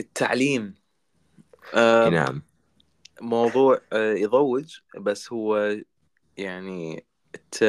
[0.00, 0.74] التعليم.
[1.74, 2.42] اي آه نعم.
[3.20, 5.76] موضوع آه يضوج بس هو
[6.36, 7.62] يعني الت...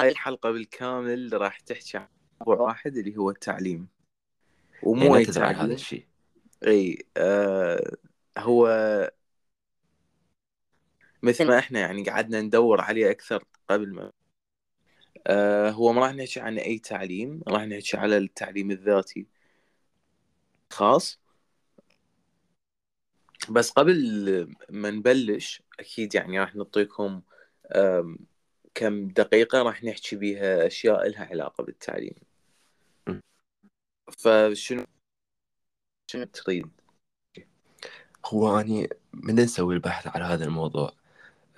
[0.00, 2.06] هاي الحلقة بالكامل راح تحكي عن
[2.40, 3.88] موضوع واحد اللي هو التعليم.
[4.82, 5.72] ومو أي لا تزرع هذا تعليم.
[5.72, 6.06] الشيء.
[6.66, 7.96] إي آه
[8.38, 8.68] هو
[11.22, 14.12] مثل ما إحنا يعني قعدنا ندور عليه أكثر قبل ما.
[15.26, 19.26] آه هو ما راح نحكي عن أي تعليم راح نحكي على التعليم الذاتي
[20.70, 21.20] خاص.
[23.50, 27.22] بس قبل ما نبلش أكيد يعني راح نعطيكم
[28.74, 32.14] كم دقيقة راح نحكي بيها أشياء لها علاقة بالتعليم.
[34.18, 34.84] فشنو؟
[36.10, 36.70] شنو تريد؟
[38.26, 41.01] هو أني من نسوي البحث على هذا الموضوع.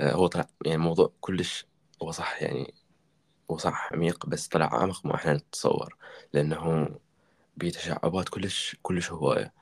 [0.01, 1.67] هو طلع يعني موضوع كلش
[2.03, 2.75] هو صح يعني
[3.51, 5.97] هو صح عميق بس طلع أعمق ما إحنا نتصور
[6.33, 6.89] لأنه
[7.57, 9.53] بتشعبات كلش كلش هواية.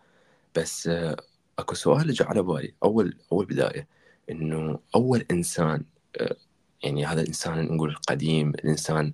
[0.57, 1.17] بس آه،
[1.59, 3.89] أكو سؤال جاء على بالي اول أول بداية
[4.31, 5.85] إنه أول إنسان
[6.21, 6.37] آه،
[6.85, 9.13] يعني هذا الإنسان نقول القديم الإنسان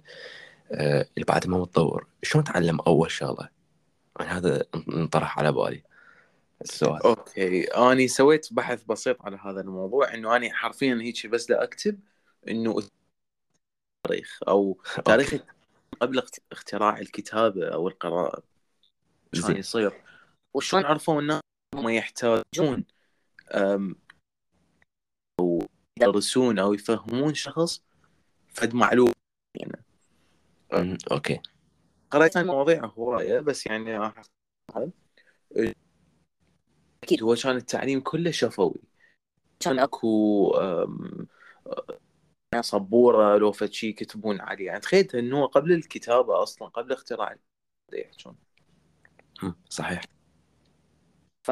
[0.72, 3.48] آه، اللي بعد ما متطور شلون تعلم أول شغلة؟
[4.20, 5.82] يعني هذا انطرح على بالي.
[6.62, 7.02] السؤال.
[7.02, 12.00] okay أني سويت بحث بسيط على هذا الموضوع إنه أني حرفيا هيك بس لا اكتب
[12.48, 12.78] انه
[14.06, 15.34] التاريخ أو تاريخ
[16.00, 18.42] قبل اخت- اختراع الكتابة أو القراءة.
[19.32, 19.56] كان زين.
[19.56, 19.92] يصير؟
[20.54, 21.40] وشلون عرفوا الناس
[21.74, 22.84] هم يحتاجون
[25.40, 25.66] أو
[26.00, 27.82] يدرسون أو يفهمون شخص
[28.48, 29.12] فد معلومة
[29.54, 31.40] يعني okay.
[32.10, 34.12] قرأت عن مواضيع هواية بس يعني
[37.02, 38.74] أكيد هو كان التعليم كله شفوي.
[39.60, 40.88] كان اكو أه،
[42.60, 44.66] سبورة لو فد شي يكتبون عليه.
[44.66, 47.36] يعني تخيل إنه قبل الكتابة أصلا قبل اختراع
[47.92, 48.36] يحجون
[49.42, 50.00] أمم، صحيح.
[51.42, 51.50] ف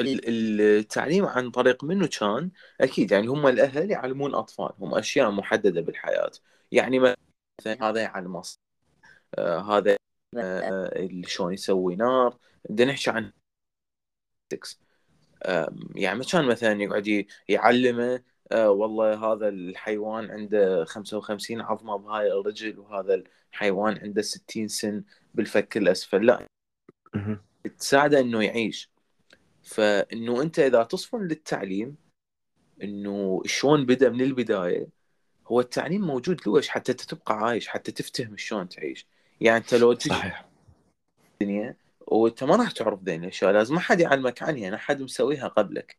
[0.00, 2.50] ال- التعليم عن طريق منه كان؟
[2.80, 6.30] أكيد يعني هم الأهل يعلمون اطفالهم أشياء محددة بالحياة.
[6.72, 8.42] يعني مثلا هذا يعلم
[9.38, 9.96] آه هذا
[10.38, 12.38] آه اللي شلون يسوي نار.
[12.70, 13.32] بدنا نحكي عن
[14.54, 14.76] physics.
[15.46, 22.78] آم، يعني كان مثلا يقعد يعلمه آه والله هذا الحيوان عنده 55 عظمه بهاي الرجل
[22.78, 25.04] وهذا الحيوان عنده 60 سن
[25.34, 26.26] بالفك الأسفل.
[26.26, 26.46] لا
[27.78, 28.90] تساعده إنه يعيش.
[29.62, 31.96] فإنه أنت إذا تصفن للتعليم
[32.82, 34.88] إنه شلون بدأ من البداية
[35.46, 39.06] هو التعليم موجود لوش؟ حتى تبقى عايش حتى تفتهم شلون تعيش.
[39.40, 40.48] يعني أنت لو تجي صحيح.
[41.32, 45.48] الدنيا وانت ما راح تعرف ذي الاشياء لازم ما حد يعلمك عنها يعني احد مسويها
[45.48, 45.96] قبلك.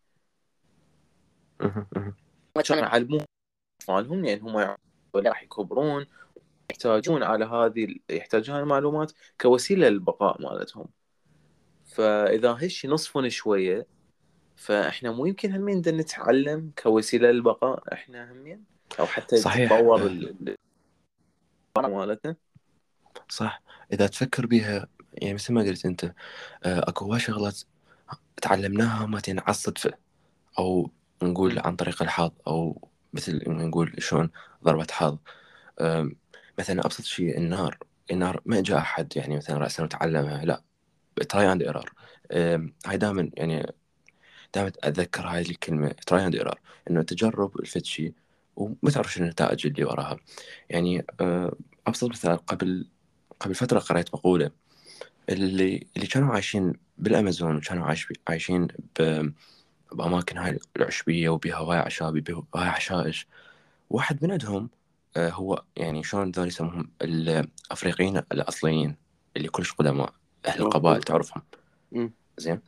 [2.68, 3.22] كانوا يعلمون
[3.82, 4.76] أطفالهم يعني هم
[5.16, 6.06] راح يكبرون
[6.72, 10.86] يحتاجون على هذه يحتاجون هذه المعلومات كوسيلة للبقاء مالتهم.
[11.86, 13.88] فإذا هالشي نصفن شوية
[14.56, 18.64] فإحنا مو يمكن همين نتعلم كوسيلة للبقاء إحنا همين
[19.00, 19.72] أو حتى صحيح.
[19.72, 20.56] ال- ال-
[21.78, 22.36] مالتنا.
[23.30, 23.62] صح.
[23.94, 24.88] إذا تفكر بها
[25.22, 26.06] يعني مثل ما قلت أنت
[26.64, 27.62] آه، أكو هواي شغلات
[28.42, 29.94] تعلمناها ما عن الصدفة
[30.60, 30.92] أو
[31.24, 31.60] نقول.
[31.60, 34.30] عن طريق الحظ أو مثل نقول شلون
[34.64, 35.18] ضربة حظ
[36.60, 37.78] مثلا أبسط شيء النار
[38.12, 40.64] النار ما جاء أحد يعني مثلا راسا وتعلمها لا
[41.30, 41.94] trial and error
[42.86, 43.74] هاي دائما يعني
[44.56, 48.14] دائما أتذكر هاي الكلمة trial and error إنه تجرب الفد شيء
[48.56, 50.18] وما تعرف شنو النتائج اللي وراها.
[50.70, 51.56] يعني آه،
[51.88, 52.88] أبسط مثال قبل
[53.40, 54.52] قبل فترة قرأت مقولة
[55.30, 58.68] اللي اللي كانوا عايشين بالأمازون وكانوا عايش عايشين
[59.00, 59.32] ب-
[59.92, 63.28] بأماكن هاي العشبية وبها هواي عشابي بها هواي حشائش
[63.90, 64.70] واحد من عندهم
[65.18, 68.96] آه، هو يعني شلون ذول يسموهم؟ الأفريقيين الأصليين
[69.38, 70.14] اللي كلش قدماء
[70.46, 71.42] أهل القبائل تعرفهم.
[72.38, 72.62] زين؟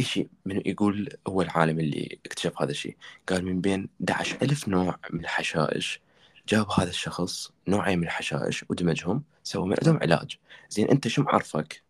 [0.00, 2.96] إيشي من يقول هو العالم اللي اكتشف هذا الشيء
[3.28, 6.00] قال من بين 11 ألف نوع من الحشائش
[6.48, 10.38] جاب هذا الشخص نوعين من الحشائش ودمجهم سوى من عندهم علاج.
[10.70, 11.82] زين أنت شو معرفك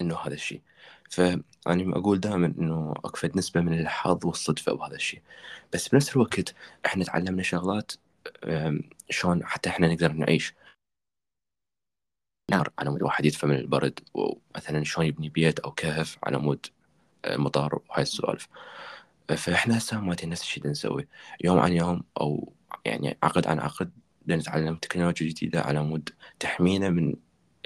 [0.00, 0.60] إنه هذا الشيء؟
[1.10, 5.22] فأنا أقول دائما إنه أكفت نسبة من الحظ والصدفة بهذا الشيء.
[5.72, 6.54] بس بنفس الوقت
[6.86, 7.92] إحنا تعلمنا شغلات
[9.10, 10.54] شلون حتى إحنا نقدر نعيش.
[12.50, 16.66] نار على مود واحد يدفى من البرد ومثلا شلون يبني بيت أو كهف على مود
[17.24, 18.48] آه، مطر وهاي السوالف.
[19.36, 21.08] فإحنا هسه ما نفس الشيء اللي نسوي.
[21.44, 22.52] يوم عن يوم أو
[22.84, 23.90] يعني عقد عن عقد
[24.22, 26.08] بدنا نتعلم تكنولوجيا جديدة على مود
[26.40, 27.14] تحمينا من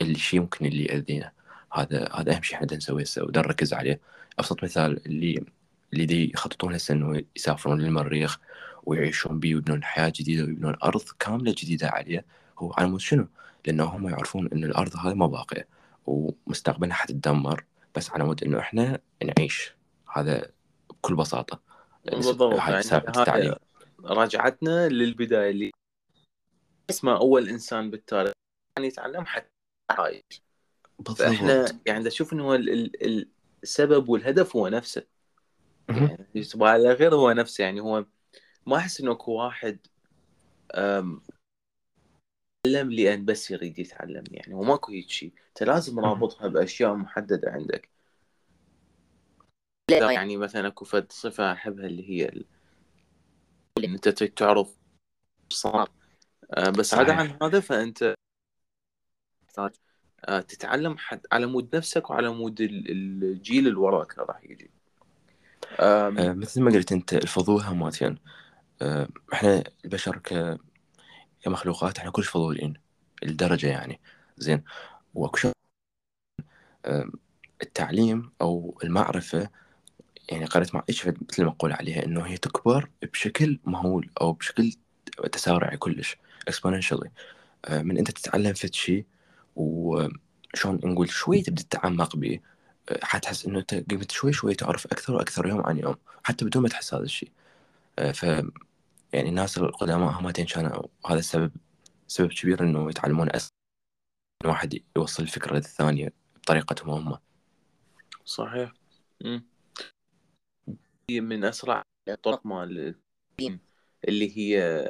[0.03, 1.33] الشيء ممكن اللي يأذينا.
[1.73, 3.03] هذا هذا أهم شيء إحنا نسويه.
[3.03, 4.01] هسه ودا نركز عليه.
[4.39, 5.45] أبسط مثال اللي
[5.93, 8.39] اللي دي يخططون هسه إنه يسافرون للمريخ
[8.85, 12.25] ويعيشون به ويبنون حياة جديدة ويبنون أرض كاملة جديدة عليه.
[12.59, 13.27] هو على مود شنو؟
[13.67, 15.67] لأنه هم يعرفون أن الأرض هذه ما باقية
[16.07, 17.65] ومستقبلها حتتدمر.
[17.95, 19.75] بس على مود أنه إحنا نعيش.
[20.15, 20.47] هذا
[20.91, 21.61] بكل بساطة.
[22.05, 22.59] بالضبط.
[23.29, 23.55] يعني
[24.05, 25.71] رجعتنا للبداية اللي
[26.91, 28.33] اسمه أول إنسان بالتاريخ.
[28.79, 29.49] يعني يتعلم حتى
[29.91, 30.43] عايش.
[31.19, 31.81] فإحنا بالضبط.
[31.87, 32.71] يعني دا أشوف إنه ال-
[33.07, 33.29] ال-
[33.63, 35.07] السبب والهدف هو نفسه.
[35.89, 36.17] يعني
[36.61, 37.65] على غير هو نفسه.
[37.65, 38.05] يعني هو
[38.67, 39.79] ما أحس إنه اكو واحد
[40.75, 41.23] أم،
[42.67, 44.25] يتعلم لأن بس يريد يتعلم.
[44.31, 45.33] يعني هو ماكو هيك شيء.
[45.49, 46.01] أنت لازم.
[46.01, 47.89] رابطها بأشياء محددة عندك.
[49.91, 52.45] يعني مثلا أكو فد صفة أحبها اللي هي
[53.79, 54.77] أنت تريد تعرف
[55.49, 55.91] صار.
[56.55, 58.15] آه، بس عدا عن هذا فأنت
[59.49, 59.71] تحتاج
[60.25, 62.91] آه، تتعلم حتى على مود نفسك وعلى مود ال-
[63.25, 64.71] الجيل اللي وراك راح يجي.
[65.81, 68.19] آه، مثل ما قلت أنت الفضول هماتين
[68.83, 70.59] آه، إحنا البشر ك...
[71.43, 72.75] كمخلوقات إحنا كلش فضولين
[73.23, 74.01] الدرجة يعني.
[74.37, 74.65] زين.
[76.85, 77.11] آه،
[77.63, 79.51] التعليم أو المعرفة
[80.29, 84.73] يعني قرأت مع إيش مثل أقول عليها إنه هي تكبر بشكل مهول أو بشكل
[85.33, 86.17] تسارعي كلش
[86.51, 87.09] exponentially.
[87.65, 89.05] آه، من أنت تتعلم فد شيء
[89.57, 92.41] وشلون نقول شوي تبدأ تتعمق به
[92.89, 96.63] آه، حتحس إنه أنت قمت شوي شوي تعرف أكثر وأكثر يوم عن يوم حتى بدون
[96.63, 97.31] ما تحس هذا الشيء
[97.99, 98.23] آه، ف
[99.13, 101.53] يعني الناس القدماء همتين كانوا هذا السبب
[102.09, 103.41] سبب كبير إنه يتعلمون إن
[104.45, 107.19] واحد يوصل الفكرة للثانية بطريقتهم هم.
[108.25, 108.73] صحيح.
[109.25, 109.52] مم.
[111.13, 112.95] هي من أسرع الطرق مال
[114.09, 114.89] اللي هي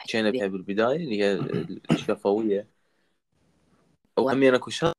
[0.00, 1.34] حكينا بها بالبداية اللي هي
[1.90, 2.68] الشفوية.
[4.18, 4.92] وهم اكو شغله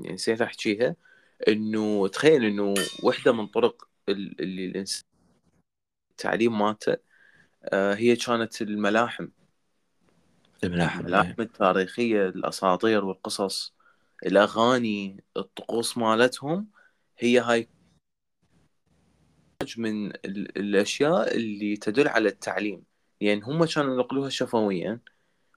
[0.00, 0.96] يعني نسيت أحكيها
[1.48, 2.74] إنه تخيل إنه
[3.04, 5.02] وحدة من طرق ال- اللي الإنسان
[6.10, 6.96] التعليم مالته
[7.64, 9.28] آه، هي كانت الملاحم.
[10.64, 13.74] الملاحم الملاحم التاريخية الأساطير والقصص
[14.26, 16.66] الأغاني الطقوس مالتهم
[17.18, 17.68] هي هاي
[19.78, 22.82] من ال- الأشياء اللي تدل على التعليم.
[23.20, 24.98] يعني هم كانوا ينقلوها شفويا.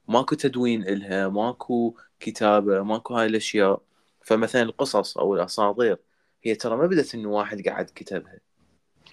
[0.08, 3.82] ماكو تدوين إلها ماكو كتابة ماكو هاي الأشياء.
[4.22, 5.98] فمثلا القصص أو الأساطير
[6.44, 8.40] هي ترى ما بدت إنه واحد قاعد كتبها.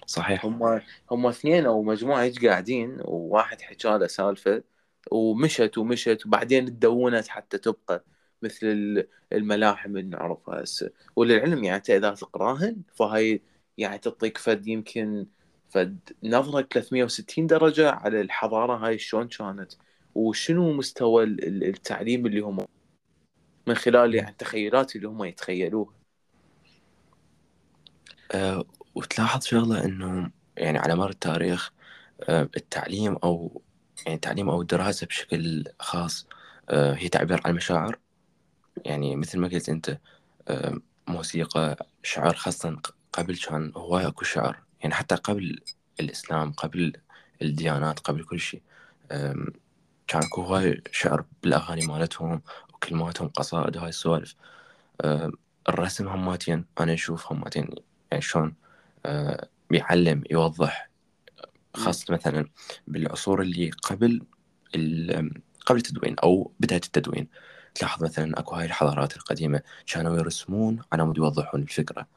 [0.05, 0.45] صحيح.
[0.45, 0.81] هم
[1.11, 4.63] هم اثنين أو مجموعة هيك قاعدين وواحد حكى له سالفة
[5.11, 8.03] ومشت ومشت وبعدين تدونت حتى تبقى
[8.41, 10.91] مثل ال- الملاحم اللي نعرفها هسه.
[11.15, 13.39] وللعلم يعني انت إذا تقراهن فهي
[13.79, 15.27] يعني تعطيك فد يمكن
[15.69, 19.73] فد نظرة 360 درجة على الحضارة هاي شلون كانت؟
[20.15, 22.67] وشنو مستوى ال- ال- التعليم اللي هم
[23.67, 25.95] من خلال يعني التخيلات اللي هم يتخيلوها؟
[28.31, 28.65] أه
[28.95, 31.71] وتلاحظ شغلة إنه يعني على مر التاريخ
[32.29, 33.61] أه التعليم أو
[34.05, 36.27] يعني التعليم أو الدراسة بشكل خاص
[36.69, 37.99] أه هي تعبير عن المشاعر
[38.85, 39.99] يعني مثل ما قلت أنت
[40.49, 40.75] أه
[41.09, 42.81] موسيقى شعر خاصة
[43.19, 44.59] قبل كان هواي أكو شعر.
[44.81, 45.59] يعني حتى قبل
[45.99, 46.93] الإسلام قبل
[47.41, 48.61] الديانات قبل كل شيء
[50.07, 52.41] كان اكو هواي شعر بالأغاني مالتهم
[52.73, 54.35] وكلماتهم قصائد وهاي السوالف.
[55.69, 57.69] الرسم هماتين أنا أشوف هماتين
[58.11, 58.55] يعني شلون
[59.05, 60.89] أه، بيعلم يوضح.
[61.75, 62.49] خاصة مثلا
[62.87, 64.21] بالعصور اللي قبل
[65.65, 67.27] قبل التدوين أو بداية التدوين.
[67.75, 72.07] تلاحظ مثلا اكو هاي الحضارات القديمة كانوا يرسمون على مود يوضحون الفكرة.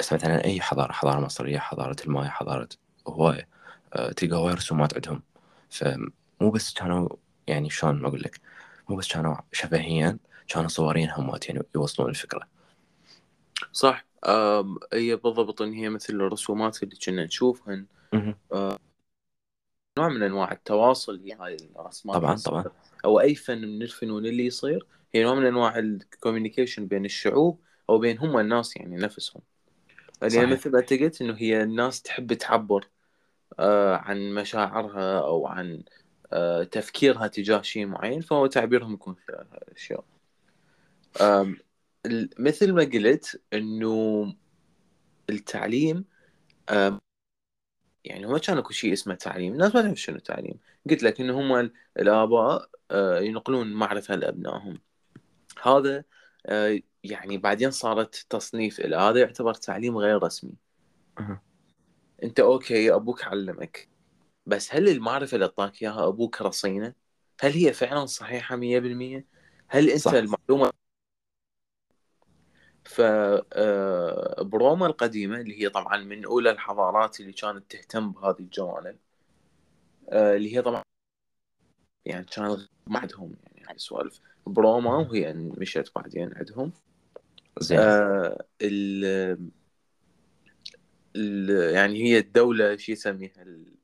[0.00, 2.68] بس مثلا أي حضارة؟ حضارة مصرية حضارة المايا حضارة
[3.08, 3.48] هواية
[3.94, 5.22] أه، تلقى هواي رسومات عندهم
[5.70, 7.08] فمو بس كانوا
[7.46, 8.40] يعني شلون أقول لك
[8.88, 12.48] مو بس كانوا شفهيا كانوا صورين همات يعني يوصلون الفكرة.
[13.72, 14.06] صح.
[14.92, 17.86] هي بالضبط إن هي مثل الرسومات اللي كنا نشوفهن.
[18.12, 18.34] مهم.
[19.98, 22.64] نوع من أنواع التواصل هي هاي الرسمات طبعا طبعا.
[23.04, 27.98] أو أي فن من الفنون اللي يصير هي نوع من أنواع الكوميونيكيشن بين الشعوب أو
[27.98, 29.42] بين هم الناس يعني نفسهم.
[30.22, 30.50] لأن صحيح.
[30.50, 32.88] مثل ما قلت إنه هي الناس تحب تعبر
[33.58, 35.82] آه، عن مشاعرها أو عن
[36.32, 40.04] آه، تفكيرها تجاه شيء معين فهو تعبيرهم يكون خلال هاي الاشياء
[42.38, 44.34] مثل ما قلت إنه
[45.30, 46.04] التعليم
[48.04, 50.58] يعني هو كان أكو شيء اسمه تعليم الناس ما تعرف شنو تعليم.
[50.90, 54.80] قلت لك إنه هم ال- الآباء آه، ينقلون معرفة لأبنائهم.
[55.62, 56.04] هذا
[57.04, 60.54] يعني بعدين صارت تصنيف إلى هذا يعتبر تعليم غير رسمي.
[61.20, 61.38] مهم.
[62.22, 63.88] أنت أوكي أبوك علمك
[64.46, 66.94] بس هل المعرفة اللي أعطاك إياها أبوك رصينة؟
[67.40, 69.26] هل هي فعلا صحيحة 100%
[69.68, 70.12] هل أنت صح.
[70.12, 70.72] المعلومة؟
[72.84, 78.96] ف آه، بروما القديمة اللي هي طبعا من أولى الحضارات اللي كانت تهتم بهذه الجوانب
[80.08, 80.82] آه، اللي هي طبعا
[82.04, 83.49] يعني كان ما عندهم يعني.
[83.70, 86.72] هاي السوالف بروما وهي مشت بعدين عندهم.
[87.60, 87.78] زين.
[87.78, 89.04] آه ال
[91.16, 93.74] ال- يعني هي الدولة شو يسميها؟ ال-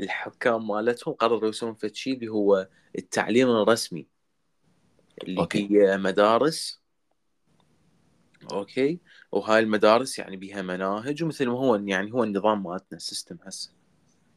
[0.00, 2.68] الحكام مالتهم قرروا يسوون فد شيء اللي هو
[2.98, 4.06] التعليم الرسمي.
[5.22, 5.68] اللي okay.
[5.70, 6.80] هي مدارس.
[8.52, 8.98] okay.
[9.32, 13.72] وهاي المدارس يعني بيها مناهج ومثل ما هو يعني هو النظام مالتنا ال system هسه.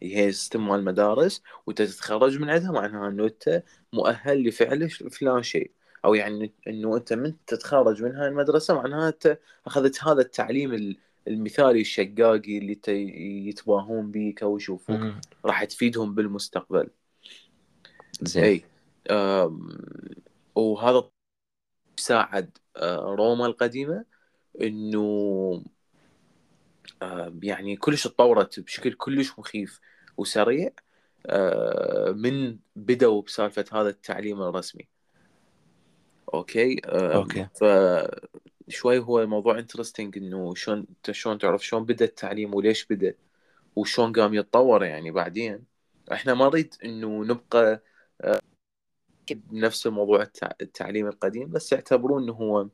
[0.04, 5.72] هي system مال المدارس وانت تتخرج من عندها معناها إنه أنت مؤهل لفعل فلان شيء.
[6.06, 10.98] أو يعني إنه أنت من تتخرج من هاي المدرسة معناها أنت أخذت هذا التعليم ال-
[11.28, 12.80] المثالي الشقاقي اللي
[13.50, 15.00] يتباهون بيك أو يشوفوك.
[15.46, 16.90] راح تفيدهم بالمستقبل.
[18.22, 18.44] زين.
[18.44, 18.64] إي.
[20.56, 21.10] وهذا
[21.98, 24.06] ساعد آه، روما القديمة
[24.62, 25.64] إنه
[27.44, 29.80] يعني كلش تطورت بشكل كلش مخيف.
[30.18, 30.70] وسريع
[31.26, 34.88] آه، من بدأوا بسالفة هذا التعليم الرسمي.
[36.34, 37.48] okay؟ آم، okay.
[37.56, 37.64] ف
[38.68, 43.14] شوي هو موضوع interesting إنه شلون أنت شلون تعرف شلون بدأ التعليم وليش بدأ
[43.76, 45.64] وشلون قام يتطور يعني بعدين.
[46.12, 47.84] إحنا ما نريد إنه نبقى
[48.22, 48.40] آه،
[49.32, 52.68] بنفس الموضوع التع- التعليم القديم بس يعتبرون إنه هو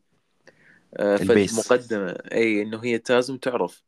[0.97, 1.19] آه،.
[1.57, 2.11] مقدمة.
[2.31, 3.83] إي إنه هي لازم تعرف.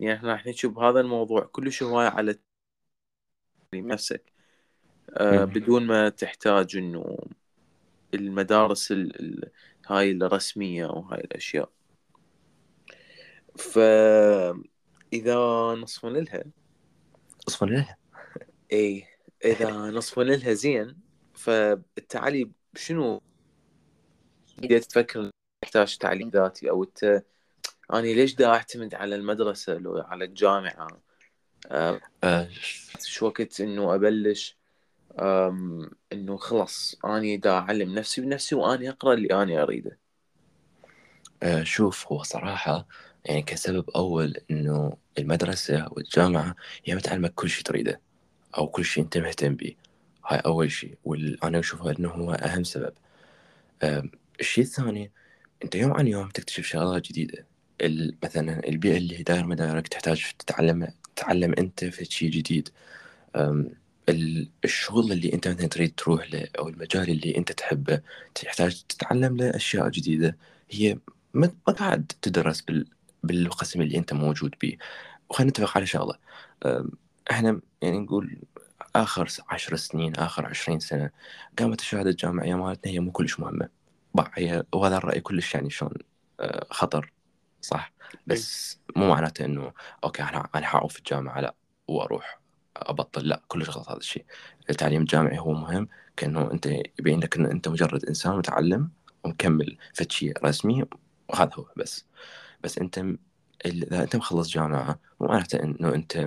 [0.00, 2.38] يعني إحنا راح نحكي بهذا الموضوع كلش هواية على
[3.74, 4.32] نفسك
[5.10, 5.44] آه،.
[5.44, 7.18] بدون ما تحتاج إنه
[8.14, 9.50] المدارس ال...
[9.86, 11.70] هاي الرسمية وهاي الأشياء.
[13.58, 15.36] فاذا
[15.74, 16.44] نصفن لها.
[17.48, 17.96] اصبر لها.
[18.72, 19.06] إي
[19.44, 20.96] إذا نصفن لها زين
[21.34, 23.22] فالتعليم شنو
[24.58, 25.30] بديت تفكر
[25.62, 27.22] تحتاج تعليم ذاتي أو انت
[27.92, 31.11] أنا ليش دا أعتمد على المدرسة لو على الجامعة؟ آه،
[33.00, 34.56] شو وقت إنه أبلش؟
[36.12, 39.98] إنه خلص أني دا أعلم نفسي بنفسي وأني أقرأ اللي أني أريده.
[41.42, 42.86] آه، شوف هو صراحة
[43.24, 48.00] يعني كسبب أول إنه المدرسة والجامعة هي بتعلمك كل شيء تريده
[48.58, 49.74] أو كل شيء أنت مهتم به.
[50.26, 52.92] هاي أول شيء وأنا أشوفه إنه هو أهم سبب.
[54.40, 55.12] الشيء الثاني
[55.64, 57.46] أنت يوم عن يوم تكتشف شغلات جديدة.
[58.22, 62.68] مثلا البيئة اللي داير مدارك تحتاج تتعلم تتعلم أنت في شيء جديد.
[64.64, 68.00] الشغل اللي أنت مثلا تريد تروح له أو المجال اللي أنت تحبه
[68.34, 70.36] تحتاج تتعلم له أشياء جديدة.
[70.70, 70.98] هي
[71.34, 72.86] ما قاعد تدرس بال
[73.24, 74.76] بالقسم اللي أنت موجود به
[75.30, 76.14] وخلينا نتفق على شغلة.
[76.66, 76.90] أم،
[77.30, 78.38] إحنا يعني نقول
[78.96, 81.10] آخر س- عشر سنين آخر عشرين سنة
[81.58, 83.40] قامت الشهادة الجامعية مالتنا هي مو كلش
[84.34, 85.92] هي وهذا الرأي كلش يعني شلون
[86.40, 87.12] آه، خطر.
[87.62, 87.92] صح.
[88.26, 89.72] بس مو معناته إنه
[90.04, 91.54] أوكي أنا أنا حأعوف في الجامعة لا
[91.88, 92.40] وأروح
[92.76, 94.24] أبطل لا كلش غلط هذا الشيء.
[94.70, 96.66] التعليم الجامعي هو مهم كأنه أنت
[96.98, 98.90] يبين لك إنه أنت مجرد إنسان متعلم
[99.24, 100.84] ومكمل في شيء رسمي
[101.28, 102.06] وهذا هو بس.
[102.64, 103.04] بس أنت
[103.66, 106.26] إذا أنت مخلص جامعة مو معناته إنه أنت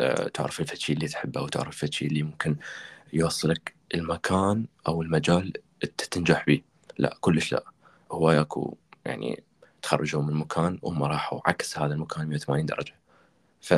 [0.00, 2.56] آه، تعرف الفتشي اللي تحبه وتعرف الفتشي اللي ممكن
[3.12, 5.52] يوصلك المكان أو المجال
[6.10, 6.62] تنجح به
[6.98, 7.64] لا كلش لا.
[8.12, 9.44] هو ياكو يعني
[9.86, 12.94] تخرجوا من مكان وهم راحوا عكس هذا المكان 180 درجة.
[13.60, 13.74] ف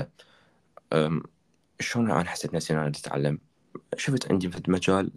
[1.80, 3.38] شلون أنا حسيت نفسي أنا أتعلم؟
[3.96, 5.10] شفت عندي في مجال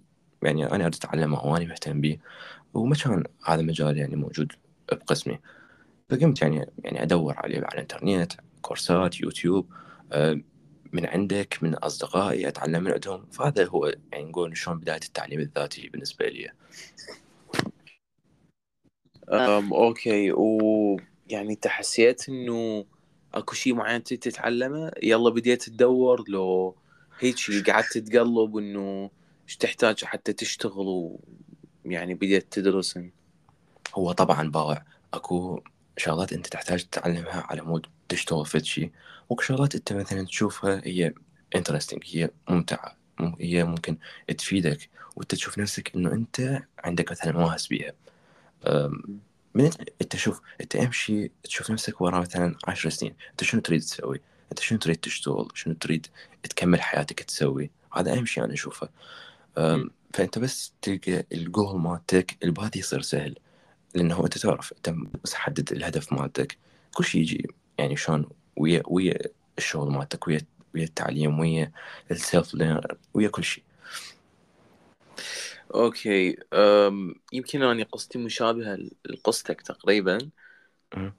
[0.44, 2.18] يعني أنا أريد أتعلمه واني مهتم به
[2.74, 4.52] وما كان هذا المجال يعني موجود
[4.92, 5.40] بقسمي.
[6.10, 9.74] فقمت يعني يعني أدور عليه على الإنترنت كورسات يوتيوب
[10.94, 13.26] من عندك من أصدقائي أتعلم من عندهم.
[13.32, 16.52] فهذا هو يعني نقول شلون بداية التعليم الذاتي بالنسبة لي.
[19.32, 22.86] أم أوكي ويعني أنت حسيت إنه
[23.34, 26.76] أكو شيء معين تتعلمه؟ يلا بديت تدور لو
[27.20, 29.10] هيك قعدت تتقلب إنه
[29.48, 31.18] إيش تحتاج حتى تشتغل
[31.86, 33.00] ويعني بديت تدرس
[33.96, 34.84] هو طبعا باوع.
[35.14, 35.64] أكو
[35.98, 38.92] شغلات أنت تحتاج تتعلمها على مود تشتغل في شيء
[39.30, 41.14] وأكو شغلات أنت مثلا تشوفها هي
[41.56, 43.98] interesting هي ممتعة مم- هي ممكن
[44.38, 47.94] تفيدك وأنت تشوف نفسك إنه أنت عندك مثلا مواهب بيها.
[49.56, 53.82] من انت, شوف أنت أهم شيء تشوف نفسك ورا مثلا عشر سنين أنت شنو تريد
[53.82, 56.08] تسوي؟ أنت شنو تريد تشتغل؟ شنو تريد
[56.44, 58.90] تكمل حياتك تسوي؟ هذا أهم شيء أنا أشوفه.
[60.14, 63.36] فأنت بس تلقى الجول مالتك الباقي يصير سهل
[63.96, 66.58] لأنه أنت تعرف أنت بس حدد الهدف مالتك.
[66.94, 68.26] كل شيء يجي يعني شلون
[68.58, 69.18] ويا ويا
[69.58, 70.42] الشغل مالتك ويا
[70.76, 71.72] ويا التعليم ويا
[72.12, 72.58] ال self
[73.14, 73.64] ويا كل شيء
[75.76, 80.18] okay أم يمكن أني قصتي مشابهة لقصتك تقريبا.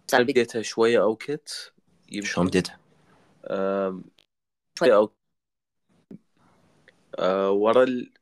[0.08, 1.72] بس بديتها شوية أوكورد
[2.12, 2.26] يمكن.
[2.26, 2.78] شلون بديتها؟
[3.50, 4.04] أم،
[4.78, 5.12] شوية أو
[7.18, 8.12] آه ورا ال...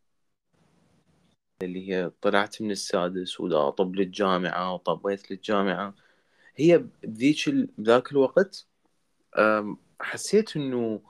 [1.62, 5.94] اللي هي طلعت من السادس ودا طب للجامعة وطبيت للجامعة.
[6.56, 7.68] هي بذيك ال...
[7.78, 8.66] بذاك الوقت
[10.00, 11.00] حسيت إنه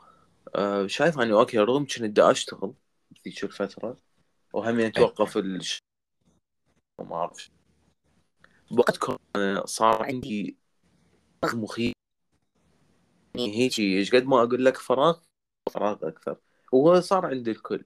[0.54, 2.74] آه، شايف إنه أوكي رغم كنت دا أشتغل
[3.10, 3.96] بذيك الفترة
[4.52, 5.78] وهم يعني توقف الش...
[7.00, 7.50] وما اعرف.
[8.70, 10.56] بوقت كورونا صار عندي
[11.42, 11.92] فراغ مخيف.
[13.34, 15.18] يعني هيجي إيش قد ما أقول لك فراغ
[15.70, 16.40] فراغ أكثر.
[16.72, 17.84] وهو صار عند الكل.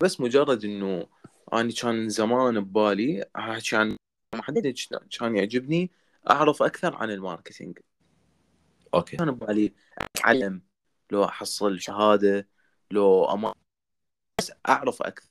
[0.00, 1.06] بس مجرد إنه
[1.52, 3.96] أنا كان زمان ببالي احكي عن
[4.34, 4.74] محدد
[5.18, 5.90] كان يعجبني
[6.30, 7.78] أعرف أكثر عن ال marketing.
[8.94, 9.16] okay.
[9.16, 10.62] كان ببالي أتعلم
[11.10, 12.48] لو أحصل شهادة
[12.90, 13.54] لو أما
[14.40, 15.28] بس أعرف أكثر.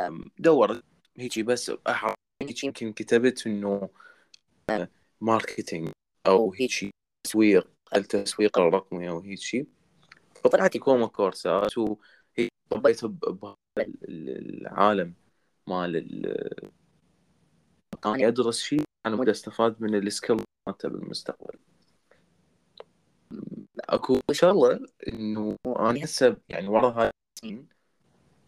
[0.00, 0.84] أم، دورت
[1.18, 2.14] هيجي بس أحرق.
[2.42, 3.88] هيجي يمكن كتبت إنه
[4.70, 4.88] آه،
[5.20, 5.90] marketing
[6.26, 6.90] أو هيجي
[7.26, 9.66] تسويق التسويق الرقمي أو هيجي.
[10.44, 13.56] فطلعت كومة كورسات وهي طبيت ب- بهذا
[14.08, 15.14] العالم
[15.66, 16.70] مال ال-
[18.02, 18.82] كان يدرس شيء.
[19.06, 20.36] أنا مدى أستفاد من ال skill
[20.68, 21.58] مالته بالمستقبل.
[23.88, 27.68] أكو شغلة إنه أنا هسه يعني ورا هاي السنين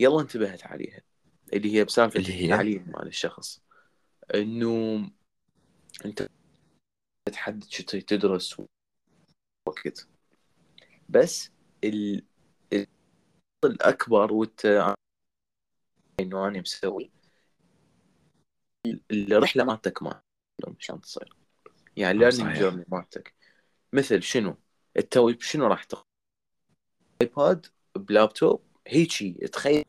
[0.00, 1.00] يلا انتبهت عليها
[1.52, 3.62] اللي هي بسالفة اللي هي؟ التعليم مال الشخص.
[4.34, 5.10] إنه
[6.04, 6.26] أنت
[7.32, 8.62] تحدد شتدرس
[9.68, 10.08] وقت
[11.08, 11.50] بس
[11.84, 12.24] ال...
[12.72, 12.86] ال-
[13.64, 14.94] الأكبر وانت
[16.20, 17.10] إنه أنا مسوي
[18.86, 20.22] ال- الرحلة مالتك ما
[20.80, 21.36] شلون تصير؟
[21.96, 22.58] يعني آه، ال learning صحيح.
[22.58, 23.34] journey مالتك.
[23.92, 24.56] مثل شنو؟
[24.96, 26.04] ال tool شنو راح تاخذ
[27.22, 29.84] ايباد لابتوب هيجي تخيل.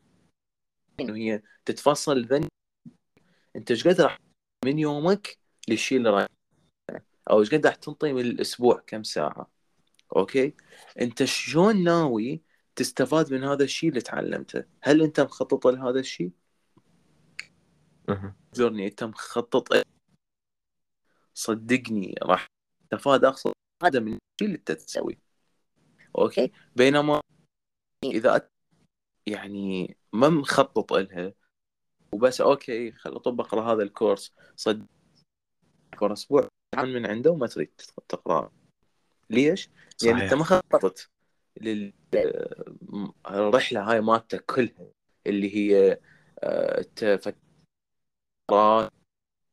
[1.00, 2.48] انه هي تتفصل ذن
[3.56, 4.18] انت إيش قد راح
[4.64, 6.26] من يومك للشيء اللي راح
[7.30, 9.50] أو إيش قد راح تنطي من الأسبوع؟ كم ساعة؟
[10.16, 10.54] okay؟
[11.00, 12.42] انت شلون ناوي
[12.76, 16.32] تستفاد من هذا الشيء اللي تعلمته؟ هل انت مخطط لهذا الشيء؟
[18.08, 18.36] مهم.
[18.54, 19.86] journey انت مخطط
[21.34, 22.46] صدقني راح
[22.90, 25.18] تستفاد اقصى هذا من الشيء اللي انت تسويه.
[26.18, 27.20] okay؟ بينما
[28.04, 28.48] إذا أت-
[29.26, 31.32] يعني ما مخطط لها
[32.12, 34.34] وبس okay خل اطبق هذا الكورس.
[34.56, 34.86] صدق
[36.02, 38.52] أسبوع عن من عنده وما تريد تقرا
[39.30, 39.70] ليش؟
[40.02, 40.38] لأن أنت صحيح.
[40.38, 41.10] ما خططت
[41.60, 41.94] للرحله
[43.90, 44.86] هاي مالتك كلها
[45.26, 46.00] اللي هي
[46.38, 47.38] آه، تفكر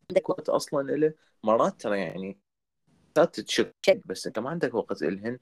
[0.10, 2.40] عندك وقت أصلا له مرات ترى يعني
[3.20, 5.40] تشك بس انت ما عندك وقت لهن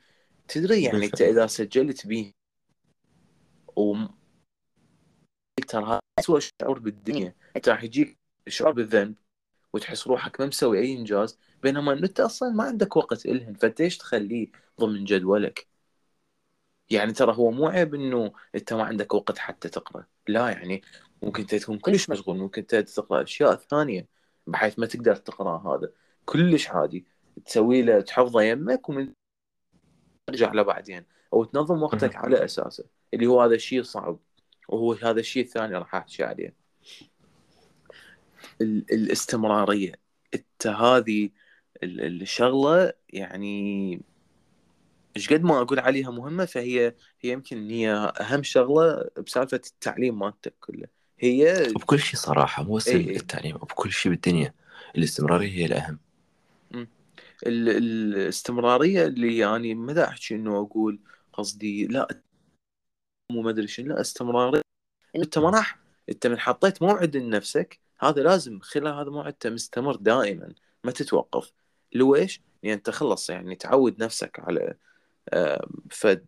[0.47, 1.21] تدري يعني انت.
[1.21, 2.31] إذا سجلت بيه
[3.75, 3.95] و
[5.67, 7.35] ترى هذا اسوء شعور بالدنيا.
[7.55, 9.15] أنت راح يجيك شعور بالذنب
[9.73, 13.97] وتحس روحك ما مسوي أي إنجاز بينما أنت أصلا ما عندك وقت لهن فانت إيش
[13.97, 14.47] تخليه
[14.79, 15.67] ضمن جدولك؟
[16.89, 20.05] يعني ترى هو مو عيب إنه أنت ما عندك وقت حتى تقرأ.
[20.27, 20.81] لا يعني
[21.21, 24.07] ممكن أنت تكون كلش مشغول ممكن أنت تقرأ أشياء ثانية
[24.47, 25.91] بحيث ما تقدر تقرأ هذا.
[26.25, 27.05] كلش عادي.
[27.45, 29.13] تسوي له تحفظه يمك ومن
[30.27, 32.83] ترجع له بعدين أو تنظم وقتك على أساسه.
[33.13, 34.19] اللي هو هذا الشيء صعب.
[34.69, 36.53] وهو هذا الشيء الثاني راح أحكي عليه.
[38.61, 39.91] ال- الاستمرارية.
[40.33, 41.29] أنت هذه
[41.83, 44.01] ال- الشغلة يعني
[45.17, 50.53] إيش قد ما أقول عليها مهمة فهي هي يمكن هي أهم شغلة بسالفة التعليم مالتك
[50.59, 50.87] كله.
[51.19, 53.15] هي وبكل شيء صراحة مو بس إي إي.
[53.15, 54.53] التعليم وبكل شيء بالدنيا.
[54.97, 55.93] الاستمرارية هي الأهم.
[55.93, 56.08] ال-
[57.47, 60.99] الاستمرارية اللي يعني ما دا احكي انه أقول
[61.33, 62.21] قصدي لا
[63.31, 64.61] مو ما أدري شنو لا استمرارية.
[65.15, 69.95] أنت ما راح أنت من حطيت موعد لنفسك هذا لازم خلال هذا الموعد أنت مستمر
[69.95, 71.51] دائما ما تتوقف.
[71.93, 74.73] لو إيش؟ يعني أنت خلص يعني تعود نفسك على
[75.29, 76.25] آه، فد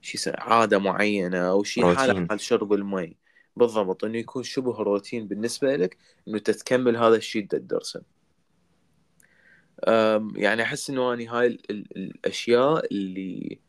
[0.00, 1.94] شي اسمه عادة معينة أو شيء.
[1.94, 3.16] حاله حال شرب المي.
[3.56, 5.96] بالضبط إنه يكون شبه روتين بالنسبة لك
[6.28, 8.15] إنه تتكمل هذا الشيء تدرسه.
[10.36, 13.60] يعني أحس إنه اني هاي ال- ال- الأشياء اللي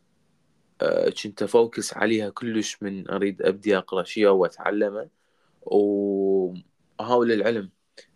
[0.82, 5.10] أه، كنت أ focus عليها كلش من أريد أبدي أقرأ شيء واتعلمه
[5.64, 7.72] واحاول العلم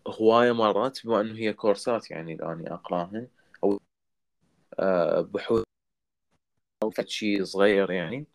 [0.07, 3.27] هواية مرات بما إنه هي كورسات يعني الان اقراهن
[3.63, 3.79] أو
[4.79, 5.63] أه، بحوث
[6.83, 8.27] أو شيء صغير يعني.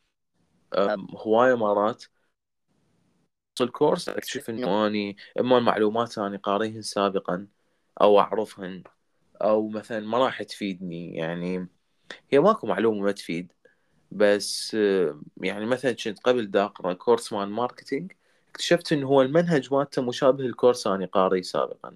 [1.26, 2.04] هواية مرات
[3.60, 7.46] الكورس أكتشف إنه أني إما المعلومات أني قاريهن سابقا
[8.00, 8.82] أو أعرفهن.
[9.42, 11.68] أو مثلا ما راح تفيدني يعني
[12.30, 13.52] هي ماكو معلومة ما تفيد
[14.12, 14.74] بس
[15.40, 18.12] يعني مثلا كنت قبل دا أقرأ كورس مال marketing
[18.50, 21.94] اكتشفت إنه هو المنهج مالته مشابه الكورس اني قاري سابقا.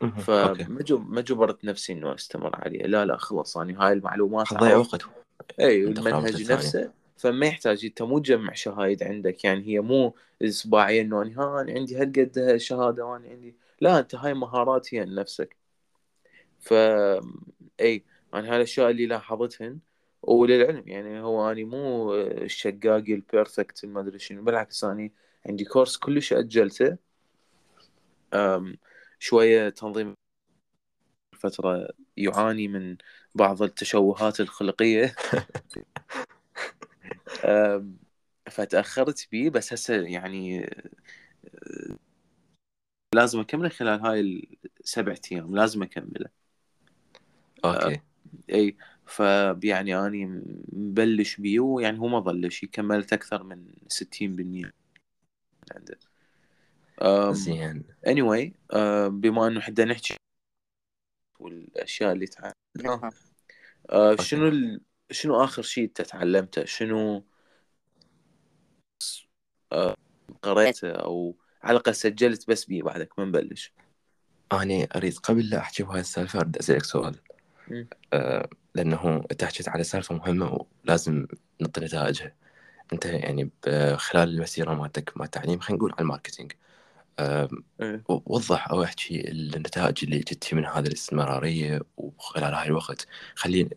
[0.00, 2.82] فما جبرت نفسي إنه أستمر عليه.
[2.82, 5.06] لا لا خلص اني هاي المعلومات عرفت- وقت.
[5.60, 6.52] إي المنهج.
[6.52, 9.44] نفسه فما يحتاج أنت مو تجمع شهايد عندك.
[9.44, 14.34] يعني هي مو اسبوعيا إنه أنا ها عندي هالقد شهادة وأنا عندي لا أنت هاي
[14.34, 15.56] مهارات هي لنفسك.
[16.60, 16.74] ف
[17.80, 19.78] اي أنا هاي الأشياء اللي لاحظتهن
[20.22, 25.12] وللعلم يعني هو اني مو الشقاقي البيرفكت ما أدري شنو بالعكس اني
[25.46, 26.96] عندي كورس كلش أجلته
[29.18, 30.14] شوية تنظيم
[31.36, 32.96] فترة يعاني من
[33.34, 35.14] بعض التشوهات الخلقية.
[38.50, 41.96] فتأخرت بيه بس هسه يعني أه،
[43.14, 44.20] لازم أكمله خلال هاي
[44.80, 46.45] السبع أيام لازم أكمله.
[47.74, 48.00] okay.
[48.50, 48.76] اي
[49.06, 54.70] فيعني أني مبلش بيه ويعني هو ما ظلش كملت أكثر من 60%
[55.72, 55.98] عنده
[57.32, 57.84] زين.
[58.06, 60.16] anyway أه، بما أنه حدا نحكي
[61.40, 63.10] والأشياء اللي تعلمناها
[64.20, 64.80] شنو ال...
[65.10, 67.24] شنو آخر شيء أنت تعلمته؟ شنو؟
[69.72, 69.94] أه،
[70.42, 73.72] قريته أو على الأقل سجلت بس بيه بعدك ما نبلش.
[74.52, 77.16] أنا أريد قبل لا أحكي بهاي السالفة أريد أسألك سؤال.
[78.12, 81.26] آه لأنه أنت حكيت على سالفة مهمة ولازم
[81.60, 82.32] نعطي نتائجها
[82.92, 83.50] أنت يعني
[83.96, 86.52] خلال المسيرة مالتك مع التعليم خلينا نقول على ال marketing.
[87.18, 87.48] آه
[87.80, 88.02] إيه.
[88.08, 93.06] وضح أو احكي النتائج اللي جت من هذه الاستمرارية وخلال هاي الوقت.
[93.34, 93.68] خلي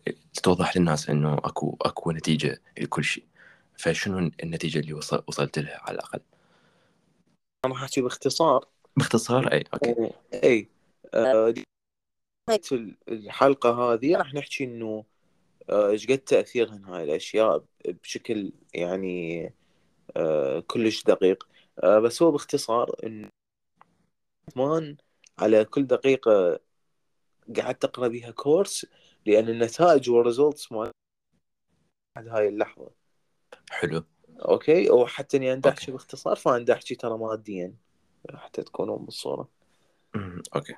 [0.44, 3.24] توضح للناس إنه أكو أكو نتيجة لكل شيء.
[3.78, 6.20] فشنو النتيجة اللي وصل وصلت لها على الأقل؟
[7.66, 8.66] أنا راح أحكي باختصار.
[8.98, 10.12] باختصار؟ أي okay.
[10.44, 10.70] اي
[11.14, 11.54] آه،
[12.58, 15.06] دي- الحلقة هذه راح نحكي إنه
[15.70, 19.54] آه، إيش قد تأثيرهن هاي الأشياء بشكل يعني
[20.18, 21.48] آه، كلش دقيق.
[21.84, 23.30] آه، بس هو باختصار انه
[24.56, 24.98] مان
[25.40, 26.60] على كل دقيقة
[27.58, 28.86] قعدت اقرا بيها كورس
[29.26, 30.92] لأن النتائج وال results مال
[32.16, 32.92] بعد هاي اللحظة.
[33.70, 34.04] حلو.
[34.40, 35.62] okay؟ وحتى إني.
[35.66, 37.76] أحكي باختصار فانا أحكي ترى ماديا
[38.34, 39.50] حتى تكونون بالصورة.
[40.16, 40.76] أمم، okay.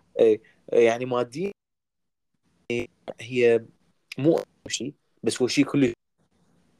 [0.73, 1.51] يعني ماديا
[3.21, 3.65] هي
[4.17, 5.93] مو شيء بس هو شيء كله.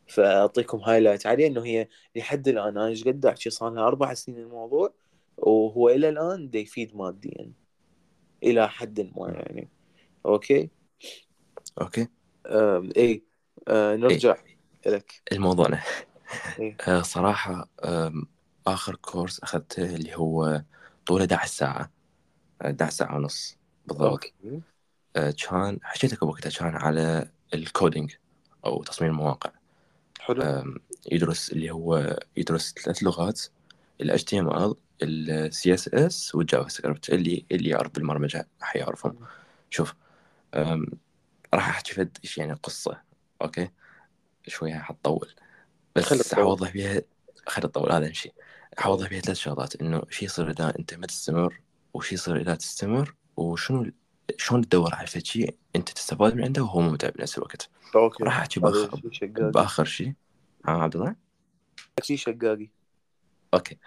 [0.07, 4.39] فأعطيكم highlight عليه إنه هي لحد الآن أنا إيش قد أحكي صار لها أربع سنين
[4.39, 4.93] الموضوع
[5.37, 7.51] وهو إلى الآن دا يفيد ماديا.
[8.43, 9.69] إلى حد ما يعني.
[10.25, 10.69] okay?
[11.81, 12.07] okay.
[12.45, 13.23] أم اي
[13.67, 14.35] أه نرجع
[14.85, 15.81] لك الموضوعنا
[16.59, 17.01] إيه.
[17.01, 18.27] صراحة آم،
[18.67, 20.63] آخر كورس أخذته اللي هو
[21.05, 21.91] طوله 11 ساعة.
[22.61, 24.11] آه، 11 ساعة ونص بالضبط.
[24.11, 24.33] okay.
[24.45, 24.61] آه،
[25.15, 28.13] كان حكيتك وقتها كان على ال coding
[28.65, 29.51] أو تصميم المواقع.
[30.19, 30.75] حلو.
[31.11, 33.41] يدرس اللي هو يدرس ثلاث لغات
[34.01, 39.19] ال HTML ال CSS وال JavaScript اللي اللي يعرف بالبرمجة راح يعرفهم.
[39.69, 39.93] شوف
[41.53, 43.01] راح أحكي فد إيش يعني قصة
[43.41, 43.69] okay?
[44.47, 45.33] شوية حتطول.
[45.95, 46.35] بس.
[46.35, 47.01] حوضح بيها
[47.47, 48.33] خلي تطول هذا شيء.
[48.77, 51.61] حوضح بيها ثلاث شغلات إنه شو يصير إذا أنت ما تستمر
[51.93, 53.91] وش يصير إذا تستمر وشنو
[54.37, 57.69] شلون تدور على شيء انت تستفاد من عنده وهو ممتع بنفس الوقت.
[57.95, 58.23] okay.
[58.23, 58.59] راح أحكي
[59.11, 59.51] شقاقي.
[59.51, 60.13] بآخر شيء
[60.67, 61.15] ها عبد الله؟
[62.01, 62.69] شيء شقاقي.
[63.53, 63.77] okay.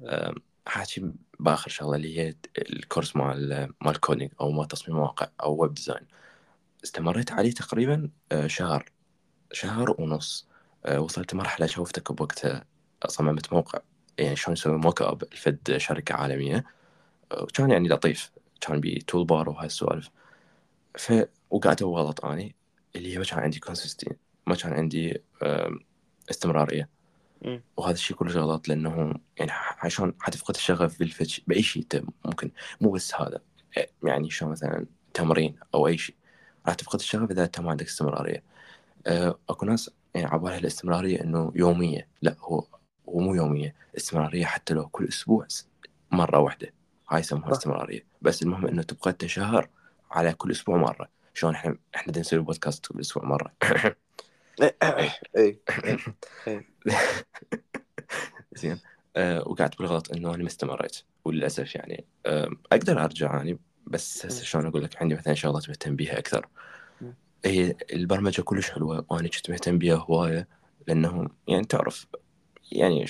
[0.00, 0.34] أم،
[0.66, 5.74] حاحكي بآخر شغلة اللي هي الكورس مال مال coding أو مال تصميم مواقع أو web
[5.74, 6.06] design
[6.84, 8.90] استمريت عليه تقريبا آه، شهر.
[9.52, 10.48] شهر ونص.
[10.84, 12.64] آه، وصلت مرحلة شوفتك بوقتها
[13.06, 13.78] صممت موقع
[14.18, 16.64] يعني شلون نسوي mock up لفد شركة عالمية.
[17.32, 18.30] آه، وكان يعني لطيف.
[18.60, 20.10] كان بي tool bar وهاي السوالف
[20.98, 21.12] ف
[21.50, 22.54] وقعدت غلط أني
[22.96, 25.22] اللي هي ما كان عندي consistent ما كان عندي
[26.30, 26.88] استمرارية.
[27.76, 32.90] وهذا الشيء كله غلط لأنه يعني عشان حتفقد الشغف بالفتش بأي شيء أنت ممكن مو
[32.90, 33.40] بس هذا.
[34.02, 36.14] يعني شلون مثلا تمرين أو أي شيء
[36.66, 38.42] راح تفقد الشغف إذا أنت ما عندك استمرارية.
[39.06, 42.08] آه، أكو ناس يعني عبالها الاستمرارية إنه يومية.
[42.22, 42.66] لا هو
[43.08, 43.74] هو مو يومية.
[43.96, 45.46] استمرارية حتى لو كل أسبوع
[46.12, 46.72] مرة واحدة.
[47.10, 47.52] هاي يسموها.
[47.52, 48.04] استمرارية.
[48.22, 49.68] بس المهم إنه تبقى انت شهر
[50.10, 51.08] على كل أسبوع مرة.
[51.34, 53.52] شلون إحنا إحنا نسوي بودكاست كل أسبوع مرة.
[58.52, 58.78] زين.
[59.16, 60.96] أه وقعدت بالغلط إنه أنا ما استمريت.
[61.24, 64.44] وللأسف يعني أه أقدر أرجع يعني بس هسه.
[64.44, 66.48] شلون أقول لك عندي مثلا شغلات مهتم بيها أكثر.
[67.44, 70.48] هي البرمجة كلش حلوة وأنا كنت مهتم بيها هواية
[70.86, 72.06] لأنه يعني تعرف
[72.72, 73.06] يعني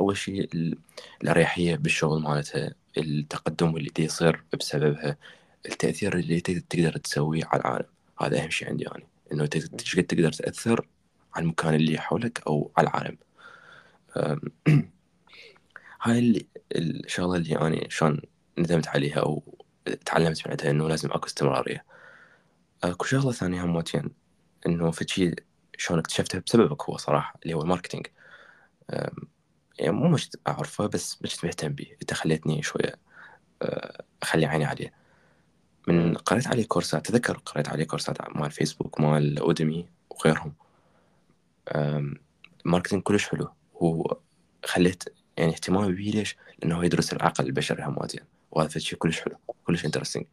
[0.00, 0.78] أول شيء ال-
[1.22, 5.16] الأريحية بالشغل مالتها التقدم اللي يصير بسببها
[5.66, 7.86] التأثير اللي تقدر تقدر تسويه على العالم.
[8.20, 10.86] هذا أهم شيء عندي أنا إنه تقدر إيش قد تقدر تأثر
[11.34, 13.18] على المكان اللي حولك أو على العالم.
[16.02, 18.20] هاي اللي الشغلة اللي أنا شلون
[18.58, 19.58] ندمت عليها أو
[20.04, 21.84] تعلمت بعدها إنه لازم أكو استمرارية.
[22.84, 24.10] أكو شغلة ثانية همتين
[24.66, 25.34] إنه في شيء
[25.78, 28.06] شلون اكتشفته بسببك هو صراحة اللي هو ال marketing.
[29.78, 32.94] يعني مو مش اعرفه بس مش مهتم به انت خليتني شوية
[33.62, 34.92] أه، أخلي عيني عليه.
[35.88, 36.14] من.
[36.14, 40.52] قريت عليه كورسات تذكر قريت عليه كورسات مال فيسبوك مال Udemy وغيرهم.
[41.68, 42.14] أم،
[42.66, 43.48] ال marketing كلش حلو.
[43.82, 44.16] هو
[44.64, 45.04] خليت
[45.36, 49.36] يعني اهتمامي به ليش؟ لأنه هو يدرس العقل البشري هم زين وهذا شيء كلش حلو
[49.64, 50.24] كلش interesting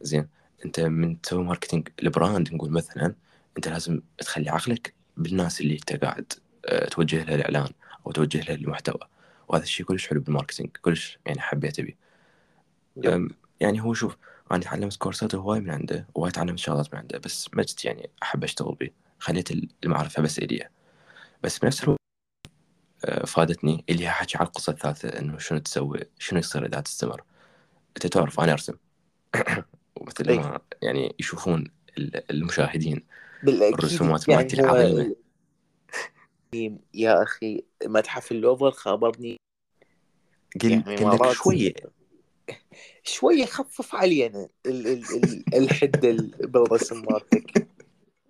[0.00, 0.28] زين
[0.64, 3.14] أنت من تسوي marketing ال brand نقول مثلا
[3.56, 6.32] أنت لازم تخلي عقلك بالناس اللي أنت قاعد
[6.66, 7.68] أه، توجه لها الإعلان.
[8.08, 9.00] أو توجه لها المحتوى
[9.48, 11.96] وهذا الشيء كلش حلو بال marketing كلش يعني حبيته بيه
[13.60, 14.16] يعني هو شوف
[14.52, 18.10] أنا تعلمت كورسات هواي من عنده وهواي تعلمت شغلات من عنده بس ما جت يعني
[18.22, 18.90] أحب أشتغل به.
[19.18, 19.48] خليت
[19.84, 20.68] المعرفة بس إلي.
[21.42, 21.98] بس بنفس الوقت
[23.04, 27.22] أه، فادتني اللي هي حكي على القصة الثالثة إنه شنو تسوي شنو يصير إذا تستمر.
[27.96, 28.74] أنت تعرف أنا أرسم.
[29.96, 30.36] ومثل.
[30.36, 33.06] ما يعني يشوفون ال- المشاهدين
[33.42, 35.16] بالأكيد الرسومات يعني مالتي العظيمه
[36.94, 39.36] يا أخي متحف اللوفر خابرني.
[40.62, 41.72] قل يعني قل شوية.
[43.02, 47.68] شوية خفف علينا ال ال ال الحدة ال- بالرسم مالتك.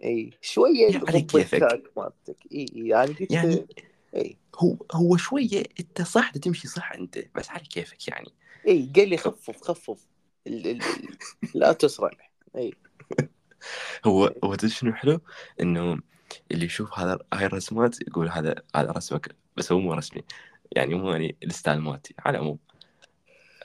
[0.04, 0.30] إي
[1.08, 1.92] على غض كيفك.
[1.96, 2.36] مالتك.
[2.52, 3.66] إي يعني قلت يعني
[4.16, 4.36] إي.
[4.56, 8.28] هو هو شوية أنت صح تمشي صح أنت بس على كيفك يعني.
[8.68, 10.06] إي قال لي خفف خفف.
[10.46, 10.80] ال ال
[11.54, 12.10] لا تسرع.
[12.56, 12.74] إي.
[14.06, 15.20] هو هو شنو حلو؟
[15.60, 15.98] إنه
[16.52, 20.22] اللي يشوف هذا هاي الرسمات يقول هذا هذا رسمك بس هو مو رسمي.
[20.72, 22.58] يعني مو يعني ال style مالتي على العموم.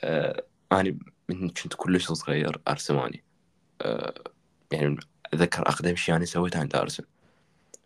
[0.03, 0.97] آه أنا
[1.29, 3.23] من كنت كلش صغير ارسم اني
[3.81, 4.13] آه
[4.71, 7.03] يعني أتذكر أقدم شيء أنا سويته أنا دا أرسم.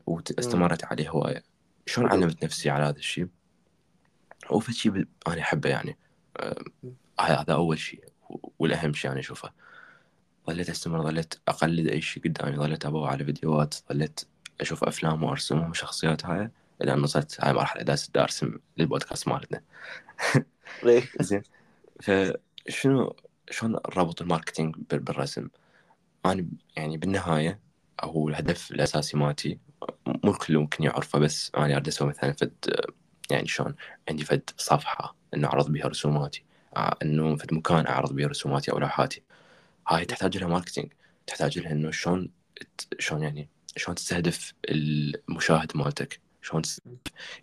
[0.06, 1.44] واستمرت عليه هواية.
[1.86, 2.12] شلون.
[2.12, 3.28] علمت نفسي على هذا الشيء
[4.48, 5.98] هو شيء ب- أنا أحبه يعني.
[6.38, 6.64] آه
[7.20, 8.04] هذا أول شيء
[8.60, 9.52] والأهم شيء أنا أشوفه.
[10.48, 14.20] ظليت أستمر ظليت أقلد أي شيء قدامي ظليت ادور على فيديوهات ظليت
[14.62, 19.62] أشوف أفلام وارسمهم شخصيات هاي إلى ان وصلت هاي مرحلة داس دا أرسم للبودكاست مالتنا.
[21.22, 21.44] زين.
[22.02, 23.16] فشنو
[23.50, 25.48] شلون ربط ال marketing بال- بالرسم؟
[26.26, 27.60] أنا يعني بالنهاية
[28.04, 29.60] هو الهدف الأساسي مالتي.
[30.24, 32.54] مو الكل ممكن يعرفه بس أنا أريد أسوي مثلا فد
[33.32, 33.76] يعني شلون
[34.10, 36.44] عندي فد صفحة إنه أعرض بها رسوماتي.
[36.76, 39.24] ع- إنه فد مكان أعرض بها رسوماتي أو لوحاتي.
[39.88, 40.94] هاي تحتاج لها marketing.
[41.28, 42.30] تحتاج لها إنه شلون
[43.00, 46.62] شلون يعني شلون تستهدف المشاهد مالتك؟ شلون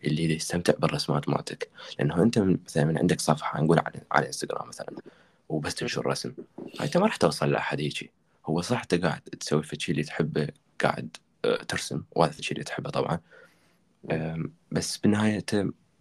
[0.05, 4.97] اللي يستمتع بالرسمات مالتك؟ لأنه أنت مثلا من عندك صفحة نقول على على إنستغرام مثلا
[5.49, 6.33] وبس تنشر رسم.
[6.81, 8.11] أنت ما راح توصل لأحد هيجي.
[8.47, 10.49] هو صح أنت قاعد تسوي في الشيء اللي تحبه
[10.81, 13.21] قاعد آه، ترسم وهذا الشيء اللي تحبه طبعا.
[14.73, 15.55] بس بالنهاية أنت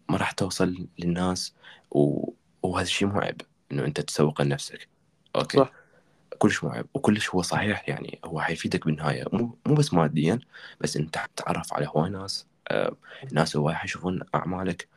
[0.10, 1.54] ما راح توصل للناس
[1.92, 2.30] و...
[2.64, 3.42] وهذا الشيء مو عيب
[3.72, 4.88] إنه أنت تسوق لنفسك.
[5.36, 5.72] أوكي؟ صح.
[6.38, 9.26] كلش مو عيب وكلش هو صحيح يعني هو حيفيدك بالنهاية.
[9.34, 10.40] مو مو بس ماديا
[10.82, 12.96] بس انت تتعرف على هواي ناس آه،
[13.32, 14.88] ناس هواي حيشوفون أعمالك.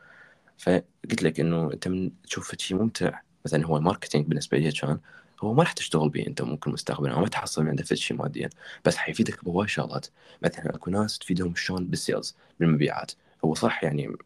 [0.57, 4.99] فقلت لك إنه أنت من تشوف شيء ممتع مثلا هو ال marketing بالنسبة لي كان
[5.41, 8.49] هو ما راح تشتغل به أنت ممكن مستقبلا أو ما تحصل من عنده شيء ماديا
[8.85, 10.07] بس حيفيدك بهواي شغلات.
[10.41, 13.11] مثلا أكو ناس تفيدهم شلون بال sales بالمبيعات.
[13.45, 14.17] هو صح يعني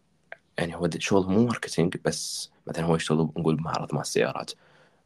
[0.58, 4.52] يعني هو شغل مو marketing بس مثلا هو يشتغل نقول بمعرض مال السيارات.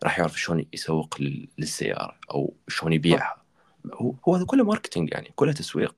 [0.03, 3.41] راح يعرف شلون يسوق لل- للسيارة أو شلون يبيعها.
[4.27, 5.95] هو هذا كله marketing يعني كله تسويق.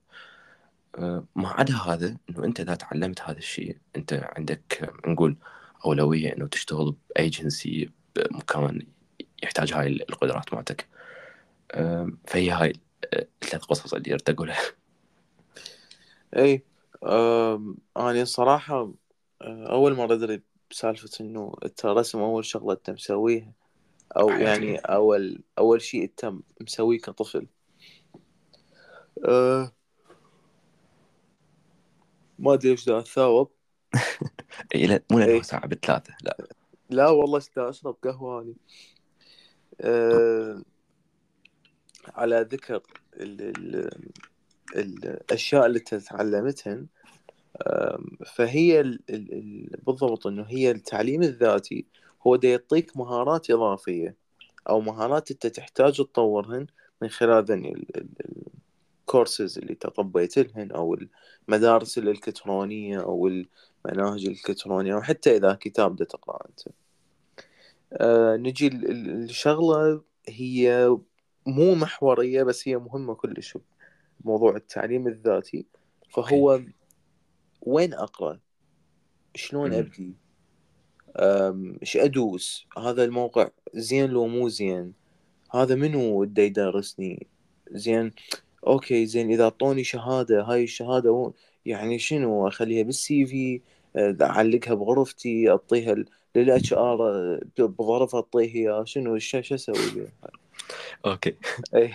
[0.95, 5.37] آه، ما عدا هذا إنه أنت إذا تعلمت هذا الشيء أنت عندك آه، نقول
[5.85, 8.87] أولوية إنه تشتغل بأيجنسي بمكان
[9.43, 10.87] يحتاج هاي القدرات مالتك.
[11.71, 12.73] آه، فهي هاي
[13.13, 14.57] آه، الثلاث قصص اللي أريد أقولها.
[16.37, 16.63] إي
[17.97, 18.91] أنا صراحة
[19.41, 23.53] أه، أول مرة أدري بسالفة إنه أنت رسم أول شغلة أنت مسويها.
[24.11, 24.29] أو.
[24.29, 27.47] يعني أول أول شيء انت مسويه كطفل.
[29.25, 29.71] أه،
[32.39, 33.51] ما أدري إيش دا اتثاوب
[34.75, 35.41] اي لا مو لأنه.
[35.41, 36.37] ساعه بثلاثه لا.
[36.89, 38.55] لا والله أشرب قهوة اني
[39.81, 40.63] أه،
[42.07, 42.81] على ذكر
[43.13, 43.89] ال ال
[44.75, 46.87] الأشياء اللي تعلمتهن
[48.25, 51.85] فهي ال ال ال بالضبط إنه هي التعليم الذاتي
[52.21, 54.15] هو دا يعطيك مهارات إضافية
[54.69, 56.67] أو مهارات أنت تحتاج تطورهن
[57.01, 57.87] من خلال ذني
[59.01, 60.97] الكورسز اللي تطبيت لهن أو
[61.47, 66.61] المدارس الإلكترونية أو المناهج الإلكترونية أو حتى إذا كتاب دا تقرأ أنت.
[67.93, 70.89] أه نجي ال- ال- الشغلة هي
[71.45, 73.57] مو محورية بس هي مهمة كلش
[74.23, 75.65] موضوع التعليم الذاتي.
[76.09, 76.61] فهو
[77.61, 78.39] وين أقرأ؟
[79.35, 79.91] شلون مم.
[81.81, 84.93] إيش أدوس؟ هذا الموقع زين لو مو زين.
[85.53, 87.27] هذا منو دا يدرسني
[87.71, 88.11] زين
[88.67, 91.31] okay زين إذا أعطوني شهادة هاي الشهادة و...
[91.65, 93.61] يعني شنو؟ أخليها بال CV
[93.95, 95.95] آه، أعلقها بغرفتي أعطيها
[96.35, 98.83] لل HR بظرف اعطيه إياه.
[98.83, 100.11] شنو؟ شو أسوي بيها
[101.05, 101.35] okay.
[101.75, 101.93] اي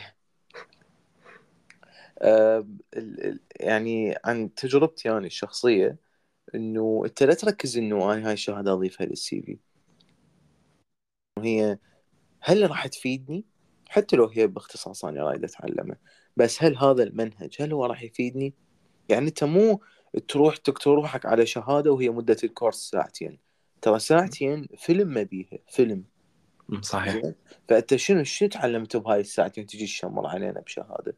[2.19, 2.67] آه،
[3.61, 5.97] يعني عن تجربتي يعني الشخصية
[6.55, 9.59] إنه أنت لا تركز إنه أنا هاي الشهاده اضيفها للسي في
[11.39, 11.79] وهي
[12.41, 13.45] هل راح تفيدني؟
[13.89, 15.97] حتى لو هي باختصاص أنا رايد أتعلمه.
[16.37, 18.55] بس هل هذا المنهج هل هو راح يفيدني؟
[19.09, 19.81] يعني أنت مو
[20.29, 23.39] تروح تكتب روحك على شهادة وهي مدة الكورس ساعتين.
[23.83, 26.05] ترى ساعتين فيلم ما بيها فيلم.
[26.81, 27.33] صحيح.
[27.69, 31.17] فأنت شنو شنو تعلمت بهاي الساعتين تجي تشمر علينا بشهادة؟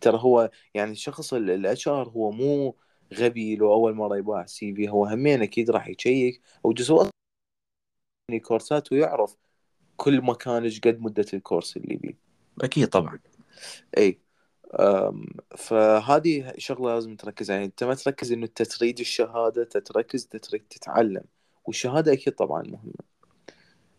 [0.00, 2.76] ترى هو يعني الشخص ال HR هو مو
[3.12, 6.42] غبي لو أول مرة يباع CV هو همين أكيد راح يشيك.
[6.64, 7.10] أو جزء
[8.30, 9.36] من كورسات ويعرف
[9.96, 12.18] كل مكان إيش قد مدة الكورس اللي بيه
[12.62, 13.18] أكيد طبعا.
[13.98, 14.18] إي.
[15.56, 17.50] فهذه شغلة لازم تركز.
[17.50, 21.24] عليها أنت ما تركز إنه انت تريد الشهادة انت تركز انت تريد تتعلم.
[21.64, 23.12] والشهادة أكيد طبعا مهمة.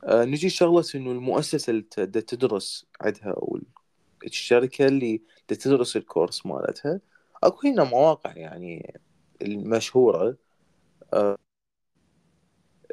[0.03, 1.81] أه، نجي شغلة إنه المؤسسة اللي
[2.21, 3.59] تدرس عندها أو
[4.25, 6.99] الشركة اللي تدرس الكورس مالتها
[7.47, 8.99] أكو هنا مواقع يعني
[9.41, 10.37] المشهورة
[11.13, 11.37] أه،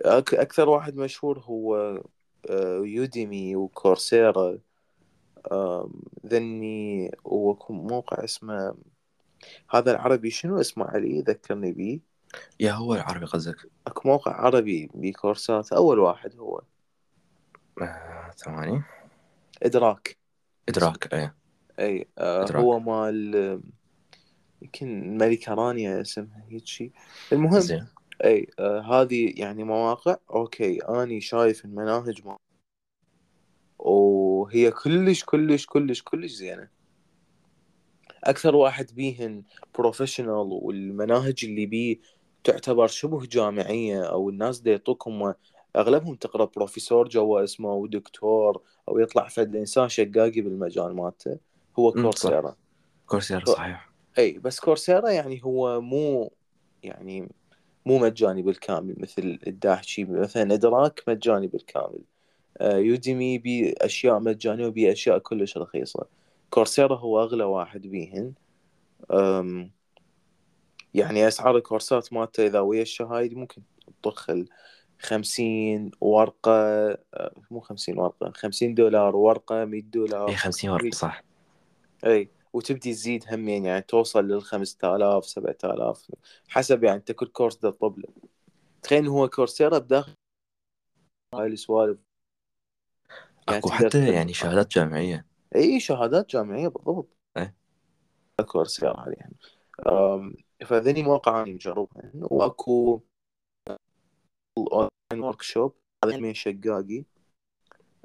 [0.01, 1.77] أك- أكثر واحد مشهور هو
[2.51, 4.59] أه، يوديمي وكورسيرا
[6.27, 8.75] ذني وكم موقع اسمه
[9.71, 12.01] هذا العربي شنو اسمه علي؟ ذكرني بيه
[12.61, 16.63] يا هو العربي قصدك؟ أكو موقع عربي بكورسات أول واحد هو.
[17.83, 18.83] آه، ثواني.
[19.63, 20.19] إدراك.
[20.69, 21.35] إدراك إيه.
[21.79, 22.57] اي آه إدراك.
[22.57, 23.61] هو مال آه،
[24.63, 26.93] يمكن ملكة رانيا اسمها هيك شيء
[27.33, 27.87] المهم زين.
[28.25, 30.17] إي آه هذه يعني مواقع.
[30.31, 32.37] okay أني شايف المناهج ما
[33.79, 36.69] وهي كلش كلش كلش كلش زينة.
[38.25, 39.43] أكثر واحد بيهن
[39.79, 41.99] professional والمناهج اللي بيه
[42.45, 45.33] تعتبر شبه جامعية أو الناس دي يعطوكم
[45.77, 51.39] أغلبهم تقرأ بروفيسور جوا اسمه أو دكتور أو يطلع فد انسان شقاقي بالمجال مالته.
[51.79, 51.93] هو.
[51.93, 52.57] Coursera
[53.07, 53.90] Coursera صحيح.
[54.21, 56.33] إي بس Coursera يعني هو مو
[56.83, 57.29] يعني
[57.87, 62.01] مو مجاني بالكامل مثل الداحجي مثلا إدراك مجاني بالكامل.
[62.59, 66.07] آه، Udemy بي أشياء مجانية وبي أشياء كلش رخيصة.
[66.51, 68.33] كورسيرا هو أغلى واحد بيهن.
[69.13, 69.71] أم،
[70.95, 73.63] يعني أسعار الكورسات مالته إذا ويا الشهايد ممكن
[74.03, 74.27] تطخ
[74.99, 76.53] 50 ورقة.
[77.15, 80.29] آه، مو 50 ورقة 50 دولار ورقة 100 دولار.
[80.29, 81.23] إي 50 ورقة صح.
[82.07, 82.29] إي.
[82.53, 86.11] وتبدي تزيد همين يعني توصل لل 5000 7000
[86.49, 88.09] حسب يعني انت كل كورس ده تطلب له.
[88.83, 90.15] تخيل هو كورسيرا بداخل
[91.35, 91.99] هاي السوالف.
[93.49, 95.27] أكو تقدر حتى يعني شهادات جامعية.
[95.57, 97.17] إي شهادات جامعية بالضبط.
[97.37, 97.55] إيه.
[98.47, 99.37] Coursera هذه يعني.
[100.67, 103.01] فذني مواقع أنا مجربها وأكو
[104.59, 107.05] online workshop هذا من شقاقي.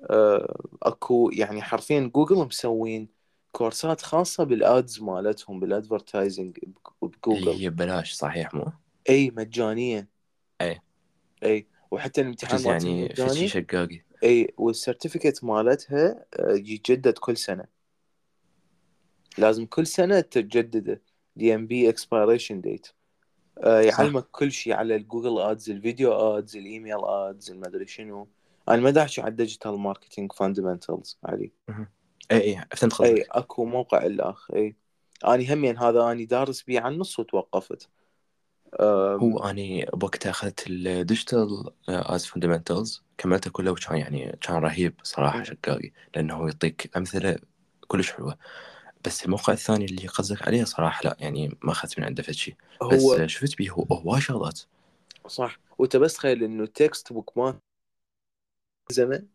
[0.10, 3.15] أه، أكو يعني حرفيا جوجل مسوين
[3.56, 6.60] كورسات خاصة بال ads مالتهم بال advertising
[7.02, 8.66] ب Google هي ببلاش صحيح مو؟
[9.10, 10.08] إي مجانية.
[10.62, 10.84] إيه.
[11.44, 11.68] إي.
[11.92, 13.48] وحتى الامتحان يعني مجاني.
[13.48, 14.02] شقاقي.
[14.24, 17.66] إي وال certificate مالتها آه، يتجدد كل سنة.
[19.38, 21.02] لازم كل سنة تجدده.
[21.36, 22.88] دي ام بي expiration date
[23.66, 28.28] يعلمك كل شيء على ال Google ads ال video ads ال email ads المدري شنو.
[28.70, 31.52] أنا ما داحجي على ال digital marketing fundamentals علي.
[32.32, 34.76] اي اي فهمت اي قصدك أكو موقع الاخ اي
[35.28, 37.90] اني همين هذا اني دارس بيه عن النص وتوقفت.
[38.80, 44.94] أم، هو اني بوقتها أخذت ال digital ads fundamentals كملته كله وكان يعني كان رهيب
[45.04, 45.44] صراحة.
[45.44, 47.38] شقاقي لأنه هو يعطيك أمثلة
[47.88, 48.38] كلش حلوة.
[49.06, 52.56] بس الموقع الثاني اللي قصدك عليه صراحة لا يعني ما أخذت من عنده فد شيء
[52.92, 54.62] بس هو شفت بيه؟ هو هواي شغلات.
[55.28, 55.60] صح.
[55.78, 57.60] وأنت بس تخيل إنه ال textbook ما
[58.92, 59.28] زمان إيه.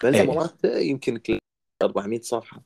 [0.00, 1.20] فالملزمة مالته يمكن
[1.82, 2.62] 400 صفحة.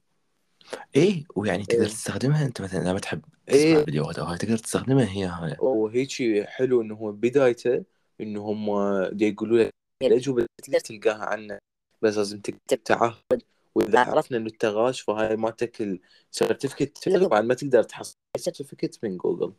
[0.96, 1.88] إيه ويعني تقدر إيه.
[1.88, 3.84] تستخدمها؟ أنت مثلا إذا ما تحب تسمع إيه.
[3.84, 5.56] فيديوهات أو هاي تقدر تستخدمها هي هاي.
[5.60, 7.84] وهيك حلو إنه هو بدايته
[8.20, 8.70] إنه هم
[9.12, 9.70] دي يقولوا لك
[10.02, 11.58] الأجوبة تقدر تلقاها عنا
[12.02, 13.42] بس لازم تكتب تعهد.
[13.74, 15.98] وإذا عرفنا إنه انت غاش فهاي مالتك
[16.32, 19.52] ال certificate طبعا ما تقدر تحصل certificate من جوجل.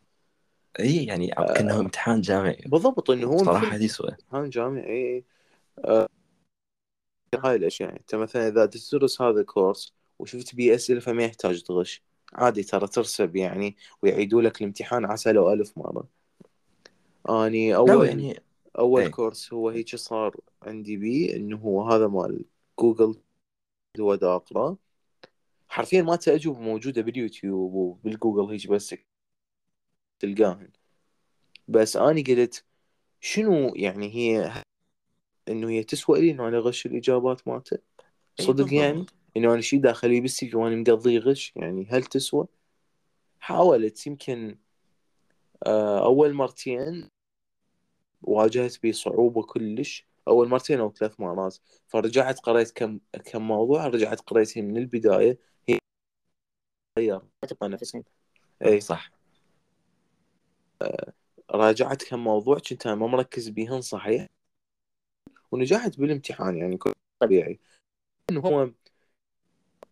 [0.80, 2.62] إيه يعني كأنه امتحان جامعي.
[2.66, 5.24] بالضبط إنه هو صراحة هذه سوا امتحان جامعي اي
[5.78, 6.08] آه،
[7.34, 7.88] هاي الأشياء.
[7.88, 12.02] يعني أنت مثلا إذا تدرس هذا الكورس وشفت بيه اسئله فما يحتاج تغش
[12.32, 16.08] عادي ترى ترسب يعني ويعيدوا لك الامتحان عسى لو ألف مرة.
[17.28, 18.40] أني لا اول يعني
[18.78, 19.08] أول إيه.
[19.08, 22.44] كورس هو هيك صار عندي بيه إنه هو هذا مال
[22.80, 23.20] جوجل
[24.00, 24.76] هو دا أقرأ.
[25.68, 28.94] حرفيا مالته أجوبة موجودة باليوتيوب وبالجوجل هيك بس
[30.18, 30.70] تلقاهن.
[31.68, 32.64] بس أنا قلت
[33.20, 34.62] شنو يعني هي
[35.48, 37.78] إنه هي تسوى لي إنه أنا أغش الإجابات مالته
[38.40, 38.72] صدق.
[38.72, 41.52] يعني؟ إنه أنا شي داخلي بالسي في وأنا مقضي غش.
[41.56, 42.46] يعني هل تسوى؟
[43.40, 44.06] حاولت.
[44.06, 44.58] يمكن
[45.66, 47.08] آه، أول مرتين
[48.22, 50.06] واجهت بي صعوبة كلش.
[50.28, 51.58] أول مرتين أو ثلاث مرات.
[51.88, 53.86] فرجعت قريت كم كم موضوع.
[53.86, 55.38] رجعت قريتهم من البداية.
[55.68, 55.78] هي
[56.98, 57.20] غير
[57.62, 58.02] نفسها
[58.64, 58.80] إي.
[58.80, 59.10] صح.
[61.50, 62.58] راجعت كم موضوع.
[62.58, 64.31] كنت ما مركز بيهن صحيح.
[65.52, 66.92] ونجحت بالامتحان يعني كل
[67.22, 67.60] طبيعي.
[68.30, 68.70] إنه هو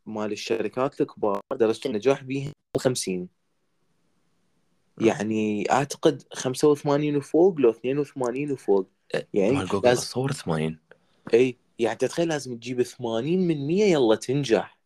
[0.06, 3.28] مال الشركات الكبار درجة النجاح بيهم 50
[5.00, 8.88] يعني أعتقد 85 وفوق لو 82 وفوق.
[9.34, 10.78] يعني مال جوجل لازم أتصور 80
[11.34, 14.78] إي يعني تتخيل لازم تجيب 80 من 100 يلا تنجح.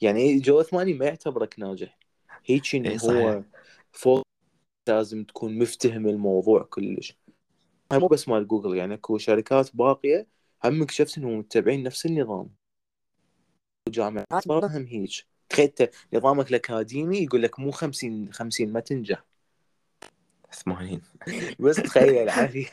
[0.00, 1.98] يعني جو 80 ما يعتبرك ناجح.
[2.44, 3.42] هيك إنه هو.
[3.92, 4.22] فوق
[4.88, 7.18] لازم تكون مفتهم الموضوع كلش.
[7.92, 10.26] مو بس مال جوجل يعني اكو شركات باقية
[10.64, 12.50] هم اكتشفت انهم متبعين نفس النظام.
[13.88, 15.70] وجامعات برا هم هيك تخيل
[16.14, 19.24] نظامك الأكاديمي يقول لك مو 50 50 ما تنجح.
[20.50, 21.00] 80
[21.60, 22.66] بس تخيل علي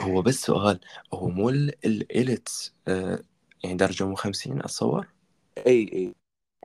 [0.00, 0.80] هو بس سؤال
[1.14, 3.18] هو مو ال- ال IELTS آه،
[3.64, 5.06] يعني درجة مو 50 أتصور؟
[5.66, 6.14] إي إي.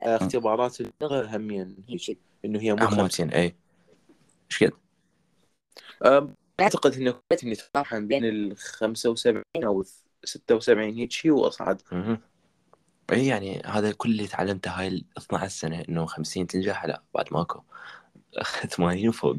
[0.00, 3.54] اختبارات اللغة همين هيك إنه هي مو 50 عموتين إي.
[4.50, 4.72] إيش قد؟
[6.60, 9.84] أعتقد إنه كنت إني تراوحن بين ال 75 أو
[10.24, 11.82] 76 هيك شيء وأصعد.
[13.12, 17.26] اي يعني هذا كل اللي تعلمته هاي ال 12 سنة إنه 50 تنجح؟ لا بعد
[17.32, 17.60] ماكو.
[18.76, 19.36] 80 وفوق.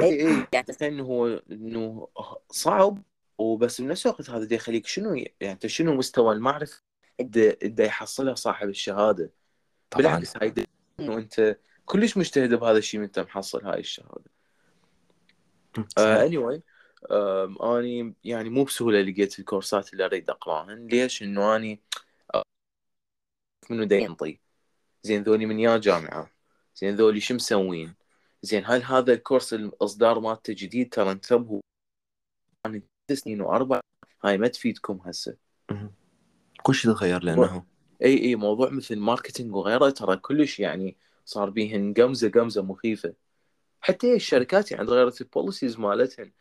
[0.00, 2.08] اي اي يعني تخيل إنه هو إنه
[2.50, 3.02] صعب
[3.38, 6.82] وبس بنفس الوقت هذا يخليك شنو يعني أنت شنو مستوى المعرفة
[7.20, 9.32] دا دا يحصلها صاحب الشهادة؟
[9.90, 10.02] طبعا.
[10.02, 10.54] بالعكس هاي
[11.00, 14.06] إنه أنت كلش مجتهد بهذا الشيء من أنت محصل هاي صحيح.
[16.28, 16.60] anyway
[17.12, 21.80] آم، أني يعني مو بسهولة لقيت الكورسات اللي أريد اقراهن ليش؟ إنه أني
[22.34, 22.46] أعرف
[23.70, 24.40] منو دا ينطي
[25.02, 26.30] زين ذولي من يا جامعة.
[26.76, 27.94] زين ذولي شو مسوين؟
[28.42, 31.60] زين هل هذا الكورس الإصدار مالته جديد؟ ترى انتبهوا.
[32.66, 33.80] أنا ست سنين وأربع
[34.24, 35.36] هاي ما تفيدكم هسه.
[36.62, 37.64] كل شيء تغير لأنه.
[38.04, 43.14] إي إي موضوع مثل marketing وغيره ترى كلش يعني صار بيهن قمزة قمزة مخيفة.
[43.80, 46.32] حتى الشركات يعني غيرت ال policies مالتهن.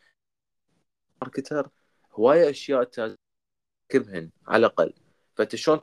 [1.22, 1.70] marketer
[2.14, 4.94] هواية أشياء تركبهن على الأقل.
[5.36, 5.80] فأنت شلون؟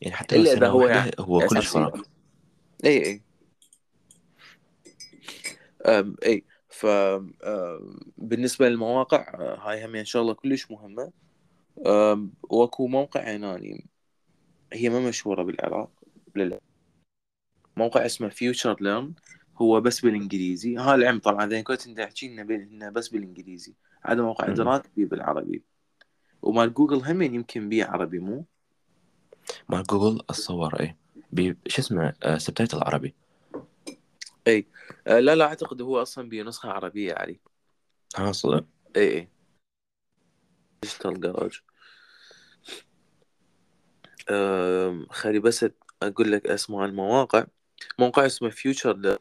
[0.00, 1.68] يعني حتى إلا إذا هو يعني هو كلش.
[1.68, 2.08] فرق
[2.84, 3.22] إي إي.
[5.86, 6.44] أم إي.
[6.68, 6.86] ف
[8.16, 11.12] بالنسبة للمواقع هاي هم إن شاء الله كلش مهمة.
[12.42, 13.86] وأكو موقع يعني
[14.72, 15.90] هي ما مشهورة بالعراق
[16.36, 16.67] للأسف.
[17.78, 19.14] موقع اسمه FutureLearn
[19.56, 20.76] هو بس بالإنجليزي.
[20.76, 23.74] ها للعلم طبعا اذا كنت إنت تحكي لنا بال- إنه بس بالإنجليزي.
[24.02, 24.46] هذا موقع
[24.96, 25.62] بيه بالعربي.
[26.42, 28.44] ومال جوجل هم يمكن بيه عربي مو؟
[29.68, 30.96] مال جوجل اتصور اي
[31.32, 33.14] بي شو اسمه آه subtitle عربي.
[34.46, 34.66] إي.
[35.06, 37.40] أه لا لا أعتقد هو أصلا بيه نسخة عربية علي
[38.16, 38.64] ها صدق؟
[38.96, 39.28] إي إي.
[40.82, 41.60] Digital Garage
[45.10, 45.66] خلي بس
[46.02, 47.46] أقول لك أسماء المواقع.
[47.98, 49.18] موقع اسمه Future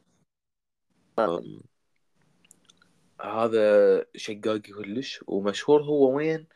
[3.22, 6.47] هذا شقاقي كلش ومشهور هو وين؟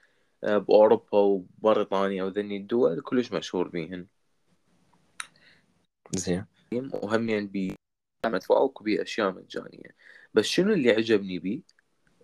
[0.43, 4.08] بأوروبا وبريطانيا وذني الدول كلش مشهور بيهن.
[6.16, 6.45] زين.
[6.74, 7.76] وهمين بي
[8.26, 9.95] مدفوع وبي أشياء مجانية.
[10.34, 11.62] بس شنو اللي عجبني بيه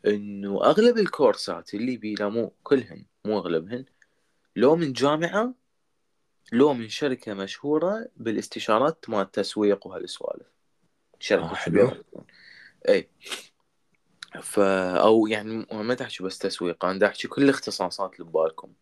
[0.06, 3.86] إنه أغلب الكورسات اللي بيه لا مو كلهن مو أغلبهن
[4.56, 5.54] لو من جامعة
[6.52, 10.48] لو من شركة مشهورة بالاستشارات مال التسويق وهالسوالف.
[11.14, 11.88] آه، شركه حلو.
[11.88, 12.04] كبيرة.
[12.90, 13.10] إي.
[14.42, 18.74] ف أو يعني ما تحكي بس تسويق أنا أحكي كل الاختصاصات اللي ببالكم.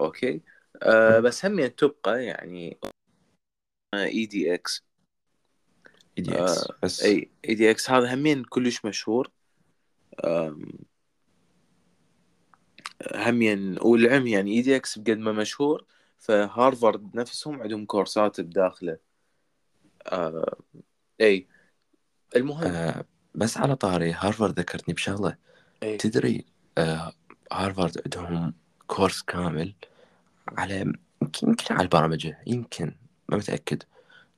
[0.00, 0.40] Okay؟
[0.82, 2.78] أه بس هم تبقى يعني
[3.94, 4.84] edX
[6.18, 7.02] اي دي إكس بس.
[7.02, 9.30] إي اي دي إكس هذا همين كلش مشهور.
[13.14, 15.84] همين وللعلم يعني edX بقد ما مشهور
[16.18, 18.98] فهارفارد نفسهم عندهم كورسات بداخله.
[20.06, 20.56] آه
[21.20, 21.48] إي.
[22.36, 22.64] المهم.
[22.64, 25.36] آه بس على طاري هارفارد ذكرتني بشغلة.
[25.82, 25.96] إي.
[25.96, 26.44] تدري
[26.78, 27.12] آه
[27.52, 28.54] هارفارد عندهم
[28.86, 29.74] كورس كامل
[30.48, 30.92] على
[31.42, 32.94] يمكن على البرمجة يمكن
[33.28, 33.82] ما متأكد.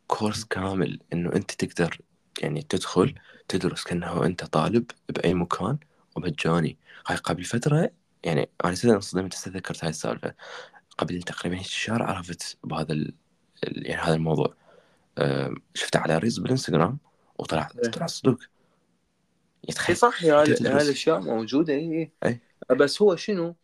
[0.06, 2.00] كورس كامل إنه أنت تقدر
[2.42, 3.14] يعني تدخل
[3.48, 5.78] تدرس كأنه أنت طالب بأي مكان
[6.16, 6.78] ومجاني.
[7.06, 7.90] هاي قبل فترة
[8.24, 10.34] يعني أنا صدق انصدمت هسه ذكرت هاي السالفة
[10.98, 13.14] قبل تقريبا شهر عرفت بهذا ال...
[13.62, 14.54] يعني هذا الموضوع
[15.74, 16.98] شفته على reels بالإنستغرام
[17.38, 17.90] وطلع إيه.
[17.90, 18.46] طلع صدق اي
[19.68, 20.82] يتخيل صح يا أنت تدرس.
[20.82, 22.40] هالاشياء موجودة اي أي.
[22.70, 23.56] بس هو شنو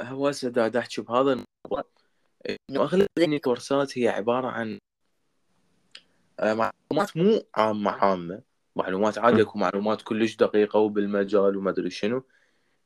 [0.00, 1.84] هو هسه دا دا أحكي بهذا الموضوع
[2.48, 4.78] إنه أغلب يعني الكورسات هي عبارة عن
[6.40, 8.42] أه، معلومات مو عامة عامة
[8.76, 9.40] معلومات عادي م.
[9.40, 12.24] أكو معلومات كلش دقيقة وبالمجال وما أدري شنو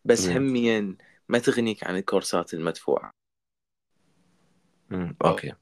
[0.05, 0.27] بس.
[0.27, 0.97] هميا
[1.29, 3.11] ما تغنيك عن الكورسات المدفوعة.
[4.91, 5.53] مم، أوكي.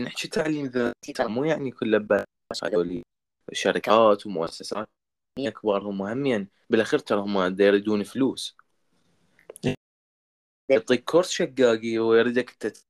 [0.00, 3.02] نحكي تعليم ذاتي ترى مو يعني كله بس هذول
[3.52, 4.88] شركات ومؤسسات.
[5.38, 6.48] كبار هم هميا.
[6.70, 8.56] بالأخير ترى هم يريدون فلوس.
[10.70, 12.82] يعطيك كورس شقاقي ويريدك تت...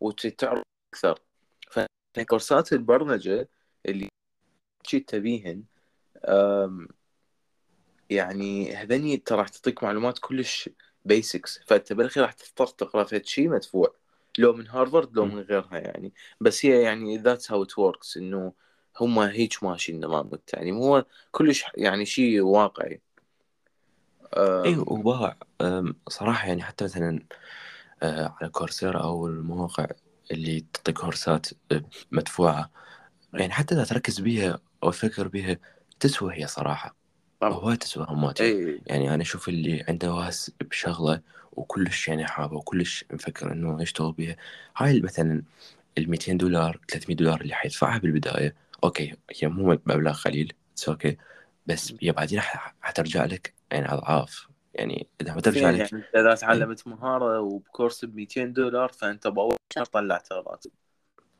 [0.00, 0.62] وتعرف
[0.94, 1.20] أكثر.
[2.16, 3.48] فكورسات البرمجة
[3.86, 4.08] اللي
[5.06, 5.64] تبيهن
[8.10, 10.70] يعني هذني ترى راح تعطيك معلومات كلش
[11.04, 13.94] basics فانت بالاخير راح تضطر تقرأ في شيء مدفوع
[14.38, 15.24] لو من هارفارد لو.
[15.24, 16.12] من غيرها يعني.
[16.40, 18.52] بس هي يعني that's how it works انه
[19.00, 23.00] هم هيك ماشي النظام التعليم هو كلش يعني شيء واقعي.
[24.36, 25.36] أم، اي وباع.
[25.60, 27.20] أم، صراحة يعني حتى مثلا
[28.02, 29.86] آه، على كورسيرا أو المواقع
[30.30, 32.70] اللي تعطي كورسات آه، مدفوعة
[33.34, 35.58] يعني حتى إذا تركز بيها أو تفكر بيها
[36.00, 37.03] تسوى هي صراحة.
[37.40, 37.52] طبعا.
[37.52, 41.20] هواي تسوى هماتي اي يعني أنا أشوف اللي عنده واهس بشغلة
[41.52, 44.36] وكلش يعني حابة وكلش مفكر إنه يشتغل بيها.
[44.76, 45.42] هاي مثلا
[45.98, 51.16] ال 200 دولار 300 دولار اللي حيدفعها بالبداية okay هي مو مبلغ قليل it's okay
[51.66, 52.40] بس هي بعدين
[52.80, 54.48] حترجع لك يعني أضعاف.
[54.74, 59.56] يعني إذا ما ترجع لك يعني إذا تعلمت مهارة وبكورس ب 200 دولار فأنت بأول
[59.74, 60.70] شهر طلعت راتب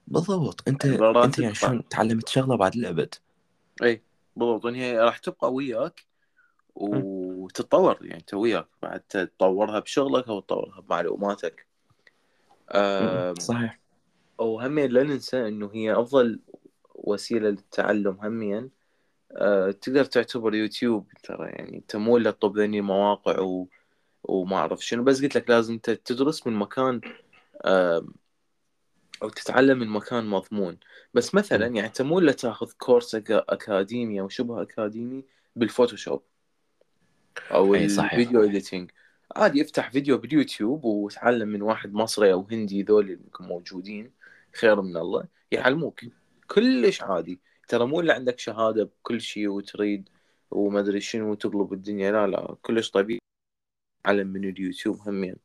[0.07, 0.69] بالضبط.
[0.69, 3.15] أنت يعني أنت يعني شلون تعلمت شغلة بعد الأبد؟
[3.83, 4.03] اي
[4.37, 6.07] بالضبط يعني هي راح تبقى وياك
[6.75, 11.67] وتتطور يعني انت وياك بعد تطورها بشغلك أو تطورها بمعلوماتك.
[13.39, 13.81] صحيح.
[14.39, 16.41] وهمين لا ننسى إنه هي أفضل
[16.95, 18.69] وسيلة للتعلم هميا
[19.33, 23.69] أه، تقدر تعتبر يوتيوب ترى يعني أنت مو إلا تطب ذني مواقع و...
[24.25, 27.01] وما أعرف شنو بس قلت لك لازم أنت تدرس من مكان
[27.67, 28.15] أم،
[29.25, 30.79] أو تتعلم من مكان مضمون.
[31.15, 31.67] بس مثلا.
[31.67, 35.25] يعني انت مو الا تاخذ كورس أكاديمي أو شبه أكاديمي
[35.57, 36.23] بالفوتوشوب
[37.51, 38.91] أو إي صحيح ال video editing
[39.37, 44.11] عادي افتح فيديو باليوتيوب وتعلم من واحد مصري أو هندي ذول اللي موجودين
[44.55, 46.01] خير من الله يعلموك.
[46.47, 47.41] كلش عادي.
[47.69, 50.09] ترى مو إلا عندك شهادة بكل شيء وتريد
[50.51, 53.19] وما أدري شنو وتقلب الدنيا لا لا كلش طبيعي.
[54.05, 55.37] تعلم من اليوتيوب همين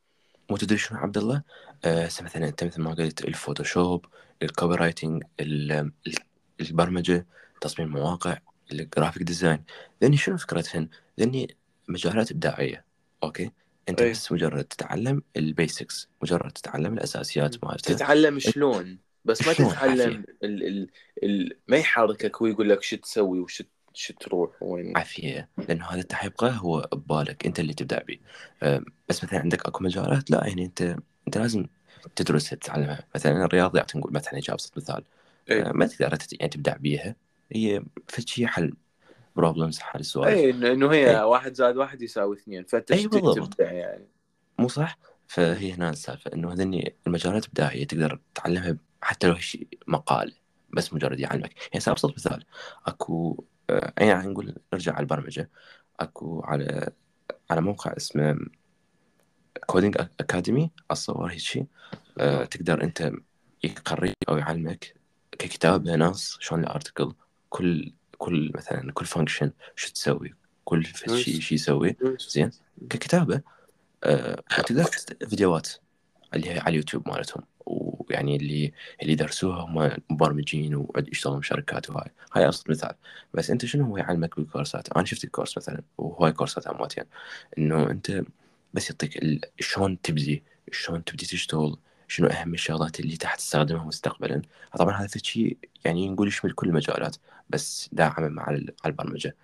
[0.50, 1.43] مو تدري شنو عبد الله؟
[1.86, 4.06] آه مثلا أنت مثل ما قلت الفوتوشوب
[4.43, 5.72] ال copywriting ال-
[6.08, 6.16] ال-
[6.62, 7.28] البرمجة
[7.62, 8.38] تصميم مواقع
[8.72, 9.63] ال graphic design
[10.04, 10.89] ذني شنو فكرتهن؟
[11.20, 11.56] ذني
[11.88, 12.86] مجالات إبداعية
[13.24, 13.51] okay؟
[13.89, 14.12] أنت أي.
[14.12, 17.93] بس مجرد تتعلم ال basics مجرد تتعلم الأساسيات مالته.
[17.93, 20.89] تتعلم شلون؟ بس ما تتعلم ال ال
[21.24, 25.49] ال ما يحركك ويقول لك شو تسوي وش شو تروح وين؟ عافية.
[25.57, 28.17] لأنه هذا حيبقى هو ببالك أنت اللي تبدع به
[28.63, 30.95] أم، بس مثلا عندك أكو مجالات؟ لا يعني أنت
[31.27, 31.65] أنت لازم
[32.15, 33.03] تدرسها تتعلمها.
[33.15, 35.03] مثلا الرياضيات نقول مثلا أجي ابسط مثال.
[35.49, 35.69] إيه.
[35.69, 37.15] أه، ما تقدر يعني تبدع بيها.
[37.51, 38.73] هي فد شيء حل
[39.36, 41.23] problems حل سوالف اي إنه هي أي.
[41.23, 42.63] واحد زائد واحد يساوي اثنين.
[42.63, 43.53] فانت إيش بالضبط.
[43.53, 44.07] تبدع يعني؟
[44.59, 50.33] مو صح؟ فهي هنا السالفة إنه هذني المجالات ابداعيه تقدر تتعلمها حتى لو شيء مقال
[50.69, 51.53] بس مجرد يعلمك.
[51.73, 52.45] يعني ابسط مثال.
[52.87, 55.49] أكو أه، يعني نقول نرجع على البرمجة.
[55.99, 56.89] أكو على
[57.49, 58.38] على موقع اسمه
[59.65, 61.65] Coding Academy أتصور هيك شيء
[62.20, 63.11] أه تقدر أنت
[63.63, 64.95] يقريك أو يعلمك
[65.32, 67.13] ككتابه نص شلون ال article
[67.49, 70.34] كل كل مثلا كل function شو تسوي
[70.65, 71.95] كل شيء شو يسوي.
[72.30, 72.51] زين.
[72.89, 73.41] ككتابة
[74.03, 75.70] أه وتقدر تست- فيديوهات
[76.34, 77.43] اللي هي على اليوتيوب مالتهم.
[78.10, 82.12] ويعني اللي اللي درسوها هم مبرمجين ويشتغلون بشركات وهاي.
[82.34, 82.95] هاي ابسط مثال.
[83.34, 87.03] بس أنت شنو هو يعلمك بالكورسات؟ أنا شفت الكورس مثلا وهواي كورسات امواتين
[87.57, 88.24] إنه أنت
[88.74, 94.41] بس يعطيك شلون تبدي؟ شلون تبدي تشتغل؟ شنو أهم الشغلات اللي تحت تستخدمها مستقبلا؟
[94.78, 97.16] طبعا هذا شيء يعني نقول يشمل كل المجالات
[97.49, 99.36] بس داعما مع البرمجة.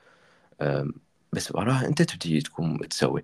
[1.34, 3.24] بس وراها أنت تبدي تكون تسوي.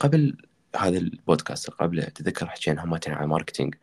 [0.00, 0.36] قبل
[0.76, 3.74] هذا البودكاست قبل تذكر حكينا همتين على marketing.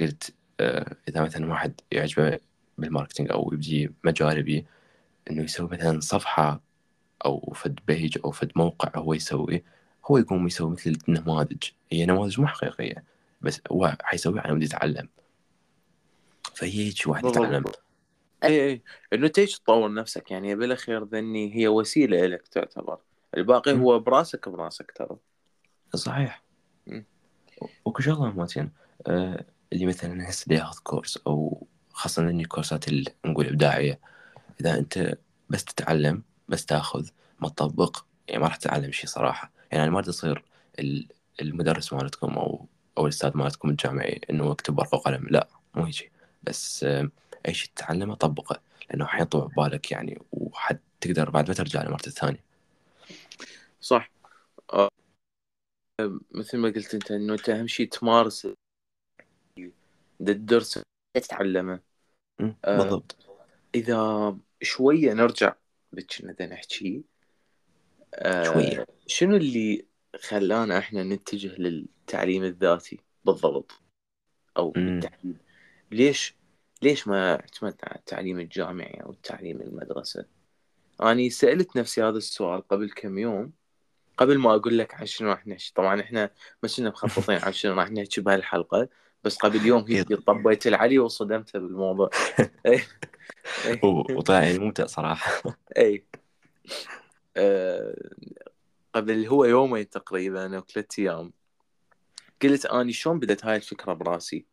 [0.00, 2.38] قلت آه، إذا مثلا واحد يعجبه
[2.78, 4.64] بال marketing أو يبدي مجال بيه
[5.30, 6.60] إنه يسوي مثلا صفحة
[7.24, 9.64] أو فد page أو فد موقع هو يسوي
[10.06, 13.04] هو يقوم يسوي مثل النماذج هي نماذج مو حقيقية
[13.40, 15.08] بس هو حيسويها على مود يتعلم.
[16.54, 17.24] فهي هيك واحد.
[17.24, 17.64] يتعلم.
[18.44, 18.82] إي إي.
[19.12, 22.98] إنه تيجي تطور نفسك يعني بالأخير ذني هي وسيلة لك تعتبر.
[23.36, 23.72] الباقي.
[23.72, 25.16] هو براسك براسك ترى.
[25.94, 26.42] صحيح.
[27.84, 28.70] وكل شغلة مالتين
[29.06, 34.00] آه اللي مثلا هسه ياخذ كورس أو خاصة إني كورسات اللي نقول إبداعية.
[34.60, 35.18] إذا أنت
[35.48, 37.08] بس تتعلم بس تأخذ
[37.40, 39.52] ما تطبق يعني ما راح تتعلم شيء صراحة.
[39.72, 40.44] يعني ما تصير
[41.40, 42.66] المدرس مالتكم أو
[42.98, 45.26] أو الأستاذ مالتكم الجامعي إنه أكتب ورقة وقلم.
[45.30, 46.10] لا مو هيجي
[46.42, 46.84] بس
[47.48, 48.60] أي شيء تتعلمه طبقه
[48.90, 52.44] لأنه حيطلع ببالك يعني وحتقدر بعد ما ترجع له الثانية.
[53.80, 54.10] صح.
[54.72, 54.88] آه،
[56.34, 58.48] مثل ما قلت أنت إنه أنت أهم شيء تمارس
[60.28, 60.80] الدرس
[61.14, 61.80] تتعلمه.
[62.40, 63.16] آه، بالضبط.
[63.74, 65.54] إذا شوية نرجع
[65.92, 67.04] بكنا نحكي.
[68.42, 68.86] شوية.
[69.06, 69.86] شنو اللي
[70.20, 73.72] خلانا إحنا نتجه للتعليم الذاتي بالضبط؟
[74.56, 75.36] أو بالتحديد
[75.90, 76.34] ليش
[76.82, 80.26] ليش ما اعتمدنا على التعليم الجامعي أو التعليم المدرسة؟
[81.02, 83.52] أني سألت نفسي هذا السؤال قبل كم يوم
[84.16, 85.72] قبل ما أقول لك عن شنو راح نحكي.
[85.74, 86.30] طبعا إحنا
[86.62, 88.88] ما كنا مخططين عن شنو راح نحكي بهالحلقة.
[89.24, 92.10] بس قبل يوم هي طبيت العلي وصدمته بالموضوع.
[94.16, 95.42] وطلع يعني ممتع صراحة.
[95.78, 96.04] اي
[97.36, 98.10] أه
[98.94, 101.32] قبل هو يومين تقريبا أو ثلاث أيام
[102.42, 104.46] قلت اني شلون بدت هاي الفكرة براسي؟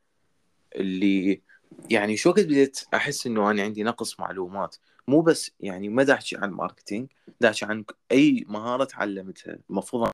[0.75, 1.41] اللي
[1.89, 4.75] يعني شو وقت بديت أحس إنه أنا عندي نقص معلومات؟
[5.07, 7.07] مو بس يعني ما احكي عن marketing
[7.45, 10.11] احكي عن أي مهارة تعلمتها المفروض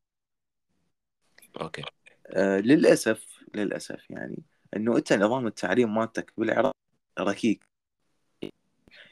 [1.62, 1.84] okay.
[2.28, 4.44] آه للأسف للأسف يعني.
[4.76, 6.74] إنه أنت نظام التعليم مالتك بالعراق
[7.20, 7.64] ركيك.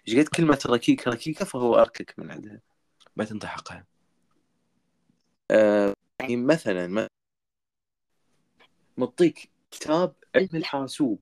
[0.08, 2.62] إيش قد كلمة ركيك؟ ركيكه فهو أركك من عندها.
[3.16, 3.86] ما تنطي حقها.
[5.52, 7.08] آه يعني مثلا
[8.98, 11.20] مطيك كتاب علم الحاسوب.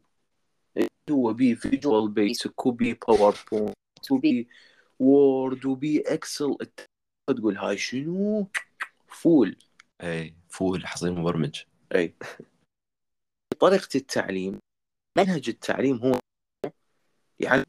[1.12, 4.48] هو بي فيجوال بيسك وبي باوربوينت وبي
[5.00, 6.58] وورد وبي اكسل
[7.28, 8.48] تقول هاي شنو؟
[9.08, 9.56] full.
[10.02, 11.64] اي full حصيل مبرمج.
[11.96, 12.14] اي
[13.60, 14.60] طريقة التعليم
[15.18, 16.20] منهج التعليم هو
[17.40, 17.64] يعني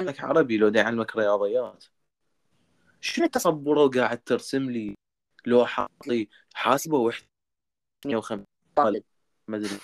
[0.00, 1.84] يعلمك عربي لو يعلمك رياضيات.
[3.00, 4.94] شنو تصبره وقاعد ترسم لي؟
[5.46, 7.28] لو حاط لي حاسبة وحدة
[8.06, 8.44] 150
[8.76, 9.04] طالب.
[9.48, 9.78] ما أدري.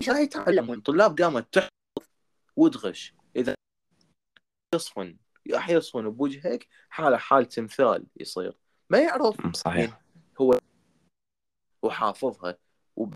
[0.00, 2.08] إيش راح يتعلمون؟ طلاب قامت تحفظ
[2.56, 3.14] وتغش.
[3.36, 3.54] إذا
[4.74, 5.16] يصفن
[5.52, 8.56] راح يصفن بوجهك حالة حال تمثال يصير.
[8.90, 10.00] ما يعرف صحيح.
[10.40, 10.58] هو
[11.82, 12.58] وحافظها.
[12.96, 13.14] وب...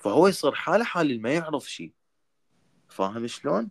[0.00, 1.92] فهو يصير حاله حال ما يعرف شيء.
[2.88, 3.70] فاهم شلون؟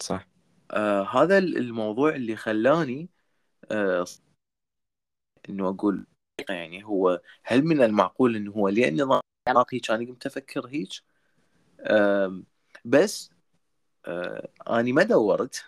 [0.00, 0.28] صح.
[0.70, 3.08] آه هذا الموضوع اللي خلاني
[3.70, 4.06] آه
[5.48, 6.06] إنه أقول
[6.48, 10.88] يعني هو هل من المعقول إنه هو لأن نظام العراقي كان قمت أفكر هيك؟
[12.84, 13.30] بس
[14.06, 15.64] آه أني ما دورت.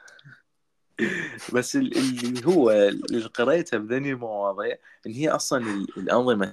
[1.54, 5.58] بس اللي هو اللي قريته بذني المواضيع إن هي أصلا
[5.96, 6.52] الأنظمة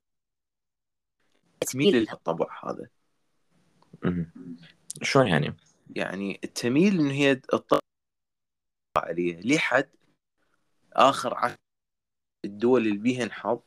[1.72, 1.96] تميل.
[1.96, 3.01] للطبع هذا.
[5.02, 5.54] شلون يعني؟
[5.96, 7.80] يعني تميل إن هي تطبع
[8.98, 9.42] عليه.
[9.42, 9.90] لحد
[10.94, 11.56] آخر عشر
[12.46, 13.60] الدول اللي بيهن حظ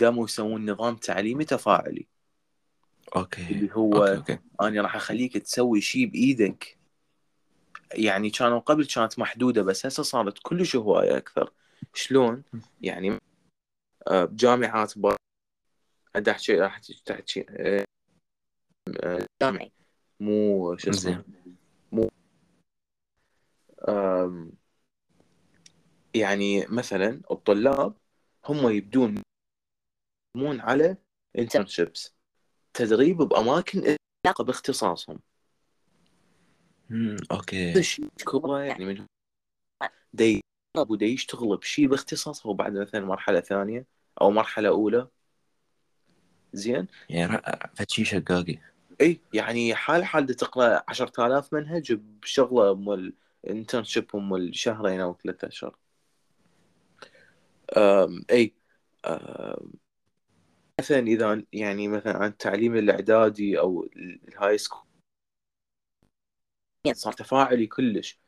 [0.00, 2.06] قاموا يسوون نظام تعليمي تفاعلي.
[3.16, 3.50] okay.
[3.50, 4.16] اللي هو okay.
[4.16, 4.38] okay.
[4.60, 6.78] أنا راح أخليك تسوي شيء بإيدك.
[7.94, 11.52] يعني كانوا قبل كانت محدودة بس هسه صارت كلش هواية أكثر.
[11.94, 12.42] شلون؟
[12.80, 13.18] يعني
[14.08, 15.16] آه، بجامعات بر
[16.28, 17.46] احكي راح تحكي
[19.42, 19.72] جامعي
[20.20, 21.24] مو شو اسمه
[21.92, 22.10] مو
[26.14, 27.94] يعني مثلا الطلاب
[28.48, 29.22] هم يبدون
[30.36, 30.96] يقدمون على
[31.38, 32.14] internships
[32.74, 35.18] تدريب بأماكن علاقة باختصاصهم.
[36.90, 37.82] امم okay.
[37.82, 38.10] شيء
[38.58, 39.06] يعني من
[40.12, 40.40] دي
[40.76, 43.86] ودا يشتغل بشيء باختصاصه وبعد مثلا مرحلة ثانية
[44.20, 45.08] أو مرحلة أولى.
[46.52, 47.42] زين؟ يعني
[47.74, 48.58] فشي شقاقي.
[49.02, 53.14] إي يعني حال حال تقرأ 10000 منهج بشغلة مال
[53.50, 55.76] انترنشيب مال شهرين أو ثلاثة اشهر
[58.30, 58.54] إي
[59.06, 59.72] أم
[60.80, 63.88] مثلا إذا يعني مثلا عن التعليم الإعدادي أو
[64.28, 64.82] ال high school
[66.84, 68.20] يعني صار تفاعلي كلش.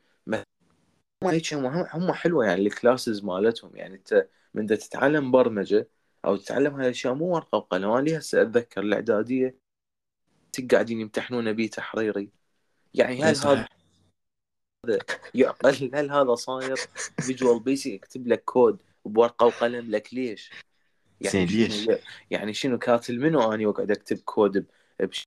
[1.23, 3.75] هم هم حلوة يعني ال classes مالتهم.
[3.75, 5.89] يعني انت من تتعلم برمجة
[6.25, 7.89] أو تتعلم هاي الأشياء مو ورقة وقلم.
[7.91, 9.64] أنا هسه أتذكر الإعدادية
[10.61, 12.29] قاعدين يمتحنون بي تحريري.
[12.93, 13.67] يعني هل هذا
[15.33, 16.75] يعقل هل هذا صاير
[17.21, 20.51] Visual Basic يكتب لك كود بورقة وقلم لك ليش؟
[21.21, 21.89] يعني ليش؟
[22.31, 24.65] يعني شنو كاتل منو اني واقعد أكتب كود
[24.99, 25.23] بش...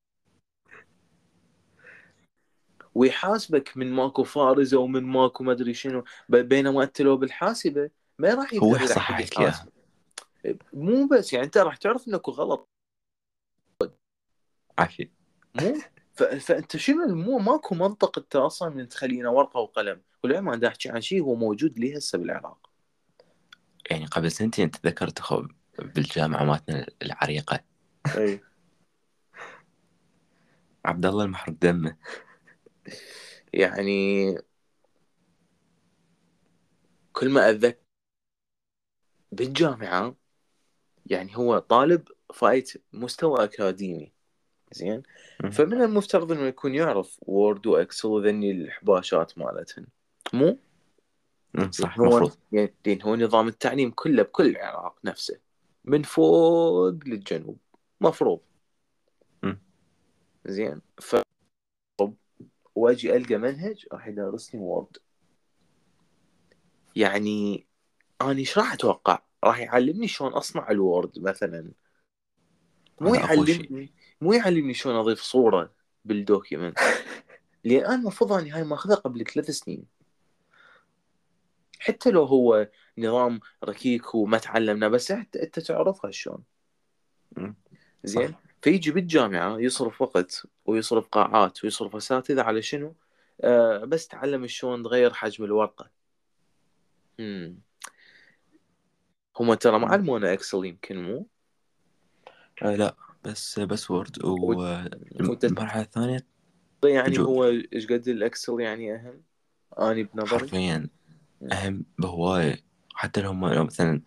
[2.95, 6.05] ويحاسبك من ماكو فارزه ومن ماكو ما أدري شنو.
[6.29, 9.53] بينما أنت لو بالحاسبة ما راح هو صح حكي
[10.73, 12.69] مو بس يعني أنت راح تعرف إنك غلط.
[14.79, 15.18] عافية.
[15.61, 15.81] مو.
[16.41, 20.03] فأنت شنو مو ماكو منطق أنت أصلا من تخلينا ورقة وقلم.
[20.25, 22.71] والعلم أنا أحكي عن شيء هو موجود لي هسه بالعراق.
[23.91, 25.43] يعني قبل سنتين تذكرت اخو
[25.79, 27.61] بالجامعة مالتنا العريقة.
[28.17, 28.41] أي.
[30.85, 31.97] عبد الله المحروق دمه.
[33.53, 34.35] يعني
[37.13, 37.79] كل ما اتذكر
[39.33, 40.17] بالجامعة
[41.07, 44.13] يعني هو طالب فايت مستوى أكاديمي.
[44.73, 45.03] زين.
[45.39, 49.87] فمن المفترض إنه يكون يعرف Word و Excel وذني الحباشات مالتهن.
[50.33, 50.59] مو؟
[51.71, 55.39] صح المفروض يعني لأن هو نظام التعليم كله بكل العراق نفسه.
[55.85, 57.59] من فوق للجنوب.
[58.01, 58.41] مفروض.
[60.47, 60.81] زين.
[61.01, 61.17] ف
[62.75, 64.97] واجي ألقى منهج راح يدرسني وورد
[66.97, 67.67] يعني
[68.21, 71.73] أنا إيش راح أتوقع؟ راح يعلمني شلون أصنع الوورد مثلا.
[73.01, 73.15] مو.
[73.15, 75.73] يعلمني مو يعلمني شلون أضيف صورة
[76.05, 76.79] بال document
[77.65, 79.85] لأن أنا المفروض أني هاي ماخذها قبل ثلاث سنين
[81.79, 86.45] حتى لو هو نظام ركيك وما تعلمنا بس انت أنت تعرفها شلون.
[88.05, 88.35] زين.
[88.63, 92.95] فيجي بالجامعة يصرف وقت ويصرف قاعات ويصرف أساتذة على شنو؟
[93.41, 95.91] آه بس تعلم شلون تغير حجم الورقة.
[97.21, 97.59] امم
[99.41, 101.27] هم ترى ما علمونا Excel يمكن مو؟
[102.63, 102.95] آه لا
[103.25, 104.91] بس بس Word وت-
[105.45, 106.27] والمرحلة الثانية
[106.85, 109.23] يعني جو- هو إيش قد ال Excel يعني أهم؟
[109.79, 110.39] أني بنظري.
[110.39, 110.89] حرفيا
[111.53, 112.57] أهم بهواية.
[112.95, 114.01] حتى لو هم لو مثلا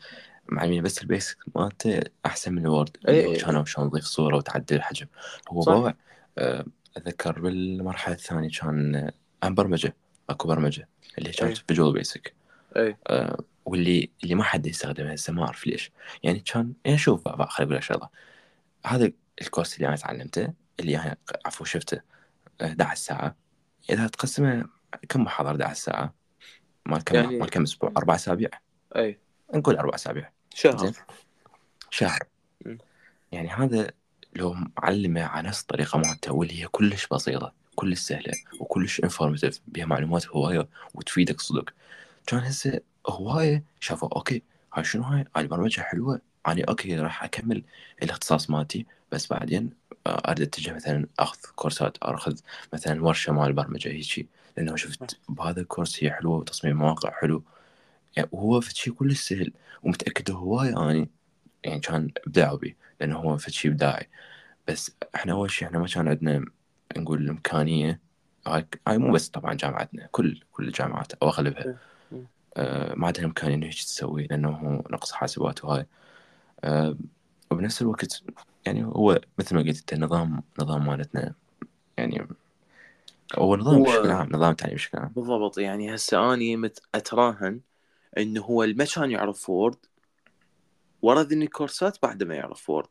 [0.49, 3.37] معلمين بس ال basic مالته أحسن من ال Word إيه.
[3.39, 5.07] كانوا شلون تضيف صورة وتعدل الحجم.
[5.49, 5.61] هو.
[5.61, 5.93] بوع
[6.37, 6.65] آه،
[6.97, 9.11] أتذكر بالمرحلة الثانية كان
[9.43, 9.95] عن برمجة.
[10.29, 10.87] أكو برمجة
[11.17, 11.57] اللي كانت.
[11.57, 12.33] Visual Basic
[12.77, 12.97] اي
[13.65, 15.91] واللي اللي ما حد يستخدمها هسه ما أعرف ليش.
[16.23, 18.09] يعني كان يعني شوف بقى- بقى خليني أقول لك شغلة.
[18.85, 19.11] هذا
[19.41, 21.15] الكورس اللي أنا تعلمته اللي أنا
[21.45, 22.01] عفوا شفته
[22.61, 23.35] 11 ساعة
[23.89, 24.65] إذا تقسمه
[25.09, 26.13] كم محاضرة 11 ساعة
[26.85, 28.49] مال كم يعني- مال كم أسبوع؟ أربع أسابيع؟
[28.95, 29.19] أي.
[29.53, 30.31] نقول أربع أسابيع.
[30.53, 30.77] شهر.
[30.77, 30.93] زين.
[31.89, 32.19] شهر.
[32.65, 32.77] مم.
[33.31, 33.91] يعني هذا
[34.35, 39.85] لو معلمه على نفس الطريقة مالته واللي هي كلش بسيطة كلش سهلة وكلش انفورماتيف بها
[39.85, 41.69] معلومات هواية وتفيدك صدق.
[42.27, 46.21] كان هسه هواية شافوا okay هاي شنو هاي؟ هاي البرمجة حلوة.
[46.47, 47.63] أنا okay راح أكمل
[48.03, 49.69] الاختصاص مالتي بس بعدين
[50.07, 52.37] آه، أريد أتجه مثلا أخذ كورسات أخذ
[52.73, 54.27] مثلا ورشة مال البرمجة هيجي.
[54.57, 57.43] لأنه شفت بهذا الكورس هي حلوة وتصميم مواقع حلو.
[58.17, 61.09] يعني وهو شيء كلش سهل ومتأكد هواية أني
[61.63, 64.09] يعني كان إبداع بي لأنه هو فد شيء إبداعي.
[64.67, 66.45] بس إحنا أول شيء إحنا ما كان عندنا
[66.97, 67.99] نقول الإمكانية
[68.47, 71.77] هاي مو بس طبعا جامعتنا كل كل الجامعات أو أغلبها
[72.11, 72.25] مم.
[72.57, 75.85] آه ما عندنا إمكانية إنه هيك تسوي لأنه هو نقص حاسبات وهاي.
[76.63, 76.97] آه
[77.51, 78.23] وبنفس الوقت
[78.65, 81.33] يعني هو مثل ما قلت أنت النظام نظام مالتنا
[81.97, 82.27] يعني
[83.37, 87.59] هو نظام هو- بشكل عام نظام تعليم بشكل عام بالضبط يعني هسه أني مت أتراهن
[88.17, 89.75] إنه هو ما كان يعرف Word
[91.01, 92.87] ورا ذني كورسات بعد ما يعرف Word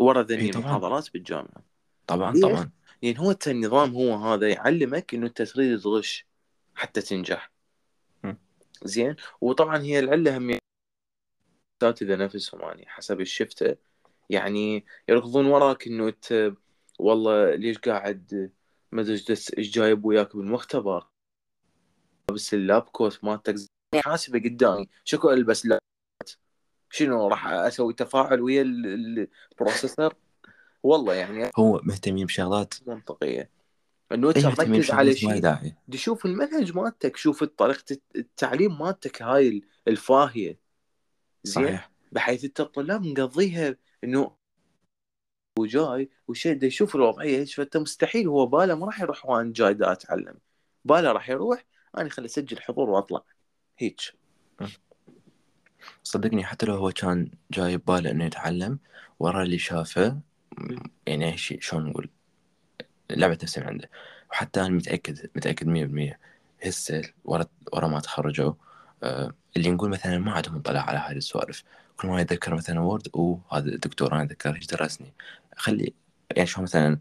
[0.00, 0.64] ورا ذني إي طبعاً.
[0.66, 1.62] محاضرات بالجامعة
[2.06, 2.70] طبعا ليش؟ طبعا
[3.02, 6.26] يعني هو الت- النظام هو هذا يعلمك إنه أنت تريد تغش
[6.74, 7.50] حتى تنجح.
[8.84, 10.58] زين وطبعا هي العلة هم
[11.82, 13.76] الاساتذه نفسهم يعني حسب الشفته
[14.30, 16.52] يعني يركضون وراك إنه أنت
[16.98, 18.50] والله ليش قاعد
[18.92, 19.24] ما أدري
[19.58, 21.06] إيش جايب وياك بالمختبر
[22.32, 23.54] بس ال lab coat مالتك
[24.04, 24.88] حاسبه قدامي.
[25.04, 25.80] شكو ألبس lab
[26.90, 30.14] شنو راح أسوي تفاعل ويا ال- ال- البروسيسور؟
[30.82, 32.74] والله يعني هو مهتمين بشغلات.
[32.86, 33.50] منطقية.
[34.12, 35.74] إنه أنت مهتمين مركز على شيء.
[35.94, 40.65] شوف المنهج مالتك شوف طريقة التعليم مالتك هاي الفاهية.
[41.46, 41.78] زين؟
[42.12, 44.36] بحيث انت الطلاب مقضيها إنه
[45.58, 47.38] وجاي وشيء يشوف الوضعية.
[47.38, 48.28] هيك فأنت مستحيل.
[48.28, 50.34] هو باله ما راح يروح وأنا جاي دا أتعلم.
[50.84, 51.64] باله راح يروح
[51.98, 53.22] أنا خلي أسجل حضور وأطلع.
[53.78, 54.00] هيك.
[56.02, 58.78] صدقني حتى لو هو كان جاي بباله إنه يتعلم
[59.18, 60.20] ورا اللي شافه.
[61.06, 62.10] يعني إيش شلون نقول؟
[63.10, 63.90] لعبة نفسي عنده
[64.30, 66.18] وحتى أنا متأكد متأكد 100%
[66.66, 68.52] هسه ورا ورا ما تخرجوا
[69.56, 71.62] اللي نقول مثلا ما عندهم مطلع على هذه السوالف.
[71.96, 75.12] كل ما يتذكر مثلا وورد وهذا الدكتور أنا أتذكر إيش درسني.
[75.56, 75.94] خلي
[76.36, 76.98] يعني شلون مثلا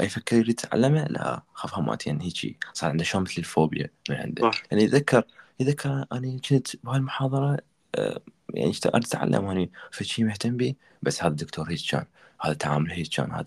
[0.00, 4.50] يفكر يريد يتعلمه؟ لا خاف هماتين هيجي صار عنده شلون مثل الفوبيا من عنده.
[4.50, 4.62] صح.
[4.70, 5.24] يعني يتذكر
[5.60, 7.58] يتذكر أنا كنت بهالمحاضرة
[7.94, 8.20] آه،
[8.54, 12.04] يعني اشت- أريد أتعلم أنا فشي مهتم به بس هذا الدكتور هيك كان.
[12.40, 13.32] هذا تعامل هيك كان.
[13.32, 13.46] هذا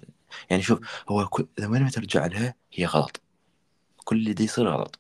[0.50, 3.22] يعني شوف هو كل وين ما ترجع لها هي غلط.
[4.06, 5.00] كل اللي دي يصير غلط.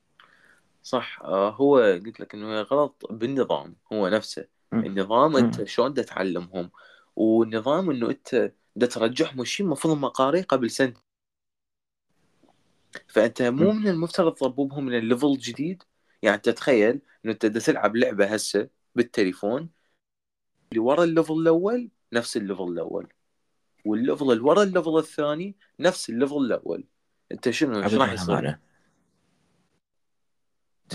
[0.88, 1.22] صح.
[1.22, 4.48] آه هو قلت لك إنه غلط بالنظام هو نفسه.
[4.74, 5.38] النظام.
[5.38, 6.72] أنت شلون تعلمهم؟
[7.16, 10.94] والنظام إنه أنت دا ترجعهم الشيء المفروض هم قاريه قبل سنة.
[13.08, 13.72] فأنت مو.
[13.72, 15.84] من المفترض تضببهم من ال level الجديد
[16.22, 19.70] يعني انت تخيل إنه أنت دا تلعب لعبة هسه بالتليفون
[20.72, 23.08] اللي ورا ال level الأول نفس ال level الأول
[23.86, 26.84] وال level اللي ورا ال level الثاني نفس ال level الأول.
[27.32, 28.58] أنت شنو؟ إيش راح يصير؟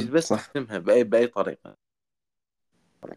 [0.00, 0.46] انت بس صح.
[0.46, 1.76] تفهمها بأي بأي طريقة.
[3.04, 3.16] اي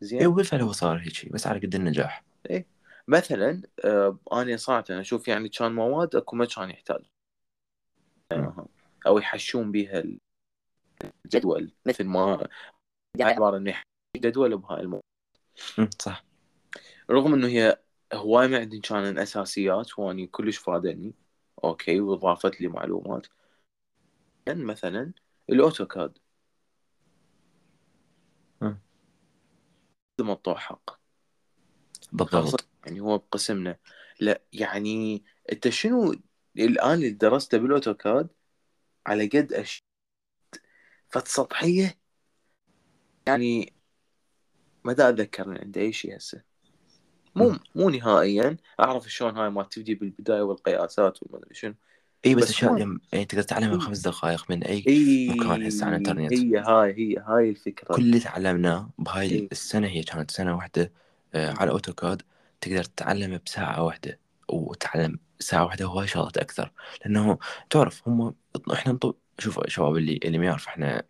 [0.00, 2.24] زين وبالفعل هو صار هيك بس على قد النجاح.
[3.08, 7.02] مثلا آه أنا صراحة أشوف يعني كان مواد أكو ما كان يحتاج.
[8.32, 8.66] مم.
[9.06, 10.02] أو يحشون بها
[11.24, 12.48] الجدول مثل ما
[13.22, 13.82] اعتبار إنه
[14.16, 15.02] جدول بهاي المواد.
[15.98, 16.24] صح.
[17.10, 17.78] رغم إنه هي
[18.14, 21.14] هواي ما عندي كان أساسيات واني كلش فادني.
[21.64, 23.26] okay وإضافت لي معلومات.
[24.48, 25.12] مثلا
[25.50, 26.18] ال AutoCAD.
[30.20, 31.00] مطوع حق.
[32.12, 32.68] بالضبط.
[32.86, 33.78] يعني هو بقسمنا
[34.20, 36.14] لا يعني أنت شنو
[36.58, 38.28] الآن اللي درسته بال AutoCAD
[39.06, 39.82] على قد اشياء
[41.24, 41.98] سطحيه
[43.26, 43.72] يعني
[44.84, 46.42] ما دا اتذكر إن عندي أي شيء هسه.
[47.34, 47.56] مو.
[47.74, 48.56] مو نهائيا.
[48.80, 51.74] أعرف شلون هاي ما تبدي بالبدايه والقياسات وما أدري شنو.
[52.26, 52.78] اي بس بس اشياء
[53.12, 53.76] يعني تقدر تتعلمها.
[53.76, 54.94] بخمس دقائق من أي اي
[55.26, 59.48] مكان هسه على الإنترنت هي هاي هي هاي الفكرة كل اللي تعلمناه بهاي إي.
[59.52, 60.92] السنة هي كانت سنة واحدة
[61.34, 61.56] آه، مم.
[61.58, 62.22] على AutoCAD
[62.60, 66.72] تقدر تتعلمه بساعة واحدة وتعلم ساعة واحدة هواي شغلات أكثر
[67.04, 67.38] لأنه
[67.70, 68.34] تعرف هم
[68.72, 69.14] إحنا نطو...
[69.38, 71.02] شوف شباب اللي اللي ما يعرف إحنا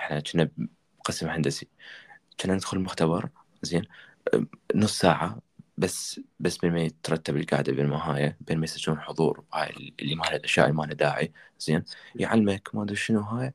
[0.00, 0.50] إحنا كنا
[1.00, 1.68] بقسم هندسي
[2.40, 3.30] كنا ندخل مختبر
[3.62, 3.82] زين
[4.34, 5.38] آه، نص ساعة
[5.78, 10.14] بس بس بين ما يترتب القعده بين ما هاي بين ما يسجلون حضور هاي اللي
[10.14, 13.52] ما لها الاشياء اللي ما لها داعي زين؟ يعلمك ما أدري شنو هاي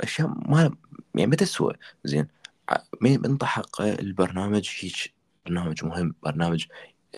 [0.00, 0.76] أشياء ما
[1.14, 2.28] يعني ما تسوى زين؟
[3.02, 5.14] من حق البرنامج هيك
[5.46, 6.66] برنامج مهم برنامج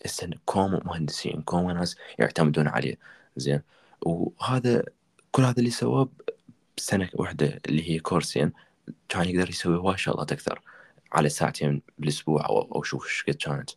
[0.05, 2.97] هسه كومة مهندسين كومة ناس يعتمدون عليه
[3.37, 3.61] زين؟
[4.01, 4.83] وهذا
[5.31, 6.09] كل هذا اللي سواه
[6.77, 8.51] بسنة واحدة اللي هي كورسين
[9.09, 10.61] كان يقدر يسوي هواي شغلات أكثر
[11.13, 13.69] على ساعتين بالأسبوع أو أو شوف إيش قد كانت.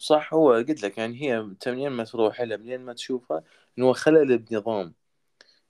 [0.00, 3.42] صح هو قلت لك يعني هي انت منين ما تروح لها منين ما تشوفها
[3.78, 4.94] إنه خلل بنظام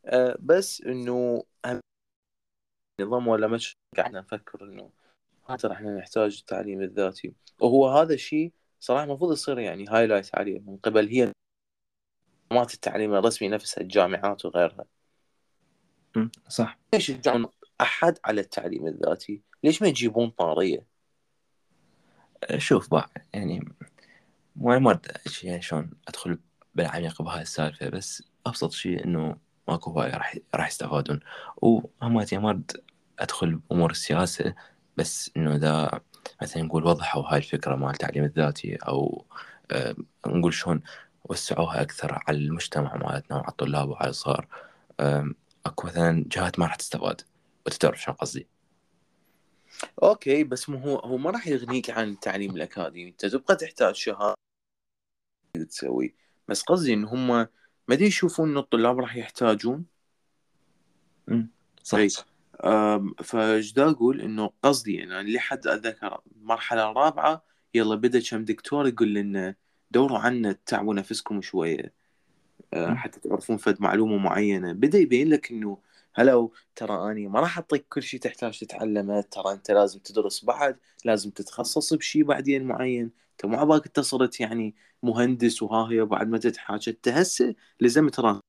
[0.06, 1.44] آه بس إنه
[3.00, 4.90] نظام ولا مش قاعدين نفكر إنه
[5.58, 10.76] ترى إحنا نحتاج التعليم الذاتي وهو هذا الشيء صراحة المفروض يصير يعني هايلايت عليه من
[10.76, 11.32] قبل هي
[12.52, 14.84] نظامات التعليم الرسمي نفسها الجامعات وغيرها
[16.48, 17.46] صح ليش يشجعون
[17.80, 20.86] أحد على التعليم الذاتي؟ ليش ما يجيبون طارية؟
[22.58, 23.72] شوف بقى يعني
[24.56, 26.38] ما أدري يعني شلون أدخل
[26.74, 29.36] بالعميق بهاي السالفة بس أبسط شيء إنه
[29.68, 31.20] ماكو هواي راح راح يستفادون.
[31.56, 32.72] وهماتي ما أريد
[33.18, 34.54] أدخل بأمور السياسة
[34.96, 36.00] بس إنه إذا
[36.42, 39.26] مثلا نقول وضحوا هاي الفكرة مال التعليم الذاتي أو
[39.70, 39.96] آه
[40.26, 40.82] نقول شلون
[41.24, 44.46] وسعوها أكثر على المجتمع مالتنا وعلى الطلاب وعلى الصغار
[45.66, 47.20] أكو مثلا جهات ما راح تستفاد.
[47.66, 48.46] وانت تعرف شو قصدي؟
[50.02, 54.34] أوكي بس مو هو هو ما راح يغنيك عن التعليم الأكاديمي، أنت تبقى تحتاج شهادة
[55.68, 56.14] تسوي،
[56.48, 57.48] بس قصدي إن هم ما
[57.90, 59.84] يشوفون إن الطلاب راح يحتاجون؟
[61.82, 62.08] صح أي.
[62.64, 67.42] أم، فايش دا أقول؟ إنه قصدي يعني لحد أتذكر المرحله الرابعه
[67.74, 69.54] يلا بدأ كم دكتور يقول لنا
[69.90, 71.92] دوروا عنا تعبوا نفسكم شوية.
[72.74, 72.94] أه،.
[72.94, 74.72] حتى تعرفون فد معلومة معينة.
[74.72, 75.78] بدأ يبين لك إنه
[76.14, 80.78] هلو ترى أني ما راح أعطيك كل شيء تحتاج تتعلمه ترى أنت لازم تدرس بعد
[81.04, 83.10] لازم تتخصص بشيء بعدين معين.
[83.30, 88.20] أنت مو عبالك انت صرت يعني مهندس وها هي بعد ما تتحاجى أنت هسه لزمت
[88.20, 88.40] راسك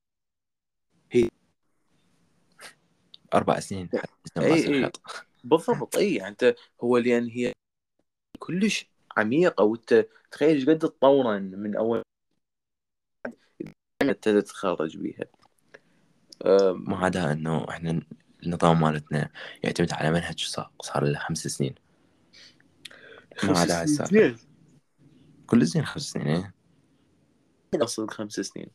[3.34, 3.90] أربع سنين.
[4.38, 5.00] اي اي الخط
[5.44, 7.52] بالضبط اي يعني أنت هو لأن هي
[8.38, 12.02] كلش عميقه وانت تخيل إيش قد تطورا من أول.
[14.22, 15.41] تتخرج بيها.
[16.74, 18.02] ما عدا إنه إحنا
[18.42, 19.30] النظام مالتنا
[19.64, 20.44] يعتمد على منهج
[20.80, 21.74] صار, له خمس سنين.
[23.44, 24.36] ما عدا زين.
[25.46, 26.54] كل سنين خمس سنين إيه؟
[27.74, 28.68] أصل خمس سنين.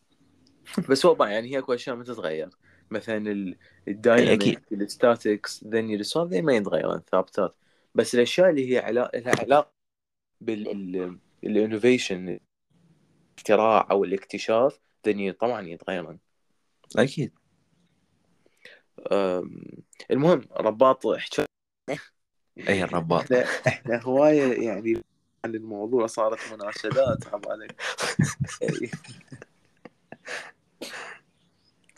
[0.89, 2.49] بس هو يعني هي أكو أشياء ما تتغير.
[2.91, 3.55] مثلا.
[3.87, 7.55] ال dynamic ال statics ذني resolve ما يتغيرون ثابتات
[7.95, 9.11] بس الأشياء اللي هي علا...
[9.15, 9.73] لها علاقة
[10.41, 12.39] بال innovation
[13.37, 16.19] الاختراع أو الاكتشاف ذني طبعا يتغيرون.
[16.97, 17.33] أكيد.
[20.11, 21.05] المهم رباط
[22.69, 25.03] أي الرباط؟ إحنا إحنا هواية يعني
[25.45, 27.81] عن الموضوع صارت مناشدات عبالك
[28.63, 28.91] إي.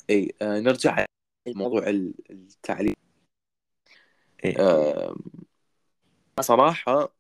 [0.10, 1.06] إي آه، نرجع
[1.48, 2.96] لموضوع ال- التعليم.
[4.46, 4.56] إي.
[4.56, 5.16] آم،
[6.42, 7.14] صراحة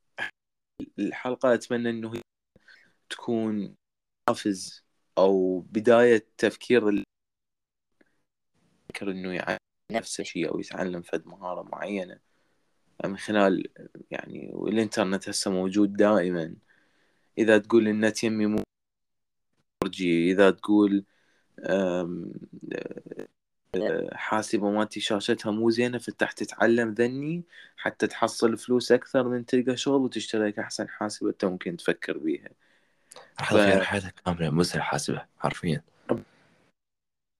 [0.99, 2.21] الحلقة أتمنى أنه هي
[3.09, 3.75] تكون
[4.27, 4.83] حافز
[5.17, 7.03] أو بداية تفكير ال-
[8.89, 9.57] فكر أنه يعلم
[9.91, 12.19] نفسه شيء أو يتعلم فد مهارة معينة.
[13.05, 13.63] من خلال
[14.11, 16.55] يعني والإنترنت هسه موجود دائما.
[17.37, 18.63] إذا تقول النت يمي مو
[19.85, 21.03] 4G إذا تقول
[21.59, 22.31] أم،
[23.75, 27.43] أه، حاسبة مالتي شاشتها مو زينة فتح تتعلم ذني
[27.77, 32.49] حتى تحصل فلوس أكثر من تلقى شغل وتشتري لك أحسن حاسبة أنت ممكن تفكر بيها.
[33.39, 35.81] راح ف- حياتك كاملة مو الحاسبة حرفيا.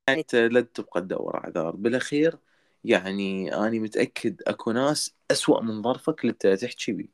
[0.10, 2.38] يعني أنت لا تبقى تدور أعذار بالأخير
[2.86, 7.08] يعني أنا متأكد أكو ناس أسوأ من ظرفك اللي تحكي بيه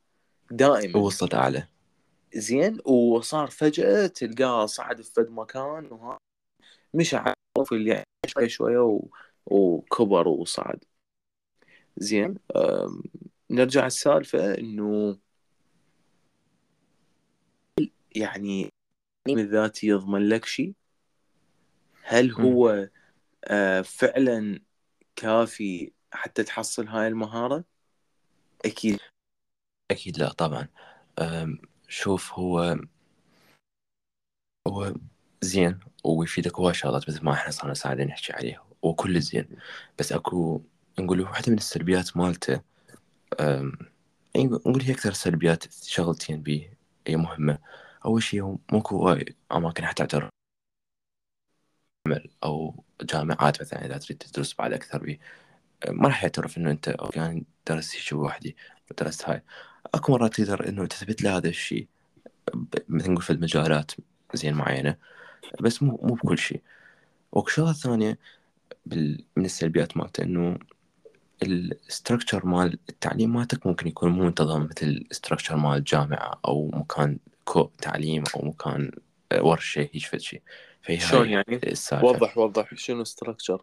[0.52, 1.00] دائما.
[1.00, 1.68] وصلت أعلى.
[2.36, 6.18] زين وصار فجأة تلقاه صعد في فد مكان وها
[6.93, 7.36] مش عارف
[7.72, 9.08] اللي يعني شوي شوية و...
[9.46, 10.84] وكبر وصعد.
[11.98, 13.04] زين أم،
[13.50, 15.18] نرجع السالفة إنه
[18.16, 18.70] يعني
[19.30, 20.74] الذاتي يضمن لك شيء.
[22.08, 22.89] هل هو
[23.45, 24.60] آه، فعلا
[25.16, 27.64] كافي حتى تحصل هاي المهارة؟
[28.66, 28.99] أكيد.
[29.91, 30.68] أكيد لا طبعا.
[31.88, 32.78] شوف هو
[34.68, 34.93] هو
[35.41, 39.47] زين ويفيدك هواي شغلات مثل ما إحنا صرنا ساعدين نحكي عليه وكل زين.
[39.99, 40.62] بس أكو
[40.99, 42.62] نقول واحدة من السلبيات مالته
[44.36, 46.78] يعني نقول هي أكثر سلبيات شغلتين بيه
[47.08, 47.60] هي مهمة.
[48.06, 50.03] أول شيء هو ماكو هواي أماكن حتى
[52.06, 55.20] عمل أو جامعات مثلا إذا تريد تدرس بعد أكثر بيه
[55.89, 58.56] ما راح يعترف إنه أنت okay أنا درست شيء وحدي
[58.91, 59.43] ودرست هاي.
[59.95, 61.88] أكو مرات تقدر إنه تثبت له هذا الشيء
[62.89, 63.91] مثل نقول في المجالات
[64.34, 64.97] زين معينة
[65.62, 66.62] بس مو مو بكل شيء.
[67.32, 68.20] وشغلة ثانية
[68.86, 69.26] بال...
[69.38, 70.60] من السلبيات مالته إنه
[71.43, 76.72] ال structure مال التعليم مالتك ممكن يكون مو منتظم مثل ال structure مال الجامعة أو
[76.74, 78.91] مكان أكو تعليم أو مكان
[79.41, 80.41] ورشة هيك فد شيء
[80.86, 82.06] فهي شلون يعني؟ السالفة.
[82.06, 82.74] وضح وضح.
[82.76, 83.62] شنو structure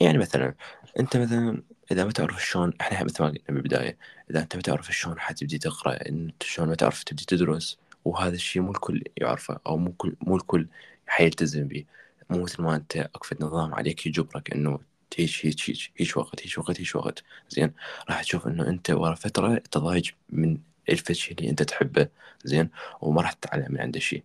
[0.00, 0.54] يعني مثلا
[1.00, 3.98] أنت مثلا إذا ما تعرف شلون إحنا مثل ما قلنا بالبداية
[4.30, 8.62] إذا أنت ما تعرف شلون حتبدي تقرأ أنت شلون ما تعرف تبدي تدرس وهذا الشيء
[8.62, 10.66] مو الكل يعرفه أو مو كل مو الكل
[11.06, 11.84] حيلتزم به.
[12.30, 14.80] مو مثل ما أنت أكفت نظام عليك يجبرك إنه
[15.16, 17.22] هيك هيك هيك هيك وقت هيك وقت هيك وقت.
[17.48, 17.72] زين.
[18.08, 22.08] راح تشوف إنه أنت ورا فترة تضايج من الفتش اللي أنت تحبه.
[22.44, 22.70] زين.
[23.00, 24.22] وما راح تتعلم من عنده شيء.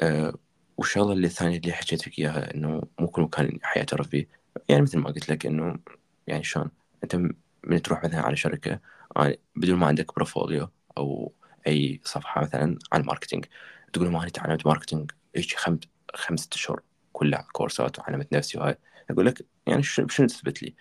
[0.00, 0.34] أه
[0.76, 4.28] والشغلة اللي الثانية اللي حكيت فيك إياها إنه مو كل مكان حيعترف فيه.
[4.68, 5.78] يعني مثل ما قلت لك إنه
[6.26, 6.70] يعني شلون
[7.04, 7.30] أنت م-
[7.64, 8.80] من تروح مثلا على شركة
[9.16, 11.32] آه، بدون ما عندك portfolio أو
[11.66, 13.44] أي صفحة مثلا عن ال marketing
[13.92, 15.78] تقول ما أنا تعلمت marketing إيش خمس
[16.14, 16.80] خمسة أشهر
[17.12, 18.78] كلها كورسات وعلمت نفسي وهاي.
[19.10, 20.74] أقول لك يعني شنو تثبت لي؟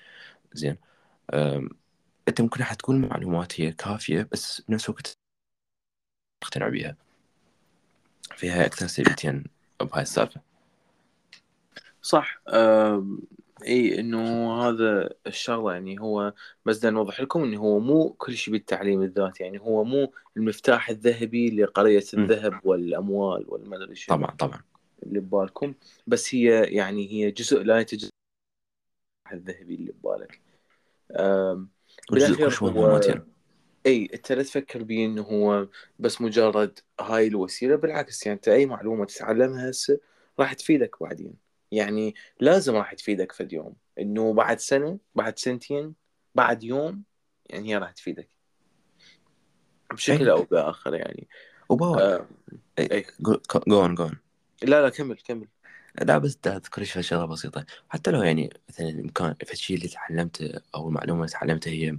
[0.54, 0.78] زين.
[2.28, 5.18] أنت ممكن حتكون معلومات هي كافية بس بنفس الوقت
[6.42, 6.96] تقتنع بيها.
[8.36, 9.44] فيها أكثر سلبيتين
[9.82, 10.42] بهاي السالفة.
[12.02, 13.20] صح أم،
[13.68, 16.34] إي إنه هذا الشغلة يعني هو
[16.66, 21.50] بس نوضح لكم إنه هو مو كل شيء بالتعليم الذاتي يعني هو مو المفتاح الذهبي
[21.50, 22.04] لقرية.
[22.14, 24.62] الذهب والأموال والما ادري شنو طبعا طبعا.
[25.04, 25.74] اللي ببالكم
[26.08, 28.10] بس هي يعني هي جزء لا المفتاح
[29.32, 30.42] الذهبي اللي ببالك.
[32.12, 33.00] وجزء بالأخير هو
[33.86, 35.68] إي أنت لا تفكر بيه إنه هو
[36.00, 40.00] بس مجرد هاي الوسيلة بالعكس يعني أنت أي معلومة تتعلمها هسه
[40.40, 41.34] راح تفيدك بعدين.
[41.72, 43.76] يعني لازم راح تفيدك في اليوم.
[44.00, 45.94] إنه بعد سنة بعد سنتين
[46.36, 47.04] بعد يوم
[47.46, 48.28] يعني هي راح تفيدك.
[49.94, 51.28] بشكل أي أو بآخر يعني.
[51.70, 52.28] وباوع آه
[52.80, 52.88] أي.
[52.92, 53.06] اي
[53.68, 54.18] جون جون
[54.64, 55.48] لا لا كمل كمل.
[56.02, 57.66] لا بس دا أذكر شي شغلة بسيطة.
[57.90, 61.98] حتى لو يعني مثلا الإمكان فشي اللي تعلمته أو المعلومة اللي تعلمتها هي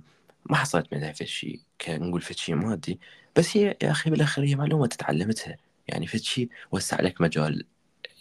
[0.50, 3.00] ما حصلت منها فشي كنقول فشي مادي
[3.36, 5.56] بس هي يا أخي بالآخر هي معلومة تتعلمتها.
[5.88, 7.66] يعني فشي وسع لك مجال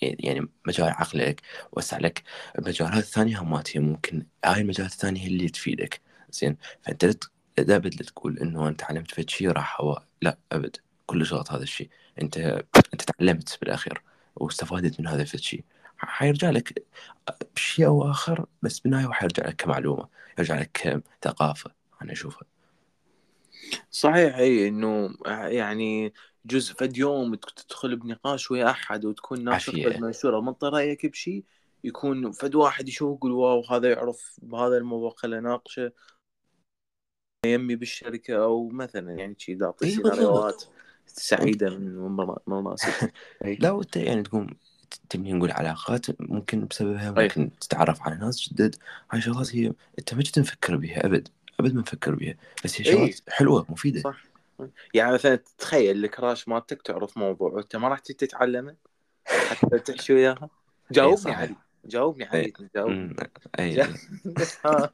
[0.02, 2.24] يعني مجال عقلك وسع لك
[2.60, 6.02] مجالات ثانية همات هي ممكن هاي المجالات الثانية هي اللي تفيدك.
[6.32, 7.24] زين فأنت لا ت-
[7.58, 10.78] لا أبد لا تقول إنه أنت تعلمت فشي راح هو لا أبد.
[11.06, 11.90] كل غلط هذا الشيء
[12.22, 12.38] أنت
[12.94, 14.02] أنت تعلمت بالأخير
[14.36, 15.64] واستفادت من هذا الشيء
[15.98, 16.84] حيرجع لك
[17.56, 20.10] بشيء أو آخر بس بالنهاية هو حيرجع لك كمعلومة
[20.40, 20.72] يرجع لك
[21.22, 21.72] كثقافة
[22.02, 22.48] أنا أشوفها.
[23.92, 26.14] صحيح إي إنه يعني
[26.46, 31.44] جزء فد يوم تدخل بنقاش ويا أحد وتكون ناشر فد منشوره من رأيك بشيء
[31.84, 35.92] يكون فد واحد يشوف يقول واو هذا يعرف بهذا الموضوع خلينا نناقشه
[37.46, 40.64] يمي بالشركة أو مثلا يعني شي تعطي سيناريوهات
[41.08, 43.12] سعيدة من من مناسب
[43.62, 44.48] لا وأنت يعني تقوم
[45.10, 48.76] تبني نقول علاقات ممكن بسببها ممكن تتعرف على ناس جدد.
[49.12, 51.28] هاي شغلات هي أنت ما جيت نفكر بها أبد.
[51.60, 54.00] أبد ما نفكر بها بس هي اي شغلات حلوة مفيدة.
[54.02, 54.24] صح.
[54.94, 58.76] يعني مثلا تخيل الكراش مالتك تعرف موضوع وانت ما راح تتعلمه؟
[59.28, 60.50] حتى تحشي وياها؟
[60.92, 61.40] جاوبني صحيح.
[61.40, 61.56] علي.
[61.86, 63.16] جاوبني علي جاوبني
[63.60, 63.82] اي
[64.66, 64.92] ها.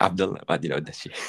[0.00, 1.12] عبد الله بعدين اود شيء.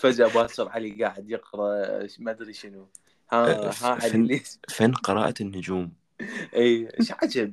[0.00, 2.88] فجأة باسل علي قاعد يقرأ ما أدري شنو.
[3.32, 5.92] ها ها علي فن- قراءة النجوم؟
[6.56, 7.52] اي إيش عجب.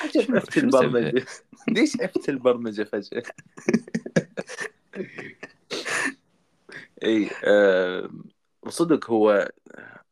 [0.00, 1.26] عجب عفت شنو البرمجة؟
[1.68, 3.22] ليش عفت البرمجة فجأة؟
[7.04, 7.30] إي
[8.62, 9.50] وصدق هو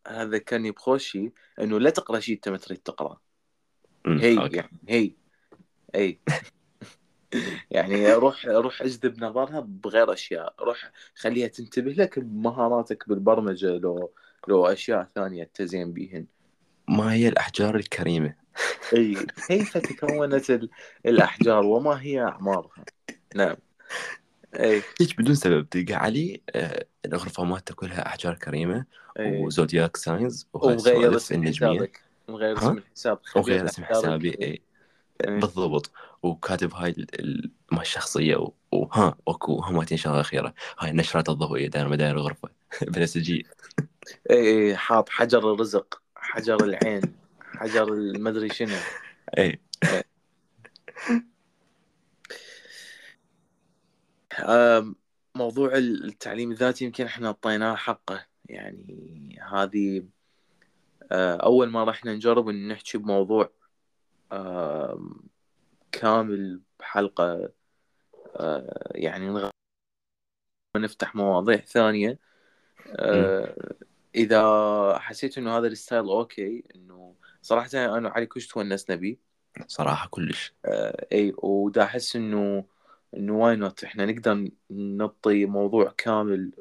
[0.06, 3.18] هذا كان بخوشي إنه لا تقرأ شيء أنت ما تريد تقرا
[4.06, 4.56] أمم، هي okay.
[4.56, 5.12] يعني هي
[5.94, 6.18] إي.
[7.70, 10.54] يعني روح روح اجذب نظرها بغير أشياء.
[10.60, 14.12] روح خليها تنتبه لك بمهاراتك بالبرمجة لو
[14.48, 16.26] لو أشياء ثانية تزين بيهن.
[16.88, 18.34] ما هي الأحجار الكريمة؟
[18.94, 20.70] إي كيف تكونت ال-
[21.06, 22.84] الأحجار وما هي أعمارها؟
[23.34, 23.56] نعم.
[24.54, 24.82] إي.
[25.00, 28.84] هيك بدون سبب تلقى علي آه، الغرفة مالته كلها أحجار كريمة
[29.20, 32.00] و zodiac signs ومغير اسم حسابك.
[32.28, 33.18] مغير؟ اسم الحساب.
[33.36, 34.30] وغير اسم الأحجار حسابي.
[34.30, 34.60] إيه.
[35.26, 35.92] بالضبط.
[36.22, 36.94] وكاتب هاي
[37.72, 42.48] ما الشخصية وها اكو هماتين شغلة أخيرة هاي النشرات الضوئية دائما مداير الغرفة
[42.82, 43.42] بنفسجية
[44.30, 47.02] إي إي حاط حجر الرزق حجر العين.
[47.58, 48.76] حجر المدري شنو.
[49.38, 49.60] إي.
[55.34, 58.26] موضوع التعليم الذاتي يمكن إحنا أعطيناه حقه.
[58.48, 60.04] يعني هذه
[61.12, 63.50] آه، أول ما رحنا نجرب إن نحكي بموضوع
[65.92, 67.52] كامل بحلقة
[68.36, 69.50] آه، يعني
[70.76, 72.18] نفتح مواضيع ثانية.
[72.86, 73.76] آه،
[74.14, 79.16] إذا حسيت إنه هذا ال style okay إنه صراحة أنا وعلي كلش تونسنا بيه
[79.66, 80.54] صراحة كلش.
[80.64, 82.64] آه، إي ودا أحس إنه
[83.16, 86.52] إنه why not إحنا نقدر نعطي موضوع كامل.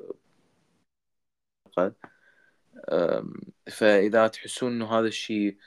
[3.72, 5.58] فإذا تحسون إنه هذا الشيء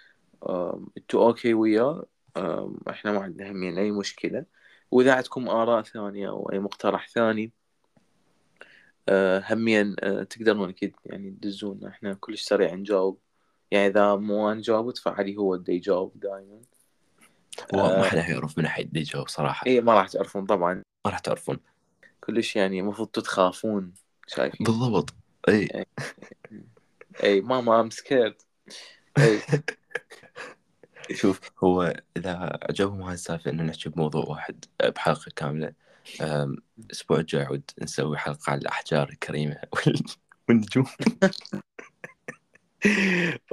[0.97, 2.07] أنتوا okay وياه
[2.91, 4.45] إحنا ما عندنا همين أي مشكلة.
[4.91, 7.53] وإذا عندكم آراء ثانية أو أي مقترح ثاني
[9.09, 11.87] آه، همين آه، تقدرون أكيد يعني تدزون.
[11.87, 13.19] إحنا كلش سريع نجاوب.
[13.71, 16.61] يعني إذا مو أنا جاوبت فعلي هو اللي يجاوب دائما
[17.75, 17.99] هو آه.
[17.99, 19.67] ما حدا يعرف من حد يجاوب صراحة.
[19.67, 20.75] اي ما راح تعرفون طبعا.
[20.75, 21.59] ما راح تعرفون.
[22.21, 23.93] كلش يعني المفروض تتخافون.
[24.27, 25.15] شايفين بالضبط.
[25.49, 25.85] إي.
[27.25, 28.35] إي ماما I'm scared
[29.19, 29.41] إي.
[31.21, 35.73] شوف هو إذا عجبهم هاي السالفه إنه نحكي بموضوع واحد بحلقة كاملة.
[36.79, 40.05] الأسبوع الجاي عود نسوي حلقة عن الأحجار الكريمة وال-
[40.49, 40.87] والنجوم.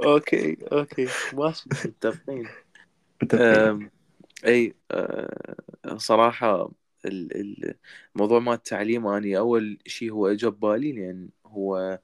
[0.00, 2.48] okay okay ماشي متفقين
[4.46, 4.74] أي
[5.96, 6.70] صراحة
[7.04, 7.74] ال- ال-
[8.14, 11.98] الموضوع مال التعليم أني أول شيء هو اجى ببالي لأن هو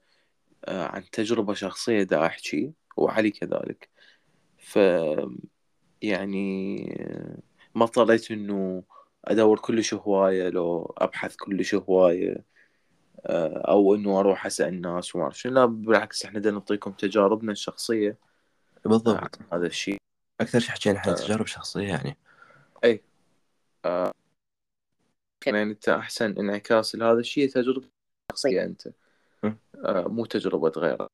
[0.65, 3.89] أه، عن تجربة شخصية دا أحكي وعلي كذلك.
[4.57, 4.79] ف
[6.01, 7.37] يعني أه،
[7.75, 8.83] ما اضطريت إنه
[9.25, 12.31] أدور كلش هواية لو أبحث كلش هواية.
[12.31, 12.43] أه،
[13.67, 15.53] أو إنه أروح أسأل الناس وما أعرف شنو.
[15.53, 18.17] لا بالعكس إحنا بدنا نعطيكم تجاربنا الشخصية.
[18.85, 19.17] بالضبط.
[19.17, 19.97] عن هذا الشيء.
[20.41, 21.15] أكثر شيء حكينا إحنا آه.
[21.15, 22.17] تجارب شخصيه يعني.
[25.45, 27.87] يعني أنت أحسن انعكاس لهذا الشيء تجربة
[28.31, 28.87] شخصية أنت.
[29.43, 29.51] م.
[29.75, 31.09] آه، مو تجربة غيرك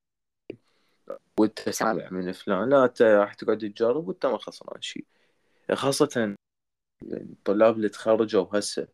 [1.38, 2.70] وأنت سامع من فلان.
[2.70, 5.06] لا أنت راح تقعد تجرب وأنت ما خسران شيء.
[5.74, 6.36] خاصة
[7.04, 8.88] الطلاب اللي تخرجوا هسه.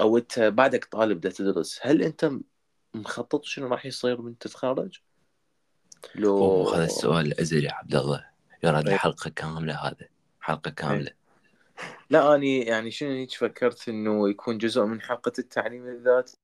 [0.00, 2.30] أو أنت بعدك طالب دا تدرس هل أنت
[2.94, 5.00] مخطط شنو راح يصير من تتخرج؟
[6.14, 8.26] لو هذا السؤال الازلي يا عبد الله.
[8.64, 8.96] يرى إيه.
[8.96, 10.08] حلقة كاملة هذا
[10.40, 11.10] حلقة كاملة.
[12.10, 16.36] لا أني يعني شنو هيك فكرت إنه يكون جزء من حلقة التعليم الذاتي؟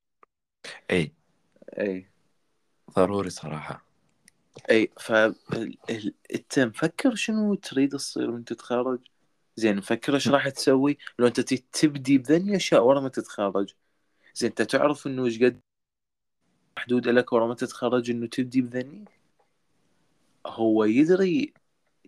[0.91, 1.13] إي.
[1.79, 2.11] إي.
[2.97, 3.85] ضروري صراحة.
[4.71, 5.13] إي ف
[6.35, 9.10] أنت مفكر شنو تريد تصير وأنت تتخرج؟
[9.61, 13.75] زين مفكر إيش راح تسوي؟ لو أنت تبدي بذني الاشياء ورا ما تتخرج
[14.35, 15.61] زين أنت تعرف إنه إيش قد
[16.77, 19.05] محدود لك ورا ما تتخرج إنه تبدي بذني؟
[20.47, 21.55] هو يدري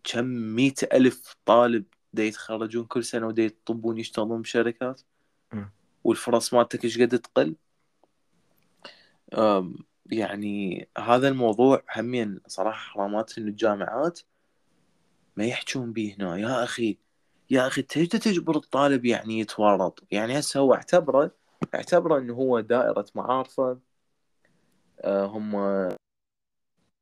[0.04, 5.02] كم مئة ألف طالب دا يتخرجون كل سنة ودا يطبون يشتغلون بشركات.
[6.04, 7.56] والفرص مالتك إيش قد تقل
[10.06, 14.20] يعني هذا الموضوع همين صراحة حرامات إنه الجامعات
[15.36, 16.98] ما يحجون به هنا يا أخي
[17.52, 21.30] يا أخي تجد تجبر الطالب يعني يتورط؟ يعني هسه هو اعتبره
[21.74, 23.78] اعتبره إنه هو دائرة معارفة
[25.00, 25.52] آه، هم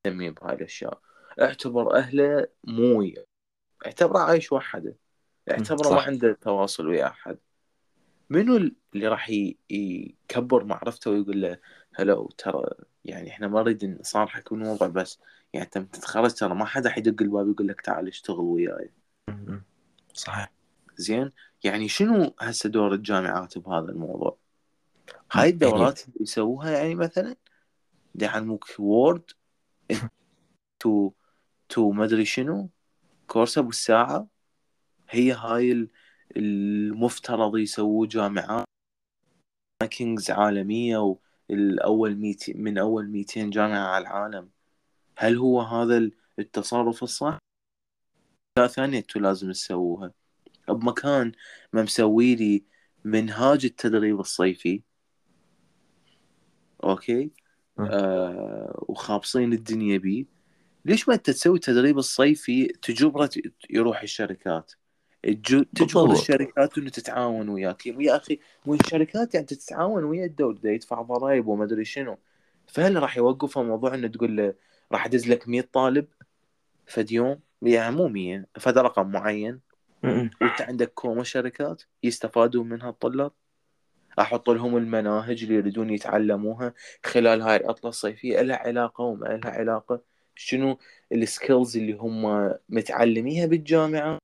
[0.07, 1.01] مهتمين بهاي الأشياء.
[1.41, 3.25] اعتبر أهله مو وياه.
[3.87, 4.97] اعتبره عايش وحده.
[5.51, 6.07] اعتبره ما صح.
[6.07, 7.39] عنده تواصل ويا أحد.
[8.31, 8.57] منو
[8.95, 9.31] اللي راح
[9.71, 11.59] يكبر معرفته ويقول له
[11.95, 12.63] هلو ترى
[13.05, 15.21] يعني إحنا ما نريد نصارحك بالموضوع بس
[15.53, 18.91] يعني انت تتخرج ترى ما حدا حيدق الباب يقول لك تعال اشتغل وياي.
[20.15, 20.53] صحيح.
[20.97, 21.31] زين؟
[21.65, 24.37] يعني شنو هسه دور الجامعات بهذا الموضوع؟
[25.33, 27.37] هاي الدورات اللي يسووها يعني مثلا؟
[28.15, 29.31] يعلموك وورد
[30.81, 31.13] تو
[31.69, 32.69] تو ما أدري شنو
[33.27, 34.27] course ابو الساعة
[35.09, 35.89] هي هاي
[36.37, 38.65] المفترض يسووه جامعات
[39.83, 41.17] rankings عالمية
[41.49, 44.51] والأول ميت من أول 200 جامعة على العالم.
[45.17, 47.39] هل هو هذا التصرف الصح؟
[48.67, 50.13] ثانية أنتوا لازم تسووها.
[50.69, 51.33] بمكان
[51.73, 52.65] ما مسوي لي
[53.05, 54.83] منهاج التدريب الصيفي.
[56.85, 57.31] okay؟
[57.79, 58.85] آه.
[58.89, 60.25] وخابصين الدنيا بيه
[60.85, 63.31] ليش ما انت تسوي التدريب الصيفي تجبره
[63.71, 64.73] يروح الشركات؟
[65.75, 67.87] تجبر الشركات إنه تتعاون وياك.
[67.87, 72.19] يا أخي مو الشركات يعني تتعاون ويا الدولة يدفع ضرائب وما أدري شنو.
[72.67, 74.55] فهل راح يوقفوا موضوع إنه تقول له
[74.93, 76.07] راح أدز لك 100 طالب
[76.87, 79.61] فد يوم يعني مو 100 فد رقم معين.
[80.05, 83.33] وانت عندك كومة شركات يستفادون منها الطلاب؟
[84.19, 86.75] أحط لهم المناهج اللي يريدون يتعلموها
[87.05, 88.41] خلال هاي العطلة الصيفية.
[88.41, 90.03] لها علاقة وما لها علاقة؟
[90.35, 90.79] شنو
[91.13, 94.19] السكيلز اللي هم متعلميها بالجامعة؟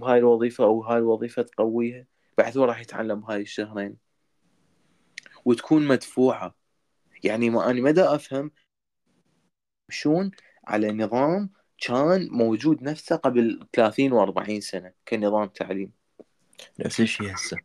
[0.00, 2.06] بهاي الوظيفة أو هاي الوظيفة تقويها؟
[2.38, 3.96] بعد هو راح يتعلم هاي الشهرين
[5.44, 6.54] وتكون مدفوعة.
[7.24, 8.50] يعني ما أنا مدى أفهم
[9.90, 10.30] شلون
[10.64, 15.92] على نظام كان موجود نفسه قبل 30 و40 سنة كنظام تعليم
[16.78, 17.56] نفس الشيء هسه.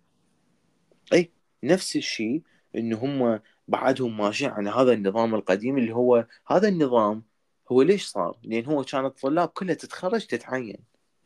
[1.14, 1.32] إي
[1.64, 2.42] نفس الشيء
[2.76, 7.24] إنه هم بعدهم ماشيين على هذا النظام القديم اللي هو هذا النظام
[7.72, 10.78] هو ليش صار؟ لأن هو كان الطلاب كلها تتخرج تتعين.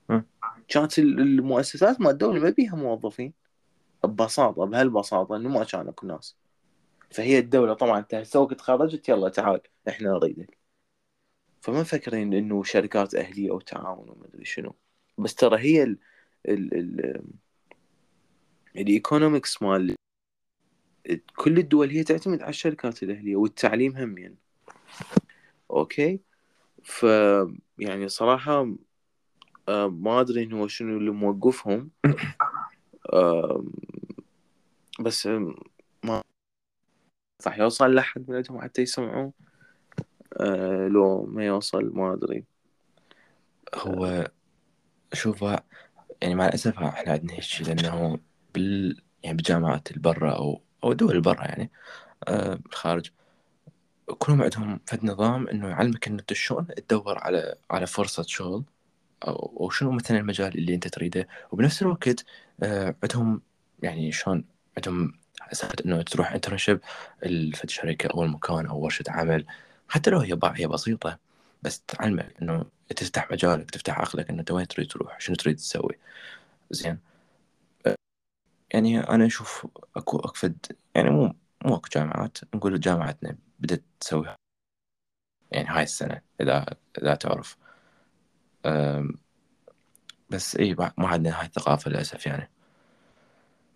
[0.10, 0.22] م.
[0.68, 3.34] كانت المؤسسات ما الدولة ما بيها موظفين.
[4.03, 6.36] ببساطة بهالبساطة إنه ما كان اكو ناس.
[7.12, 10.64] فهي الدولة طبعا انت تخرجت يلا تعال إحنا نريدك.
[11.65, 14.75] فما مفكرين إنه شركات أهلية أو تعاون وما أدري شنو.
[15.17, 15.97] بس ترى هي ال
[16.49, 17.21] ال ال
[18.76, 19.95] ال economics مال
[21.35, 24.37] كل الدول هي تعتمد على الشركات الأهلية والتعليم هم يعني.
[25.72, 26.19] okay؟
[26.83, 27.03] ف
[27.79, 28.75] يعني صراحة
[29.69, 31.91] آه، ما أدري إنه شنو اللي موقفهم.
[33.13, 33.65] آه،
[34.99, 35.27] بس
[36.03, 36.21] ما
[37.47, 39.33] راح يوصل لحد من عندهم حتى يسمعوه
[40.40, 42.45] آه، لو ما يوصل ما أدري.
[43.76, 44.32] هو
[45.14, 45.45] شوف
[46.22, 48.20] يعني مع الأسف إحنا عندنا هيك لأنه
[48.53, 51.72] بال يعني بالجامعات البرة أو أو دول البرة يعني
[52.28, 53.12] آه بالخارج
[54.20, 58.64] كلهم عندهم فد نظام إنه يعلمك إنه شلون تدور على على فرصة شغل
[59.28, 61.28] أو شنو مثلا المجال اللي أنت تريده.
[61.52, 62.26] وبنفس الوقت
[62.64, 63.41] آه عندهم
[63.84, 64.45] يعني شلون
[64.78, 65.14] عندهم
[65.52, 66.80] سالفة إنه تروح internship
[67.53, 69.45] في الشركة أو المكان أو ورشة عمل.
[69.90, 71.20] حتى لو هي هي بسيطة
[71.64, 75.98] بس تعلمك إنه تفتح مجالك تفتح عقلك إنه أنت وين تريد تروح؟ شنو تريد تسوي؟
[76.72, 76.99] زين؟
[78.74, 80.57] يعني أنا أشوف أكو أكو فد
[80.95, 81.34] يعني مو
[81.66, 84.36] مو أكو جامعات نقول جامعتنا بدأت تسوي
[85.52, 86.66] يعني هاي السنة إذا
[87.02, 87.57] إذا تعرف.
[90.30, 92.49] بس إي ما عندنا هاي الثقافة للأسف يعني.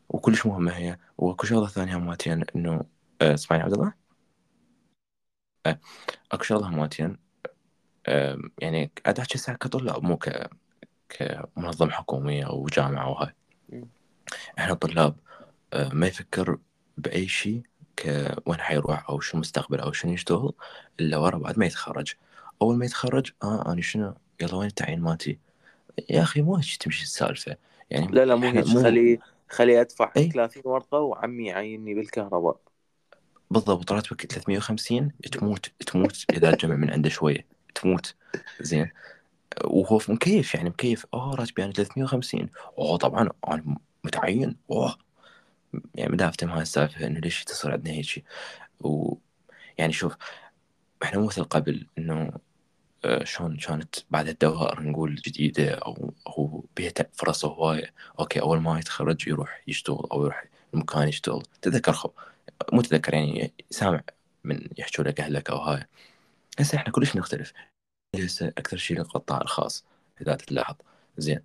[0.09, 2.85] وكلش مهمة هي وأكو شغلة ثانية هماتين إنه
[3.21, 3.93] أه، اسمعني عبد الله؟
[5.65, 5.79] أه،
[6.31, 7.17] أكو شغلة هماتين
[8.59, 10.49] يعني قاعد أحكي هسه كطلاب مو ك
[11.09, 13.33] كمنظمة حكومية أو جامعة وهاي
[14.59, 15.15] إحنا طلاب
[15.73, 16.57] أه، ما يفكر
[16.97, 17.61] بأي شيء
[18.45, 20.53] وين حيروح أو شو مستقبل أو شنو يشتغل
[20.99, 22.13] إلا ورا بعد ما يتخرج.
[22.61, 25.39] أول ما يتخرج آه أنا شنو؟ يلا وين التعيين مالتي؟
[26.09, 27.55] يا أخي مو هيك تمشي السالفة.
[27.89, 28.65] يعني لا لا مو هيك.
[28.65, 29.19] خلي
[29.49, 32.59] خلي أدفع أي؟ 30 ورقة وعمي يعيني بالكهرباء.
[33.51, 37.45] بالضبط راتبك 350 تموت تموت إذا تجمع من عنده شوية
[37.75, 38.15] تموت.
[38.61, 38.89] زين.
[39.63, 41.05] وهو مكيف يعني مكيف.
[41.13, 44.55] اوه راتبي أنا 350 أوه طبعا أنا متعين.
[44.71, 44.97] أوه.
[45.95, 48.23] يعني ما افتهم هاي السالفة إنه ليش تصير عندنا هيك شيء؟
[48.81, 49.15] و
[49.77, 50.15] يعني شوف
[51.03, 52.31] إحنا مو مثل قبل إنه
[53.05, 57.93] آه، شلون كانت بعد الدوائر نقول جديدة أو هو بيها فرص هواية.
[58.19, 61.43] أوكي أول ما يتخرج يروح يشتغل أو يروح المكان يشتغل.
[61.61, 62.09] تذكر خو
[62.73, 64.01] مو تذكر يعني سامع
[64.43, 65.85] من يحكوا لك أهلك أو هاي.
[66.59, 67.53] هسه إحنا كلش نختلف.
[68.15, 69.85] هسه أكثر شيء للقطاع الخاص
[70.21, 70.75] إذا تلاحظ.
[71.17, 71.39] زين.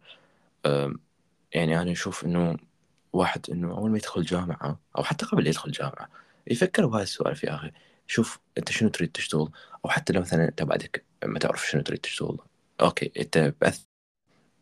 [1.55, 2.57] يعني أنا أشوف إنه
[3.13, 6.09] واحد إنه أول ما يدخل جامعة أو حتى قبل يدخل جامعة
[6.47, 7.73] يفكر بهاي السؤال يا أخي.
[8.07, 9.51] شوف أنت شنو تريد تشتغل؟
[9.85, 12.39] أو حتى لو مثلا أنت بعدك ما تعرف شنو تريد تشتغل.
[12.81, 13.85] أوكي أنت بأث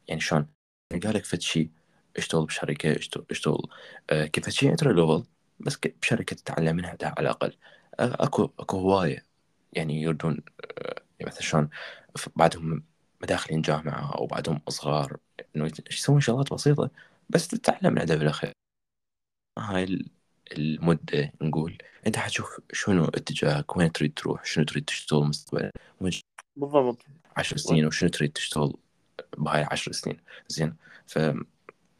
[0.08, 0.46] يعني شلون؟
[0.92, 1.70] قالك فد شيء
[2.16, 3.68] اشتغل بشركة اشتغل, اشتغل.
[4.10, 5.24] آه، كيف شيء انتري ليفل
[5.60, 7.56] بس بشركة تتعلم منها على الأقل.
[8.00, 9.26] أكو أكو هواية
[9.72, 10.38] يعني يردون
[11.20, 11.68] يعني مثلا شلون
[12.16, 12.84] ف- بعدهم
[13.22, 15.16] مداخلين جامعة أو بعدهم صغار
[15.56, 16.90] إنه يسوون؟ شغلات بسيطة.
[17.30, 18.52] بس تتعلم الأدب بالاخير
[19.58, 20.10] هاي ال-
[20.52, 21.78] المدة نقول.
[22.06, 25.70] أنت حتشوف شنو اتجاهك؟ وين تريد تروح؟ شنو تريد تشتغل مستقبلا؟
[26.56, 27.04] بالضبط.
[27.36, 28.74] عشر سنين وشنو تريد تشتغل
[29.38, 30.76] بهاي العشر سنين؟ زين.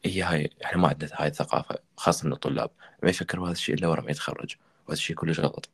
[0.03, 2.71] فهي هاي إحنا ما عندنا هاي الثقافة خاصة من الطلاب.
[3.03, 4.55] ما يفكروا هذا الشيء إلا ورا ما يتخرج.
[4.81, 5.69] وهذا الشيء كلش غلط.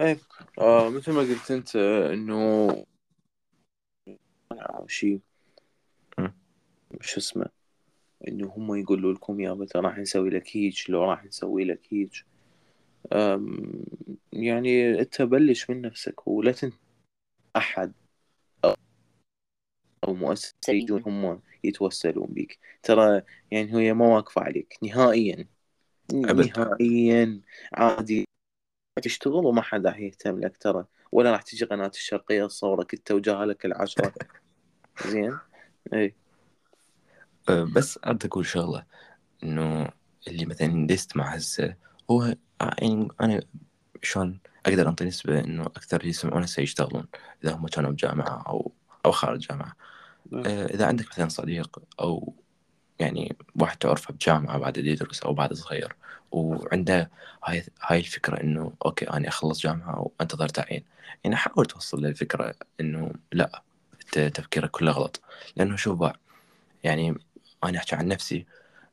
[0.00, 0.18] إيه
[0.58, 1.76] آه مثل ما قلت أنت
[2.12, 2.68] إنه
[4.86, 5.20] شيء.
[7.00, 7.46] شو اسمه؟
[8.28, 12.22] إنه هم يقولوا لكم يا متى راح نسوي لك هيج لو راح نسوي لك هيج.
[14.32, 16.74] يعني انت بلش من نفسك ولا تنت
[17.56, 17.92] أحد.
[18.64, 18.74] أو
[20.04, 21.40] أو مؤسسة يجون هم.
[21.64, 22.58] يتوسلون بيك.
[22.82, 24.78] ترى يعني هي ما واقفة عليك.
[24.82, 25.46] نهائيا.
[26.14, 26.58] أبد.
[26.58, 27.40] نهائيا.
[27.72, 28.24] عادي.
[29.02, 30.84] تشتغل وما حد راح يهتم لك ترى.
[31.12, 34.14] ولا راح تجي قناة الشرقية تصورك انت وجهلك العشرة.
[35.10, 35.38] زين.
[35.94, 36.14] اي
[37.48, 38.84] أه، بس أريد أقول شغلة.
[39.42, 39.88] إنه
[40.28, 41.76] اللي مثلا دست مع هسه
[42.10, 42.22] هو
[42.60, 43.42] آه، يعني أنا
[44.02, 47.06] شلون أقدر أنطي نسبة إنه أكثر اللي يسمعون هسه يشتغلون
[47.44, 48.72] إذا هم كانوا بجامعة أو
[49.06, 49.68] أو خارج جامعة.
[49.68, 49.76] أه،
[50.46, 52.34] إذا عندك مثلا صديق أو
[52.98, 55.96] يعني واحد تعرفه بجامعة بعد يدرس أو بعد صغير
[56.30, 57.10] وعنده
[57.44, 60.84] هاي هاي الفكرة إنه okay أنا أخلص جامعة وأنتظر تعيين
[61.24, 63.62] يعني حاول توصل للفكرة إنه لا
[64.12, 65.20] تفكيرك كله غلط.
[65.56, 66.20] لأنه شوف بقى
[66.84, 67.14] يعني
[67.64, 68.46] أنا أحكي عن نفسي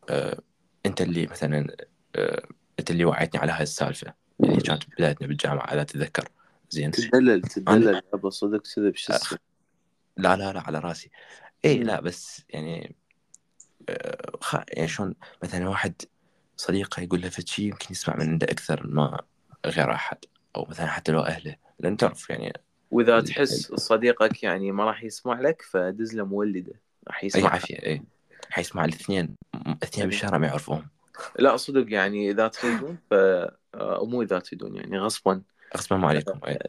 [0.10, 0.40] آه
[0.86, 1.76] أنت اللي مثلا
[2.16, 2.48] آه
[2.80, 4.14] أنت اللي وعيتني على هاي السالفة.
[4.44, 6.30] اللي كانت بدايتنا بالجامعة إذا تتذكر.
[6.70, 6.92] زين.
[6.92, 9.38] تدلل تدلل صدق كذب شو اسمه
[10.18, 11.10] لا لا لا على رأسي.
[11.66, 11.84] اي.
[11.84, 12.96] لا بس يعني
[13.90, 14.56] آه، خ...
[14.68, 15.94] يعني شلون مثلا واحد
[16.58, 19.20] صديقه يقول له فد شيء يمكن يسمع من عنده أكثر ما
[19.66, 20.18] غير أحد
[20.56, 22.54] أو مثلا حتى لو أهله لأن تعرف يعني
[22.92, 26.74] وإذا ال- تحس صديقك يعني ما راح يسمع لك فدز له مولدة
[27.08, 28.04] راح أي يسمع عافية اي
[28.50, 30.88] حيسمع الاثنين الاثنين بالشارع ما يعرفوهم.
[31.40, 35.42] لا صدق يعني إذا تريدون ف آه، مو إذا تريدون يعني غصبا.
[35.78, 36.60] غصبا ما عليكم اي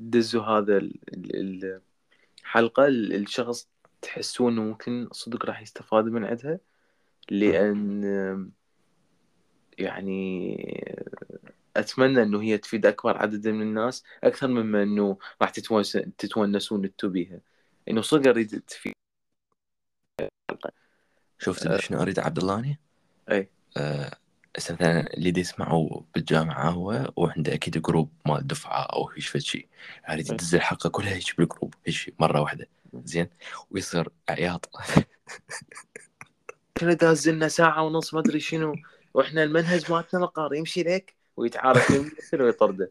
[0.00, 1.80] دزوا هذا ال- ال-
[2.50, 3.68] الحلقة ال- الشخص
[4.02, 6.58] تحسون إنه ممكن صدق راح يستفاد من عندها
[7.30, 8.50] لأن
[9.78, 10.56] يعني
[11.76, 17.08] أتمنى إنه هي تفيد أكبر عدد من الناس أكثر مما إنه راح تتونس تتونسون إنتو
[17.08, 17.40] بيها.
[17.88, 18.92] إنه صدق أريد تفيد.
[21.38, 22.76] شفت شنو أريد عبد الله؟
[23.30, 24.10] اي آه،
[24.56, 29.66] هسه مثلا اللي دي يسمعوا بالجامعة هو وعنده أكيد group مال دفعة أو فد شيء
[30.10, 30.18] أي.
[30.18, 32.68] يدز الحلقة كلها هيك بالجروب هيك مرة واحدة.
[33.04, 33.28] زين؟
[33.70, 34.70] ويصير عياط.
[36.76, 38.74] كنا داز لنا ساعة ونص ما أدري شنو
[39.14, 41.90] وإحنا المنهج مالتنا مقار يمشي لك ويتعارك
[42.32, 42.90] ويطرده.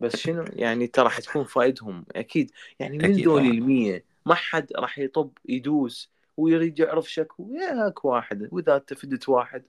[0.00, 2.50] بس شنو؟ يعني ترى حتكون فايدهم أكيد.
[2.78, 3.38] يعني من أكيد، آه.
[3.38, 9.62] المية ما حد راح يطب يدوس ويريد يعرف شكو ياك واحد وإذا انت فدت واحد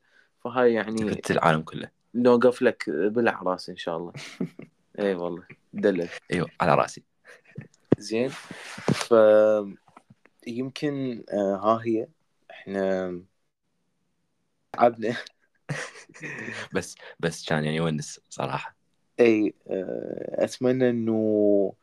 [0.46, 1.90] فهاي يعني فدت العالم كله.
[2.16, 4.14] نوقف لك بالاعراس إن شاء الله.
[5.00, 5.44] إي والله
[5.74, 6.10] دلل.
[6.34, 7.04] أيوه على راسي.
[7.98, 9.14] زين ف
[10.48, 12.08] يمكن آه ها هي
[12.52, 13.22] إحنا
[14.74, 15.16] تعبنا.
[16.76, 18.76] بس بس كان يعني يونس صراحة.
[19.20, 21.74] إي آه أتمنى إنه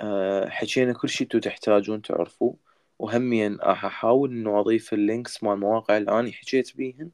[0.00, 2.56] آه حكينا كل شيء أنتم تحتاجون تعرفوه.
[2.98, 7.10] وهمين راح أحاول إنه أضيف ال links مال المواقع اللي أنا حكيت بيهن.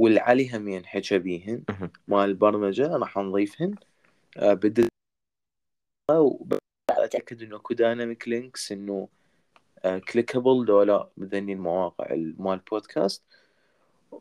[0.00, 1.62] واللي علي همين حكى بيهن.
[2.08, 3.74] مال البرمجة راح نضيفهن
[4.36, 4.88] آه بدل
[6.90, 9.08] أتأكد إنه أكو dynamic links إنه
[10.12, 13.22] clickable لو لا بذني المواقع مال البودكاست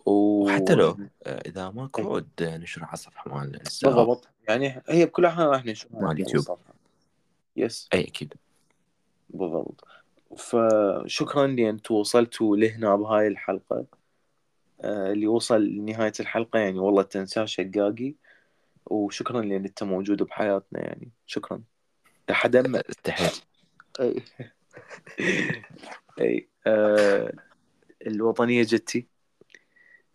[0.06, 0.12] و...
[0.44, 2.02] وحتى لو آه، إذا ماكو.
[2.02, 3.52] عود نشر على الصفحة مال
[3.84, 6.36] بالضبط يعني هي بكل حال راح نشوفها مال اليوتيوب.
[6.36, 6.74] الصفحة.
[7.56, 8.34] yes أي أكيد
[9.30, 9.88] بالضبط
[10.38, 13.99] فشكرا لأن وصلتوا لهنا بهاي الحلقة آه،
[14.84, 18.14] اللي وصل لنهاية الحلقة يعني والله تنساه شقاقي.
[18.86, 21.12] وشكرا لأن أنت موجود بحياتنا يعني.
[21.26, 21.62] شكرا.
[22.30, 22.56] لحد
[22.90, 23.42] استحيت
[24.00, 24.24] أي.
[26.20, 26.48] أي.
[26.68, 27.34] آه
[28.08, 29.08] الوطنية جتي.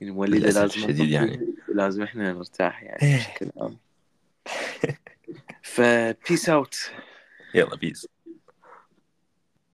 [0.02, 1.54] المولدة للأسف لازم الشديد يعني.
[1.68, 3.16] لازم إحنا نرتاح يعني إيه.
[3.16, 3.78] بشكل عام.
[5.62, 6.90] ف peace out
[7.54, 8.08] يلا peace